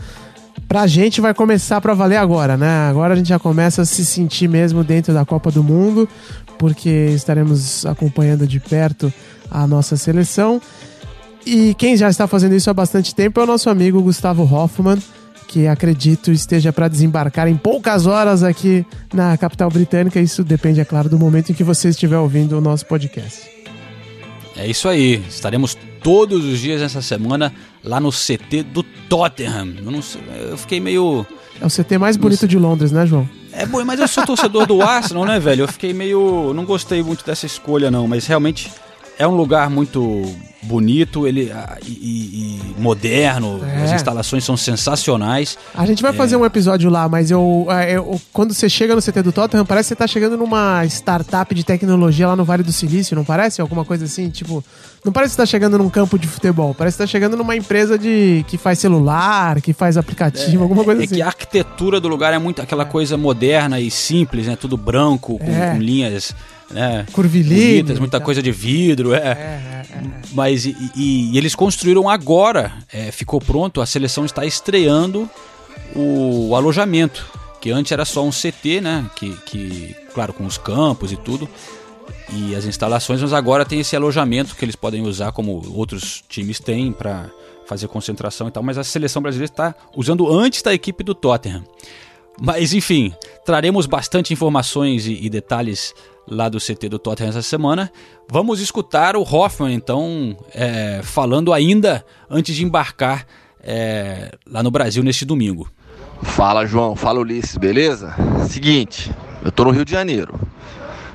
Pra 0.68 0.86
gente 0.88 1.22
vai 1.22 1.34
começar 1.34 1.80
pra 1.80 1.94
valer 1.94 2.18
agora, 2.18 2.58
né? 2.58 2.90
Agora 2.90 3.14
a 3.14 3.16
gente 3.16 3.30
já 3.30 3.40
começa 3.40 3.84
a 3.84 3.86
se 3.86 4.06
sentir 4.06 4.50
mesmo 4.50 4.84
dentro 4.84 5.14
da 5.14 5.24
Copa 5.24 5.50
do 5.52 5.64
Mundo, 5.64 6.06
porque 6.58 6.90
estaremos 7.16 7.86
acompanhando 7.86 8.46
de 8.46 8.60
perto 8.60 9.12
a 9.50 9.66
nossa 9.66 9.96
seleção. 9.96 10.62
E 11.46 11.74
quem 11.76 11.96
já 11.96 12.10
está 12.10 12.28
fazendo 12.28 12.56
isso 12.56 12.70
há 12.70 12.74
bastante 12.74 13.16
tempo 13.16 13.40
é 13.40 13.44
o 13.44 13.48
nosso 13.48 13.70
amigo 13.70 14.02
Gustavo 14.02 14.44
Hoffman, 14.44 15.02
que 15.52 15.68
acredito 15.68 16.32
esteja 16.32 16.72
para 16.72 16.88
desembarcar 16.88 17.46
em 17.50 17.58
poucas 17.58 18.08
horas 18.08 18.42
aqui 18.42 18.86
na 19.14 19.38
capital 19.38 19.70
britânica. 19.70 20.18
Isso 20.18 20.46
depende, 20.46 20.80
é 20.80 20.86
claro, 20.86 21.10
do 21.10 21.20
momento 21.20 21.52
em 21.52 21.54
que 21.54 21.64
você 21.64 21.90
estiver 21.90 22.18
ouvindo 22.18 22.58
o 22.58 22.62
nosso 22.62 22.86
podcast. 22.86 23.50
É 24.56 24.66
isso 24.66 24.88
aí. 24.88 25.22
Estaremos 25.28 25.78
todos 26.02 26.46
os 26.46 26.60
dias 26.60 26.80
nessa 26.80 27.02
semana 27.02 27.54
lá 27.84 28.00
no 28.00 28.12
CT 28.12 28.64
do 28.64 28.82
Tottenham. 28.82 29.76
Eu, 29.86 30.02
sei, 30.02 30.22
eu 30.52 30.58
fiquei 30.58 30.80
meio. 30.80 31.26
É 31.60 31.66
o 31.66 31.70
CT 31.70 31.98
mais 31.98 32.16
bonito 32.16 32.48
de 32.48 32.58
Londres, 32.58 32.94
né, 32.94 33.06
João? 33.06 33.30
É 33.52 33.66
bom, 33.66 33.84
mas 33.84 34.00
eu 34.00 34.08
sou 34.08 34.26
torcedor 34.26 34.66
do 34.66 34.82
Arsenal, 34.82 35.26
né, 35.26 35.38
velho? 35.38 35.64
Eu 35.64 35.68
fiquei 35.68 35.94
meio. 35.94 36.54
Não 36.54 36.64
gostei 36.64 37.04
muito 37.04 37.26
dessa 37.26 37.46
escolha, 37.46 37.92
não, 37.92 38.08
mas 38.08 38.26
realmente 38.26 38.72
é 39.22 39.28
um 39.28 39.36
lugar 39.36 39.70
muito 39.70 40.24
bonito 40.64 41.28
ele, 41.28 41.52
ah, 41.52 41.78
e, 41.86 41.90
e- 41.92 42.62
moderno, 42.80 43.60
É. 43.66 43.84
as 43.84 43.92
instalações 43.94 44.44
são 44.44 44.56
sensacionais. 44.56 45.58
A 45.74 45.86
gente 45.88 46.02
vai 46.04 46.12
É. 46.12 46.14
fazer 46.14 46.36
um 46.36 46.46
episódio 46.46 46.90
lá, 46.90 47.10
mas 47.10 47.32
eu, 47.32 47.66
é, 47.70 47.98
eu- 47.98 48.22
quando 48.32 48.54
você 48.54 48.70
chega 48.70 48.94
no 48.96 49.02
CT 49.02 49.24
do 49.24 49.32
Tottenham, 49.32 49.66
parece 49.66 49.88
que 49.88 49.90
você 49.90 49.96
tá 49.96 50.06
chegando 50.08 50.38
numa 50.38 50.86
startup 50.86 51.54
de 51.56 51.64
tecnologia 51.64 52.28
lá 52.28 52.36
no 52.36 52.44
Vale 52.46 52.62
do 52.64 52.72
Silício, 52.72 53.16
não 53.16 53.24
parece? 53.24 53.60
Alguma 53.60 53.84
coisa 53.84 54.06
assim, 54.06 54.30
tipo, 54.30 54.64
não 55.04 55.12
parece 55.12 55.32
que 55.32 55.36
você 55.38 55.42
tá 55.42 55.46
chegando 55.48 55.80
num 55.80 55.90
campo 55.90 56.18
de 56.20 56.28
futebol, 56.28 56.76
parece 56.76 56.96
que 56.96 57.04
você 57.04 57.08
tá 57.08 57.12
chegando 57.12 57.36
numa 57.36 57.56
empresa 57.56 57.98
de 57.98 58.46
que 58.48 58.56
faz 58.58 58.78
celular, 58.78 59.60
que 59.62 59.74
faz 59.74 59.98
aplicativo, 59.98 60.62
alguma 60.62 60.84
coisa 60.84 61.02
É 61.02 61.06
assim. 61.06 61.16
que 61.16 61.22
a 61.24 61.28
arquitetura 61.28 62.00
do 62.00 62.08
lugar 62.08 62.34
é 62.34 62.38
muito 62.40 62.62
aquela 62.62 62.86
coisa 62.86 63.18
moderna 63.18 63.80
e 63.80 63.90
simples, 63.90 64.46
né? 64.46 64.56
Tudo 64.56 64.78
branco, 64.78 65.40
com, 65.40 65.52
É. 65.52 65.72
com 65.74 65.80
linhas, 65.82 66.36
né? 66.74 67.06
Curvilíneo 67.12 67.68
bonitas, 67.84 68.00
muita 68.00 68.20
coisa 68.20 68.42
de 68.42 68.52
vidro, 68.52 69.14
é. 69.14 69.84
Mas 70.34 70.66
e, 70.66 70.76
e- 70.96 71.32
e 71.34 71.38
eles 71.38 71.54
construíram 71.56 72.08
agora, 72.10 72.74
é, 72.92 73.12
ficou 73.12 73.40
pronto, 73.42 73.82
a 73.82 73.86
seleção 73.86 74.26
está 74.26 74.46
estreando 74.46 75.30
o 75.96 76.56
alojamento, 76.56 77.26
que 77.60 77.72
antes 77.72 77.92
era 77.92 78.06
só 78.06 78.24
um 78.26 78.32
CT, 78.32 78.82
né? 78.82 79.06
Que, 79.16 79.36
que 79.46 79.96
claro, 80.14 80.34
com 80.34 80.46
os 80.46 80.58
campos 80.58 81.12
e 81.12 81.18
tudo. 81.18 81.48
E 82.34 82.56
as 82.56 82.64
instalações, 82.66 83.22
mas 83.22 83.34
agora 83.34 83.66
tem 83.66 83.82
esse 83.82 83.96
alojamento 83.96 84.56
que 84.56 84.64
eles 84.64 84.76
podem 84.76 85.02
usar 85.02 85.32
como 85.34 85.62
outros 85.76 86.24
times 86.30 86.60
têm 86.60 86.92
para 86.92 87.30
fazer 87.68 87.88
concentração 87.88 88.48
e 88.48 88.52
tal, 88.52 88.64
mas 88.64 88.78
a 88.78 88.84
seleção 88.84 89.22
brasileira 89.22 89.52
está 89.52 89.76
usando 89.96 90.30
antes 90.32 90.62
da 90.62 90.74
equipe 90.74 91.04
do 91.04 91.14
Tottenham. 91.14 91.64
Mas 92.40 92.74
enfim, 92.74 93.14
traremos 93.46 93.86
bastante 93.86 94.34
informações 94.34 95.06
e, 95.06 95.26
e 95.26 95.30
detalhes 95.30 95.94
lá 96.28 96.48
do 96.48 96.60
CT 96.60 96.90
do 96.90 97.00
Tottenham 97.00 97.30
essa 97.30 97.42
semana. 97.42 97.92
Vamos 98.30 98.60
escutar 98.62 99.16
o 99.16 99.22
Hoffman 99.22 99.74
então 99.74 100.38
é, 100.54 101.02
falando 101.04 101.52
ainda 101.52 102.06
antes 102.30 102.56
de 102.56 102.64
embarcar 102.64 103.26
é, 103.62 104.32
lá 104.48 104.64
no 104.64 104.72
Brasil 104.72 105.04
neste 105.04 105.26
domingo. 105.26 105.70
Fala 106.24 106.66
João, 106.66 106.96
fala 106.96 107.20
Ulisses, 107.20 107.58
beleza? 107.58 108.16
Seguinte, 108.48 109.12
eu 109.44 109.52
tô 109.52 109.66
no 109.66 109.72
Rio 109.72 109.84
de 109.84 109.92
Janeiro. 109.92 110.40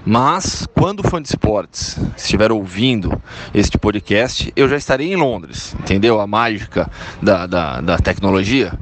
Mas 0.08 0.68
quando 0.72 1.00
o 1.00 1.10
fã 1.10 1.20
de 1.20 1.26
esportes 1.26 1.98
estiver 2.16 2.52
ouvindo 2.52 3.20
este 3.52 3.76
podcast, 3.76 4.52
eu 4.54 4.68
já 4.68 4.76
estarei 4.76 5.12
em 5.12 5.16
Londres, 5.16 5.74
entendeu? 5.80 6.20
A 6.20 6.28
mágica 6.28 6.88
da, 7.20 7.44
da, 7.44 7.80
da 7.80 7.98
tecnologia. 7.98 8.72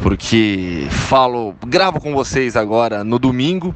Porque 0.00 0.86
falo, 0.90 1.54
gravo 1.66 2.00
com 2.00 2.12
vocês 2.12 2.56
agora 2.56 3.04
no 3.04 3.18
domingo, 3.18 3.74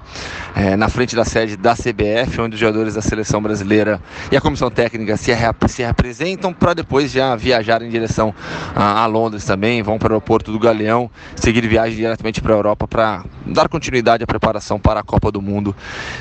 eh, 0.55 0.77
na 0.77 0.89
frente 0.89 1.15
da 1.15 1.25
sede 1.25 1.57
da 1.57 1.75
CBF, 1.75 2.41
onde 2.41 2.55
os 2.55 2.61
jogadores 2.61 2.95
da 2.95 3.01
seleção 3.01 3.41
brasileira 3.41 4.01
e 4.31 4.37
a 4.37 4.41
comissão 4.41 4.69
técnica 4.69 5.17
se, 5.17 5.33
se 5.69 5.83
para 6.59 6.75
depois 6.75 7.13
já 7.13 7.35
viajar 7.37 7.83
em 7.83 7.89
direção 7.89 8.35
a, 8.75 9.03
a 9.03 9.07
Londres 9.07 9.45
também. 9.45 9.81
Vão 9.81 9.97
para 9.97 10.09
o 10.09 10.15
aeroporto 10.15 10.51
do 10.51 10.59
Galeão, 10.59 11.09
seguir 11.37 11.67
viagem 11.67 11.97
diretamente 11.97 12.41
para 12.43 12.53
a 12.53 12.57
Europa 12.57 12.89
para 12.89 13.25
dar 13.47 13.69
continuidade 13.69 14.25
à 14.25 14.27
preparação 14.27 14.79
para 14.79 15.01
a 15.01 15.03
Copa 15.05 15.31
do 15.31 15.41
Mundo 15.41 15.75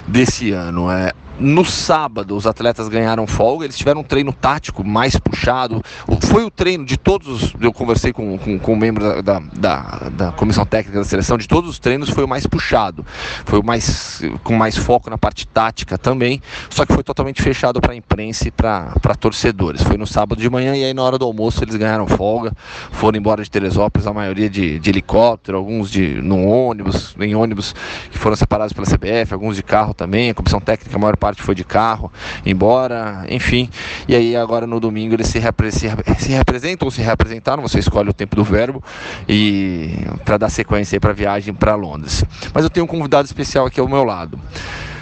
desse 0.08 0.37
ano. 0.52 0.92
É, 0.92 1.12
no 1.40 1.64
sábado, 1.66 2.36
os 2.36 2.48
atletas 2.48 2.88
ganharam 2.90 3.28
folga, 3.28 3.66
eles 3.66 3.78
tiveram 3.78 4.02
um 4.02 4.04
treino 4.04 4.34
tático 4.34 4.84
mais 4.84 5.16
puxado. 5.18 5.84
Foi 6.22 6.44
o 6.44 6.50
treino 6.52 6.86
de 6.86 6.98
todos 6.98 7.28
os. 7.28 7.54
Eu 7.62 7.72
conversei 7.72 8.12
com, 8.12 8.38
com, 8.38 8.58
com 8.58 8.74
um 8.74 8.76
membro 8.76 9.04
da, 9.04 9.22
da, 9.22 9.40
da- 9.54 10.10
da 10.10 10.32
comissão 10.32 10.66
técnica 10.66 11.00
da 11.00 11.06
seleção, 11.06 11.38
de 11.38 11.48
todos 11.48 11.70
os 11.70 11.80
treinos 11.80 12.10
foi 12.10 12.24
o 12.24 12.28
mais 12.28 12.48
puxado. 12.48 13.06
Foi 13.46 13.60
o 13.60 13.64
mais. 13.64 14.22
com 14.44 14.56
mais 14.56 14.76
foco 14.78 15.10
na 15.10 15.18
parte 15.18 15.46
tática 15.48 15.98
também. 15.98 16.42
Só 16.70 16.86
que 16.86 16.94
foi 16.94 17.04
totalmente 17.04 17.42
fechado 17.42 17.80
para 17.80 17.94
a 17.94 17.96
imprensa 17.96 18.48
e 18.48 18.52
para 18.52 18.94
torcedores. 19.20 19.82
Foi 19.84 19.98
no 19.98 20.08
sábado 20.08 20.42
de 20.42 20.50
manhã 20.50 20.76
e 20.76 20.84
aí 20.86 20.94
na 20.94 21.04
hora 21.04 21.18
do 21.18 21.26
almoço 21.26 21.64
eles 21.64 21.76
ganharam 21.76 22.08
folga, 22.08 22.52
foram 22.92 23.18
embora 23.18 23.44
de 23.44 23.52
Teresópolis, 23.52 24.08
a 24.08 24.14
maioria 24.14 24.50
de, 24.50 24.80
de 24.80 24.90
helicóptero, 24.90 25.58
alguns 25.58 25.92
de 25.92 26.22
no 26.22 26.46
ônibus, 26.46 27.16
em 27.20 27.36
ônibus 27.36 27.76
que 28.10 28.18
foram 28.18 28.36
separados 28.36 28.74
pela 28.74 28.88
CBF, 28.88 29.34
alguns 29.34 29.56
de 29.56 29.64
carro 29.64 29.94
também, 29.94 30.30
a 30.30 30.34
comissão 30.34 30.60
técnica, 30.60 30.96
a 30.96 31.00
maior 31.00 31.16
parte 31.18 31.27
foi 31.36 31.56
de 31.56 31.64
carro, 31.64 32.12
embora, 32.46 33.26
enfim. 33.30 33.70
E 34.08 34.16
aí 34.16 34.36
agora 34.36 34.66
no 34.66 34.80
domingo 34.80 35.16
eles 35.16 35.28
se, 35.28 35.40
repre- 35.40 35.72
se, 35.72 35.88
se 36.20 36.30
representam 36.32 36.86
ou 36.86 36.92
se 36.92 37.02
representaram, 37.02 37.62
você 37.62 37.80
escolhe 37.80 38.10
o 38.10 38.14
tempo 38.14 38.36
do 38.36 38.44
verbo, 38.44 38.84
e 39.28 39.96
para 40.24 40.38
dar 40.38 40.50
sequência 40.50 41.00
para 41.00 41.12
a 41.12 41.14
viagem 41.14 41.54
para 41.54 41.76
Londres. 41.76 42.24
Mas 42.54 42.64
eu 42.64 42.70
tenho 42.70 42.86
um 42.86 42.88
convidado 42.88 43.26
especial 43.26 43.66
aqui 43.66 43.80
ao 43.80 43.88
meu 43.88 44.04
lado. 44.04 44.40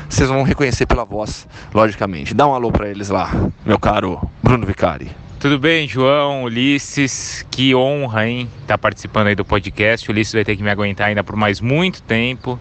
Vocês 0.10 0.30
vão 0.30 0.44
reconhecer 0.44 0.86
pela 0.86 1.04
voz, 1.04 1.48
logicamente. 1.74 2.34
Dá 2.34 2.48
um 2.48 2.54
alô 2.54 2.72
para 2.72 2.88
eles 2.88 3.10
lá, 3.10 3.32
meu 3.66 3.78
caro 3.80 4.22
Bruno 4.42 4.66
Vicari. 4.66 5.10
Tudo 5.40 5.60
bem, 5.60 5.88
João, 5.88 6.44
Ulisses? 6.44 7.46
Que 7.52 7.76
honra, 7.76 8.28
hein? 8.28 8.50
Estar 8.62 8.78
participando 8.78 9.28
aí 9.28 9.36
do 9.36 9.44
podcast. 9.46 10.10
O 10.10 10.12
Ulisses 10.12 10.34
vai 10.34 10.44
ter 10.44 10.56
que 10.56 10.64
me 10.64 10.70
aguentar 10.70 11.08
ainda 11.08 11.24
por 11.24 11.36
mais 11.36 11.60
muito 11.62 12.02
tempo. 12.02 12.60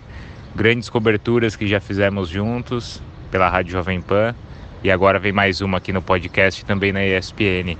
Grandes 0.54 0.88
coberturas 0.90 1.56
que 1.56 1.66
já 1.66 1.80
fizemos 1.80 2.28
juntos 2.28 3.00
pela 3.34 3.48
Rádio 3.48 3.72
Jovem 3.72 4.00
Pan. 4.00 4.32
E 4.84 4.92
agora 4.92 5.18
vem 5.18 5.32
mais 5.32 5.60
uma 5.60 5.78
aqui 5.78 5.92
no 5.92 6.00
podcast 6.00 6.64
também 6.64 6.92
na 6.92 7.04
ESPN. 7.04 7.76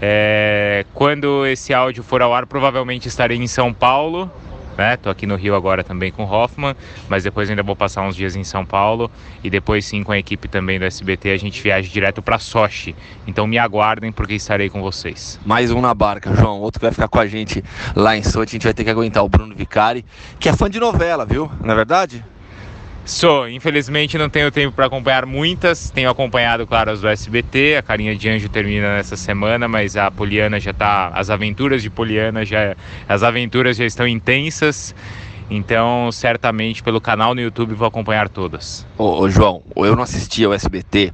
É, 0.00 0.86
quando 0.94 1.44
esse 1.44 1.74
áudio 1.74 2.02
for 2.02 2.22
ao 2.22 2.32
ar, 2.32 2.46
provavelmente 2.46 3.06
estarei 3.06 3.36
em 3.36 3.46
São 3.46 3.70
Paulo. 3.70 4.32
Né? 4.78 4.96
Tô 4.96 5.10
aqui 5.10 5.26
no 5.26 5.36
Rio 5.36 5.54
agora 5.54 5.84
também 5.84 6.10
com 6.10 6.24
Hoffman, 6.24 6.74
mas 7.06 7.22
depois 7.22 7.50
ainda 7.50 7.62
vou 7.62 7.76
passar 7.76 8.00
uns 8.00 8.16
dias 8.16 8.34
em 8.34 8.42
São 8.42 8.64
Paulo 8.64 9.10
e 9.44 9.50
depois 9.50 9.84
sim 9.84 10.02
com 10.02 10.10
a 10.10 10.18
equipe 10.18 10.48
também 10.48 10.78
do 10.78 10.86
SBT 10.86 11.32
a 11.32 11.36
gente 11.36 11.60
viaja 11.62 11.86
direto 11.86 12.22
para 12.22 12.38
Sochi. 12.38 12.96
Então 13.26 13.46
me 13.46 13.58
aguardem 13.58 14.10
porque 14.10 14.32
estarei 14.32 14.70
com 14.70 14.80
vocês. 14.80 15.38
Mais 15.44 15.70
um 15.70 15.82
na 15.82 15.92
barca, 15.92 16.34
João. 16.34 16.60
Outro 16.60 16.80
que 16.80 16.86
vai 16.86 16.92
ficar 16.92 17.08
com 17.08 17.18
a 17.18 17.26
gente 17.26 17.62
lá 17.94 18.16
em 18.16 18.22
Sochi. 18.22 18.48
A 18.48 18.52
gente 18.52 18.64
vai 18.64 18.72
ter 18.72 18.84
que 18.84 18.90
aguentar 18.90 19.22
o 19.22 19.28
Bruno 19.28 19.54
Vicari, 19.54 20.02
que 20.40 20.48
é 20.48 20.52
fã 20.54 20.70
de 20.70 20.80
novela, 20.80 21.26
viu? 21.26 21.52
Não 21.60 21.72
é 21.72 21.76
verdade? 21.76 22.24
Sou, 23.06 23.46
infelizmente 23.46 24.16
não 24.16 24.30
tenho 24.30 24.50
tempo 24.50 24.74
para 24.74 24.86
acompanhar 24.86 25.26
muitas. 25.26 25.90
Tenho 25.90 26.08
acompanhado, 26.08 26.66
claro, 26.66 26.90
as 26.90 27.02
do 27.02 27.08
SBT. 27.08 27.76
A 27.76 27.82
Carinha 27.82 28.16
de 28.16 28.30
Anjo 28.30 28.48
termina 28.48 28.96
nessa 28.96 29.14
semana, 29.14 29.68
mas 29.68 29.94
a 29.94 30.10
Poliana 30.10 30.58
já 30.58 30.72
tá. 30.72 31.08
As 31.08 31.28
aventuras 31.28 31.82
de 31.82 31.90
Poliana 31.90 32.46
já. 32.46 32.74
As 33.06 33.22
aventuras 33.22 33.76
já 33.76 33.84
estão 33.84 34.08
intensas. 34.08 34.94
Então, 35.50 36.10
certamente 36.10 36.82
pelo 36.82 37.00
canal 37.00 37.34
no 37.34 37.40
YouTube 37.40 37.74
vou 37.74 37.86
acompanhar 37.86 38.28
todas. 38.28 38.86
Ô, 38.96 39.20
ô, 39.20 39.28
João, 39.28 39.62
eu 39.76 39.94
não 39.94 40.02
assistia 40.02 40.46
ao 40.46 40.54
SBT 40.54 41.12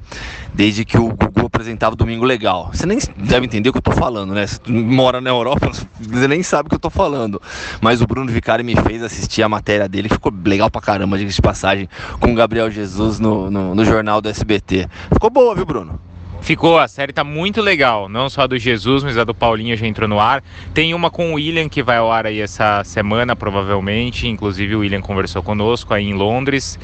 desde 0.54 0.84
que 0.84 0.98
o 0.98 1.08
Gugu 1.08 1.46
apresentava 1.46 1.94
o 1.94 1.96
Domingo 1.96 2.24
Legal. 2.24 2.70
Você 2.72 2.86
nem 2.86 2.98
deve 3.16 3.46
entender 3.46 3.68
o 3.68 3.72
que 3.72 3.78
eu 3.78 3.82
tô 3.82 3.92
falando, 3.92 4.32
né? 4.32 4.46
Você 4.46 4.60
mora 4.70 5.20
na 5.20 5.30
Europa, 5.30 5.70
você 5.98 6.28
nem 6.28 6.42
sabe 6.42 6.66
o 6.66 6.70
que 6.70 6.76
eu 6.76 6.80
tô 6.80 6.90
falando. 6.90 7.40
Mas 7.80 8.00
o 8.00 8.06
Bruno 8.06 8.30
Vicari 8.30 8.62
me 8.62 8.76
fez 8.76 9.02
assistir 9.02 9.42
a 9.42 9.48
matéria 9.48 9.88
dele, 9.88 10.08
ficou 10.08 10.32
legal 10.44 10.70
pra 10.70 10.80
caramba, 10.80 11.18
de 11.18 11.42
passagem, 11.42 11.88
com 12.18 12.32
o 12.32 12.34
Gabriel 12.34 12.70
Jesus 12.70 13.18
no, 13.18 13.50
no, 13.50 13.74
no 13.74 13.84
jornal 13.84 14.20
do 14.20 14.28
SBT. 14.28 14.88
Ficou 15.12 15.30
boa, 15.30 15.54
viu, 15.54 15.64
Bruno? 15.64 16.09
Ficou, 16.40 16.78
a 16.78 16.88
série 16.88 17.12
tá 17.12 17.22
muito 17.22 17.60
legal, 17.60 18.08
não 18.08 18.28
só 18.28 18.42
a 18.42 18.46
do 18.46 18.58
Jesus, 18.58 19.04
mas 19.04 19.16
a 19.16 19.24
do 19.24 19.34
Paulinho 19.34 19.76
já 19.76 19.86
entrou 19.86 20.08
no 20.08 20.18
ar. 20.18 20.42
Tem 20.74 20.94
uma 20.94 21.10
com 21.10 21.30
o 21.30 21.34
William 21.34 21.68
que 21.68 21.82
vai 21.82 21.98
ao 21.98 22.10
ar 22.10 22.26
aí 22.26 22.40
essa 22.40 22.82
semana, 22.82 23.36
provavelmente. 23.36 24.26
Inclusive 24.26 24.74
o 24.74 24.80
William 24.80 25.00
conversou 25.00 25.42
conosco 25.42 25.94
aí 25.94 26.04
em 26.04 26.14
Londres. 26.14 26.78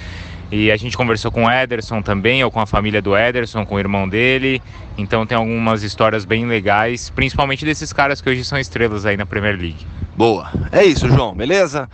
E 0.52 0.70
a 0.70 0.76
gente 0.76 0.96
conversou 0.96 1.32
com 1.32 1.46
o 1.46 1.50
Ederson 1.50 2.00
também, 2.00 2.44
ou 2.44 2.50
com 2.50 2.60
a 2.60 2.66
família 2.66 3.02
do 3.02 3.16
Ederson, 3.16 3.66
com 3.66 3.74
o 3.74 3.78
irmão 3.78 4.08
dele. 4.08 4.62
Então 4.96 5.26
tem 5.26 5.36
algumas 5.36 5.82
histórias 5.82 6.24
bem 6.24 6.46
legais, 6.46 7.10
principalmente 7.10 7.64
desses 7.64 7.92
caras 7.92 8.20
que 8.20 8.30
hoje 8.30 8.44
são 8.44 8.58
estrelas 8.58 9.04
aí 9.04 9.16
na 9.16 9.26
Premier 9.26 9.56
League. 9.58 9.84
Boa. 10.16 10.50
É 10.70 10.84
isso, 10.84 11.08
João, 11.08 11.34
beleza? 11.34 11.88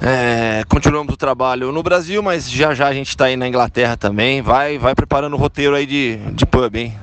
É, 0.00 0.64
continuamos 0.68 1.14
o 1.14 1.16
trabalho 1.16 1.72
no 1.72 1.82
Brasil, 1.82 2.22
mas 2.22 2.50
já 2.50 2.74
já 2.74 2.88
a 2.88 2.94
gente 2.94 3.16
tá 3.16 3.26
aí 3.26 3.36
na 3.36 3.48
Inglaterra 3.48 3.96
também. 3.96 4.42
Vai, 4.42 4.78
vai 4.78 4.94
preparando 4.94 5.34
o 5.34 5.38
roteiro 5.38 5.74
aí 5.74 5.86
de, 5.86 6.16
de 6.32 6.44
pub, 6.46 6.74
hein? 6.74 6.94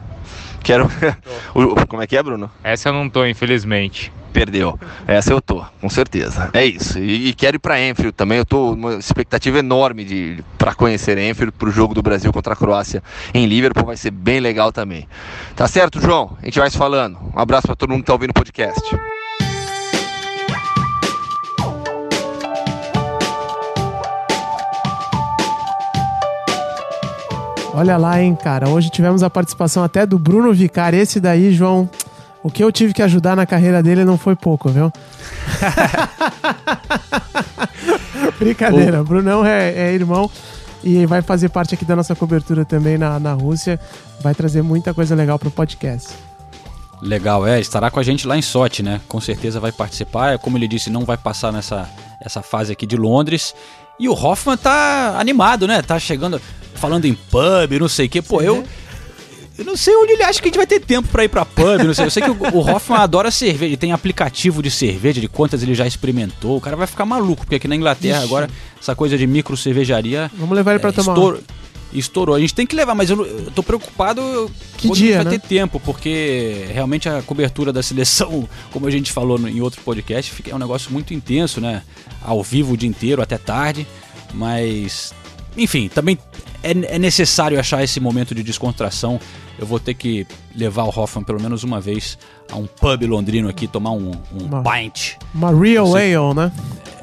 Quero. 0.63 0.89
Como 1.87 2.01
é 2.01 2.07
que 2.07 2.15
é, 2.15 2.23
Bruno? 2.23 2.49
Essa 2.63 2.89
eu 2.89 2.93
não 2.93 3.09
tô, 3.09 3.25
infelizmente. 3.25 4.11
Perdeu. 4.31 4.79
Essa 5.05 5.33
eu 5.33 5.41
tô, 5.41 5.63
com 5.81 5.89
certeza. 5.89 6.49
É 6.53 6.65
isso. 6.65 6.97
E, 6.99 7.29
e 7.29 7.33
quero 7.33 7.57
ir 7.57 7.59
pra 7.59 7.81
Enfield 7.81 8.13
também. 8.13 8.37
Eu 8.37 8.45
tô 8.45 8.71
uma 8.71 8.93
expectativa 8.95 9.59
enorme 9.59 10.05
de 10.05 10.43
para 10.57 10.73
conhecer 10.73 11.17
Enfield 11.17 11.51
pro 11.51 11.69
jogo 11.69 11.93
do 11.93 12.01
Brasil 12.01 12.31
contra 12.31 12.53
a 12.53 12.55
Croácia 12.55 13.03
em 13.33 13.45
Liverpool. 13.45 13.85
Vai 13.85 13.97
ser 13.97 14.11
bem 14.11 14.39
legal 14.39 14.71
também. 14.71 15.07
Tá 15.55 15.67
certo, 15.67 15.99
João? 15.99 16.37
A 16.41 16.45
gente 16.45 16.59
vai 16.59 16.69
se 16.69 16.77
falando. 16.77 17.17
Um 17.35 17.39
abraço 17.39 17.67
pra 17.67 17.75
todo 17.75 17.89
mundo 17.89 18.01
que 18.01 18.07
tá 18.07 18.13
ouvindo 18.13 18.31
o 18.31 18.35
podcast. 18.35 18.81
Olha 27.73 27.97
lá, 27.97 28.21
hein, 28.21 28.35
cara. 28.35 28.69
Hoje 28.69 28.89
tivemos 28.89 29.23
a 29.23 29.29
participação 29.29 29.83
até 29.83 30.05
do 30.05 30.19
Bruno 30.19 30.53
Vicari. 30.53 30.97
Esse 30.97 31.19
daí, 31.19 31.53
João, 31.53 31.89
o 32.43 32.51
que 32.51 32.63
eu 32.63 32.71
tive 32.71 32.93
que 32.93 33.01
ajudar 33.01 33.35
na 33.35 33.45
carreira 33.45 33.81
dele 33.81 34.03
não 34.03 34.17
foi 34.17 34.35
pouco, 34.35 34.69
viu? 34.69 34.91
Brincadeira, 38.37 39.01
o 39.01 39.05
Brunão 39.05 39.45
é, 39.45 39.71
é, 39.71 39.93
irmão 39.93 40.29
e 40.83 41.05
vai 41.05 41.21
fazer 41.21 41.49
parte 41.49 41.75
aqui 41.75 41.85
da 41.85 41.95
nossa 41.95 42.15
cobertura 42.15 42.65
também 42.65 42.97
na, 42.97 43.19
na 43.19 43.33
Rússia. 43.33 43.79
Vai 44.21 44.35
trazer 44.35 44.61
muita 44.61 44.93
coisa 44.93 45.15
legal 45.15 45.39
pro 45.39 45.51
podcast. 45.51 46.09
Legal, 47.01 47.47
é, 47.47 47.59
estará 47.59 47.89
com 47.89 47.99
a 47.99 48.03
gente 48.03 48.27
lá 48.27 48.37
em 48.37 48.41
Sote, 48.41 48.83
né? 48.83 49.01
Com 49.07 49.21
certeza 49.21 49.59
vai 49.59 49.71
participar. 49.71 50.37
Como 50.39 50.57
ele 50.57 50.67
disse, 50.67 50.89
não 50.89 51.05
vai 51.05 51.17
passar 51.17 51.51
nessa 51.51 51.89
essa 52.23 52.41
fase 52.41 52.71
aqui 52.71 52.85
de 52.85 52.95
Londres. 52.95 53.53
E 53.99 54.07
o 54.07 54.13
Hoffman 54.13 54.57
tá 54.57 55.15
animado, 55.19 55.67
né? 55.67 55.81
Tá 55.81 55.99
chegando, 55.99 56.41
falando 56.81 57.05
em 57.05 57.13
pub, 57.13 57.79
não 57.79 57.87
sei 57.87 58.07
o 58.07 58.09
quê. 58.09 58.21
Pô, 58.21 58.39
Sim, 58.39 58.45
eu. 58.45 58.63
Eu 59.57 59.65
não 59.65 59.77
sei 59.77 59.95
onde 59.95 60.13
ele 60.13 60.23
acha 60.23 60.41
que 60.41 60.47
a 60.47 60.49
gente 60.49 60.57
vai 60.57 60.65
ter 60.65 60.79
tempo 60.79 61.07
para 61.09 61.23
ir 61.23 61.27
pra 61.27 61.45
pub, 61.45 61.83
não 61.85 61.93
sei. 61.93 62.05
Eu 62.05 62.09
sei 62.09 62.23
que 62.23 62.31
o, 62.31 62.57
Hoffman 62.57 62.99
adora 62.99 63.29
cerveja, 63.29 63.65
ele 63.65 63.77
tem 63.77 63.91
aplicativo 63.91 64.63
de 64.63 64.71
cerveja, 64.71 65.21
de 65.21 65.27
quantas 65.27 65.61
ele 65.61 65.75
já 65.75 65.85
experimentou. 65.85 66.57
O 66.57 66.61
cara 66.61 66.75
vai 66.75 66.87
ficar 66.87 67.05
maluco, 67.05 67.43
porque 67.43 67.55
aqui 67.55 67.67
na 67.67 67.75
Inglaterra 67.75 68.17
Ixi. 68.17 68.25
agora, 68.25 68.49
essa 68.81 68.95
coisa 68.95 69.17
de 69.17 69.27
micro 69.27 69.55
cervejaria. 69.55 70.31
Vamos 70.35 70.55
levar 70.55 70.71
ele 70.71 70.79
pra 70.79 70.89
é, 70.89 70.93
tomar. 70.93 71.13
Estour 71.13 71.39
estourou. 71.93 72.35
A 72.35 72.39
gente 72.39 72.53
tem 72.53 72.65
que 72.65 72.75
levar, 72.75 72.95
mas 72.95 73.09
eu, 73.09 73.25
eu 73.25 73.51
tô 73.51 73.61
preocupado 73.61 74.49
que 74.77 74.89
dia, 74.91 75.17
vai 75.17 75.25
né? 75.25 75.31
ter 75.31 75.41
tempo, 75.41 75.79
porque 75.79 76.67
realmente 76.73 77.09
a 77.09 77.21
cobertura 77.21 77.71
da 77.71 77.83
seleção, 77.83 78.47
como 78.71 78.87
a 78.87 78.91
gente 78.91 79.11
falou 79.11 79.37
no, 79.37 79.47
em 79.47 79.61
outro 79.61 79.81
podcast, 79.81 80.33
é 80.49 80.55
um 80.55 80.59
negócio 80.59 80.91
muito 80.91 81.13
intenso, 81.13 81.59
né? 81.59 81.83
Ao 82.21 82.41
vivo 82.41 82.73
o 82.73 82.77
dia 82.77 82.89
inteiro, 82.89 83.21
até 83.21 83.37
tarde. 83.37 83.85
Mas, 84.33 85.13
enfim, 85.57 85.89
também 85.89 86.17
é, 86.63 86.71
é 86.95 86.99
necessário 86.99 87.59
achar 87.59 87.83
esse 87.83 87.99
momento 87.99 88.33
de 88.33 88.43
descontração. 88.43 89.19
Eu 89.59 89.65
vou 89.65 89.79
ter 89.79 89.93
que 89.93 90.25
levar 90.55 90.83
o 90.83 90.89
Hoffman 90.89 91.23
pelo 91.23 91.41
menos 91.41 91.63
uma 91.63 91.79
vez 91.79 92.17
a 92.51 92.55
um 92.55 92.65
pub 92.65 93.03
londrino 93.03 93.49
aqui, 93.49 93.67
tomar 93.67 93.91
um, 93.91 94.11
um 94.33 94.45
uma, 94.45 94.63
pint. 94.63 95.13
Uma 95.33 95.51
real 95.51 95.95
ale, 95.95 96.33
né? 96.33 96.51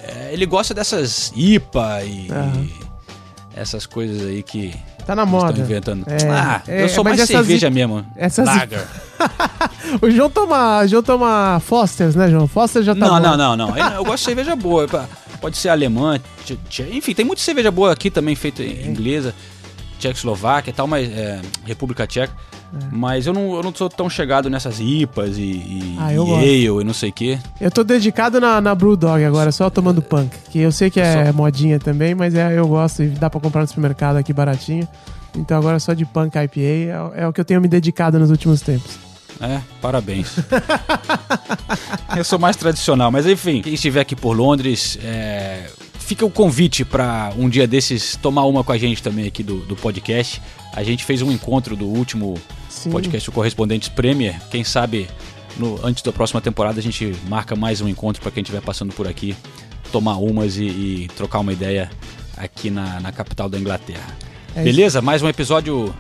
É, 0.03 0.33
ele 0.33 0.47
gosta 0.47 0.75
dessas 0.75 1.33
IPA 1.37 2.05
e, 2.05 2.29
uhum. 2.31 2.65
e 2.65 2.75
essas 3.55 3.87
coisas 3.87 4.27
aí 4.27 4.43
que 4.43 4.75
tá 5.05 5.15
na 5.15 5.27
moda. 5.27 5.51
estão 5.51 5.65
inventando. 5.65 6.05
É, 6.07 6.29
ah, 6.29 6.63
é, 6.67 6.85
eu 6.85 6.89
sou 6.89 7.05
mais 7.05 7.21
cerveja 7.23 7.71
mesmo. 7.71 8.07
Essas 8.17 8.47
Lager. 8.47 8.87
o 10.01 10.11
João 10.11 10.31
toma, 10.31 10.87
João 10.87 11.03
toma 11.03 11.61
Foster's, 11.61 12.15
né, 12.15 12.31
João? 12.31 12.47
Foster 12.47 12.83
já 12.83 12.95
tá 12.95 13.01
Não, 13.01 13.15
bom. 13.17 13.21
não, 13.21 13.57
não, 13.57 13.57
não. 13.57 13.77
Eu 13.95 14.05
gosto 14.05 14.19
de 14.19 14.25
cerveja 14.25 14.55
boa. 14.55 14.87
Pode 15.41 15.57
ser 15.57 15.69
alemã, 15.69 16.21
enfim, 16.93 17.15
tem 17.15 17.25
muita 17.25 17.43
cerveja 17.43 17.71
boa 17.71 17.93
aqui 17.93 18.11
também 18.11 18.35
feita 18.35 18.63
inglesa, 18.63 19.35
Tchecoslováquia 19.99 20.71
e 20.71 20.75
tal, 20.75 20.87
mas 20.87 21.09
é, 21.11 21.41
República 21.65 22.07
Tcheca. 22.07 22.33
É. 22.73 22.85
Mas 22.93 23.27
eu 23.27 23.33
não, 23.33 23.55
eu 23.55 23.63
não 23.63 23.75
sou 23.75 23.89
tão 23.89 24.11
chegado 24.11 24.51
nessas 24.51 24.79
IPAs 24.79 25.39
e, 25.39 25.43
e, 25.43 25.97
ah, 25.99 26.13
e 26.13 26.19
ale 26.19 26.65
e 26.67 26.85
não 26.85 26.93
sei 26.93 27.11
o 27.11 27.13
quê. 27.13 27.39
Eu 27.61 27.71
tô 27.71 27.83
dedicado 27.83 28.41
na, 28.41 28.61
na 28.61 28.75
Brewdog 28.75 29.25
agora, 29.25 29.51
só 29.51 29.71
tomando 29.71 30.03
punk. 30.03 30.31
Que 30.51 30.61
eu 30.61 30.71
sei 30.71 30.91
que 30.91 31.01
é 31.01 31.27
só... 31.27 31.33
modinha 31.33 31.79
também, 31.79 32.15
mas 32.15 32.35
é, 32.35 32.59
eu 32.59 32.69
gosto 32.69 33.03
e 33.03 33.09
dá 33.09 33.31
pra 33.31 33.41
comprar 33.41 33.63
no 33.63 33.69
supermercado 33.69 34.17
aqui 34.17 34.33
baratinho. 34.33 34.87
Então 35.35 35.57
agora 35.57 35.79
só 35.79 35.95
de 35.95 36.05
punk 36.05 36.37
IPA 36.37 36.61
é, 36.61 37.23
é 37.23 37.29
o 37.29 37.33
que 37.33 37.41
eu 37.41 37.45
tenho 37.45 37.61
me 37.61 37.69
dedicado 37.69 38.19
nos 38.19 38.31
últimos 38.31 38.61
tempos. 38.61 39.08
É, 39.41 39.61
parabéns. 39.81 40.37
eu 42.17 42.25
sou 42.25 42.39
mais 42.39 42.57
tradicional, 42.57 43.11
mas 43.11 43.27
enfim, 43.27 43.63
quem 43.63 43.75
estiver 43.75 44.01
aqui 44.01 44.17
por 44.17 44.37
Londres, 44.37 44.99
é, 45.03 45.71
fica 46.01 46.25
o 46.25 46.31
convite 46.31 46.85
para 46.85 47.33
um 47.37 47.49
dia 47.49 47.67
desses 47.67 48.17
tomar 48.17 48.45
uma 48.45 48.65
com 48.65 48.73
a 48.73 48.79
gente 48.79 49.03
também 49.03 49.27
aqui 49.27 49.43
do, 49.43 49.59
do 49.61 49.77
podcast. 49.77 50.43
A 50.73 50.83
gente 50.83 51.05
fez 51.05 51.23
um 51.23 51.31
encontro 51.31 51.77
do 51.77 51.87
último 51.87 52.35
Sim. 52.69 52.91
podcast, 52.91 53.29
o 53.29 53.33
Correspondentes 53.33 53.89
Premier. 53.89 54.41
Quem 54.51 54.65
sabe 54.65 55.09
no, 55.57 55.79
antes 55.85 56.03
da 56.03 56.13
próxima 56.13 56.41
temporada 56.41 56.81
a 56.81 56.83
gente 56.83 57.15
marca 57.29 57.55
mais 57.55 57.81
um 57.81 57.89
encontro 57.89 58.23
para 58.23 58.31
quem 58.31 58.43
estiver 58.43 58.61
passando 58.61 58.93
por 58.93 59.07
aqui, 59.07 59.37
tomar 59.93 60.17
umas 60.17 60.57
e, 60.57 60.65
e 60.65 61.09
trocar 61.17 61.41
uma 61.41 61.53
ideia 61.53 61.91
aqui 62.37 62.71
na, 62.71 63.01
na 63.01 63.13
capital 63.13 63.49
da 63.49 63.59
Inglaterra. 63.59 64.17
É 64.57 64.63
Beleza? 64.63 65.03
Mais 65.03 65.23
um 65.23 65.29
episódio 65.29 65.95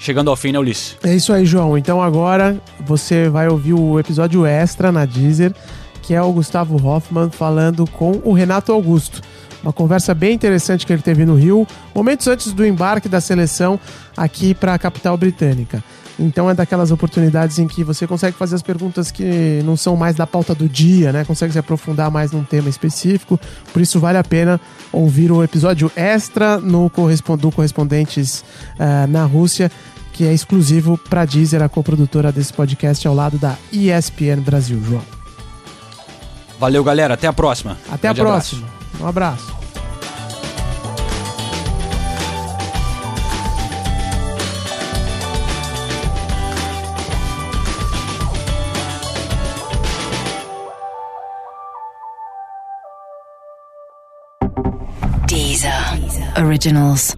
chegando 0.00 0.30
ao 0.30 0.36
fim, 0.36 0.50
né, 0.50 0.58
Ulisses? 0.58 0.96
É 1.04 1.14
isso 1.14 1.32
aí, 1.32 1.46
João. 1.46 1.78
Então 1.78 2.02
agora 2.02 2.60
você 2.80 3.28
vai 3.28 3.46
ouvir 3.48 3.74
o 3.74 4.00
episódio 4.00 4.44
extra 4.44 4.90
na 4.90 5.04
Deezer, 5.04 5.54
que 6.02 6.14
é 6.14 6.22
o 6.22 6.32
Gustavo 6.32 6.84
Hoffman 6.84 7.30
falando 7.30 7.86
com 7.86 8.20
o 8.24 8.32
Renato 8.32 8.72
Augusto. 8.72 9.20
Uma 9.62 9.72
conversa 9.72 10.14
bem 10.14 10.32
interessante 10.32 10.86
que 10.86 10.92
ele 10.92 11.02
teve 11.02 11.26
no 11.26 11.34
Rio, 11.34 11.66
momentos 11.94 12.26
antes 12.26 12.52
do 12.52 12.66
embarque 12.66 13.08
da 13.08 13.20
seleção 13.20 13.78
aqui 14.16 14.54
para 14.54 14.72
a 14.72 14.78
capital 14.78 15.16
britânica. 15.18 15.84
Então 16.20 16.50
é 16.50 16.54
daquelas 16.54 16.90
oportunidades 16.90 17.58
em 17.58 17.66
que 17.66 17.82
você 17.82 18.06
consegue 18.06 18.36
fazer 18.36 18.54
as 18.54 18.62
perguntas 18.62 19.10
que 19.10 19.62
não 19.64 19.74
são 19.74 19.96
mais 19.96 20.14
da 20.14 20.26
pauta 20.26 20.54
do 20.54 20.68
dia, 20.68 21.12
né? 21.12 21.24
Consegue 21.24 21.52
se 21.52 21.58
aprofundar 21.58 22.10
mais 22.10 22.30
num 22.30 22.44
tema 22.44 22.68
específico. 22.68 23.40
Por 23.72 23.80
isso 23.80 23.98
vale 23.98 24.18
a 24.18 24.24
pena 24.24 24.60
ouvir 24.92 25.32
o 25.32 25.42
episódio 25.42 25.90
extra 25.96 26.58
no 26.58 26.90
do 27.38 27.50
Correspondentes 27.50 28.44
uh, 28.78 29.06
na 29.08 29.24
Rússia, 29.24 29.72
que 30.12 30.24
é 30.24 30.32
exclusivo 30.34 30.98
para 30.98 31.24
Deezer, 31.24 31.62
a 31.62 31.68
coprodutora 31.68 32.30
desse 32.30 32.52
podcast 32.52 33.08
ao 33.08 33.14
lado 33.14 33.38
da 33.38 33.56
ESPN 33.72 34.42
Brasil, 34.44 34.82
João. 34.84 35.02
Valeu, 36.58 36.84
galera. 36.84 37.14
Até 37.14 37.26
a 37.26 37.32
próxima. 37.32 37.78
Até 37.90 38.08
a 38.08 38.14
próxima. 38.14 38.66
Abraço. 38.66 39.02
Um 39.02 39.06
abraço. 39.06 39.59
Originals. 56.40 57.14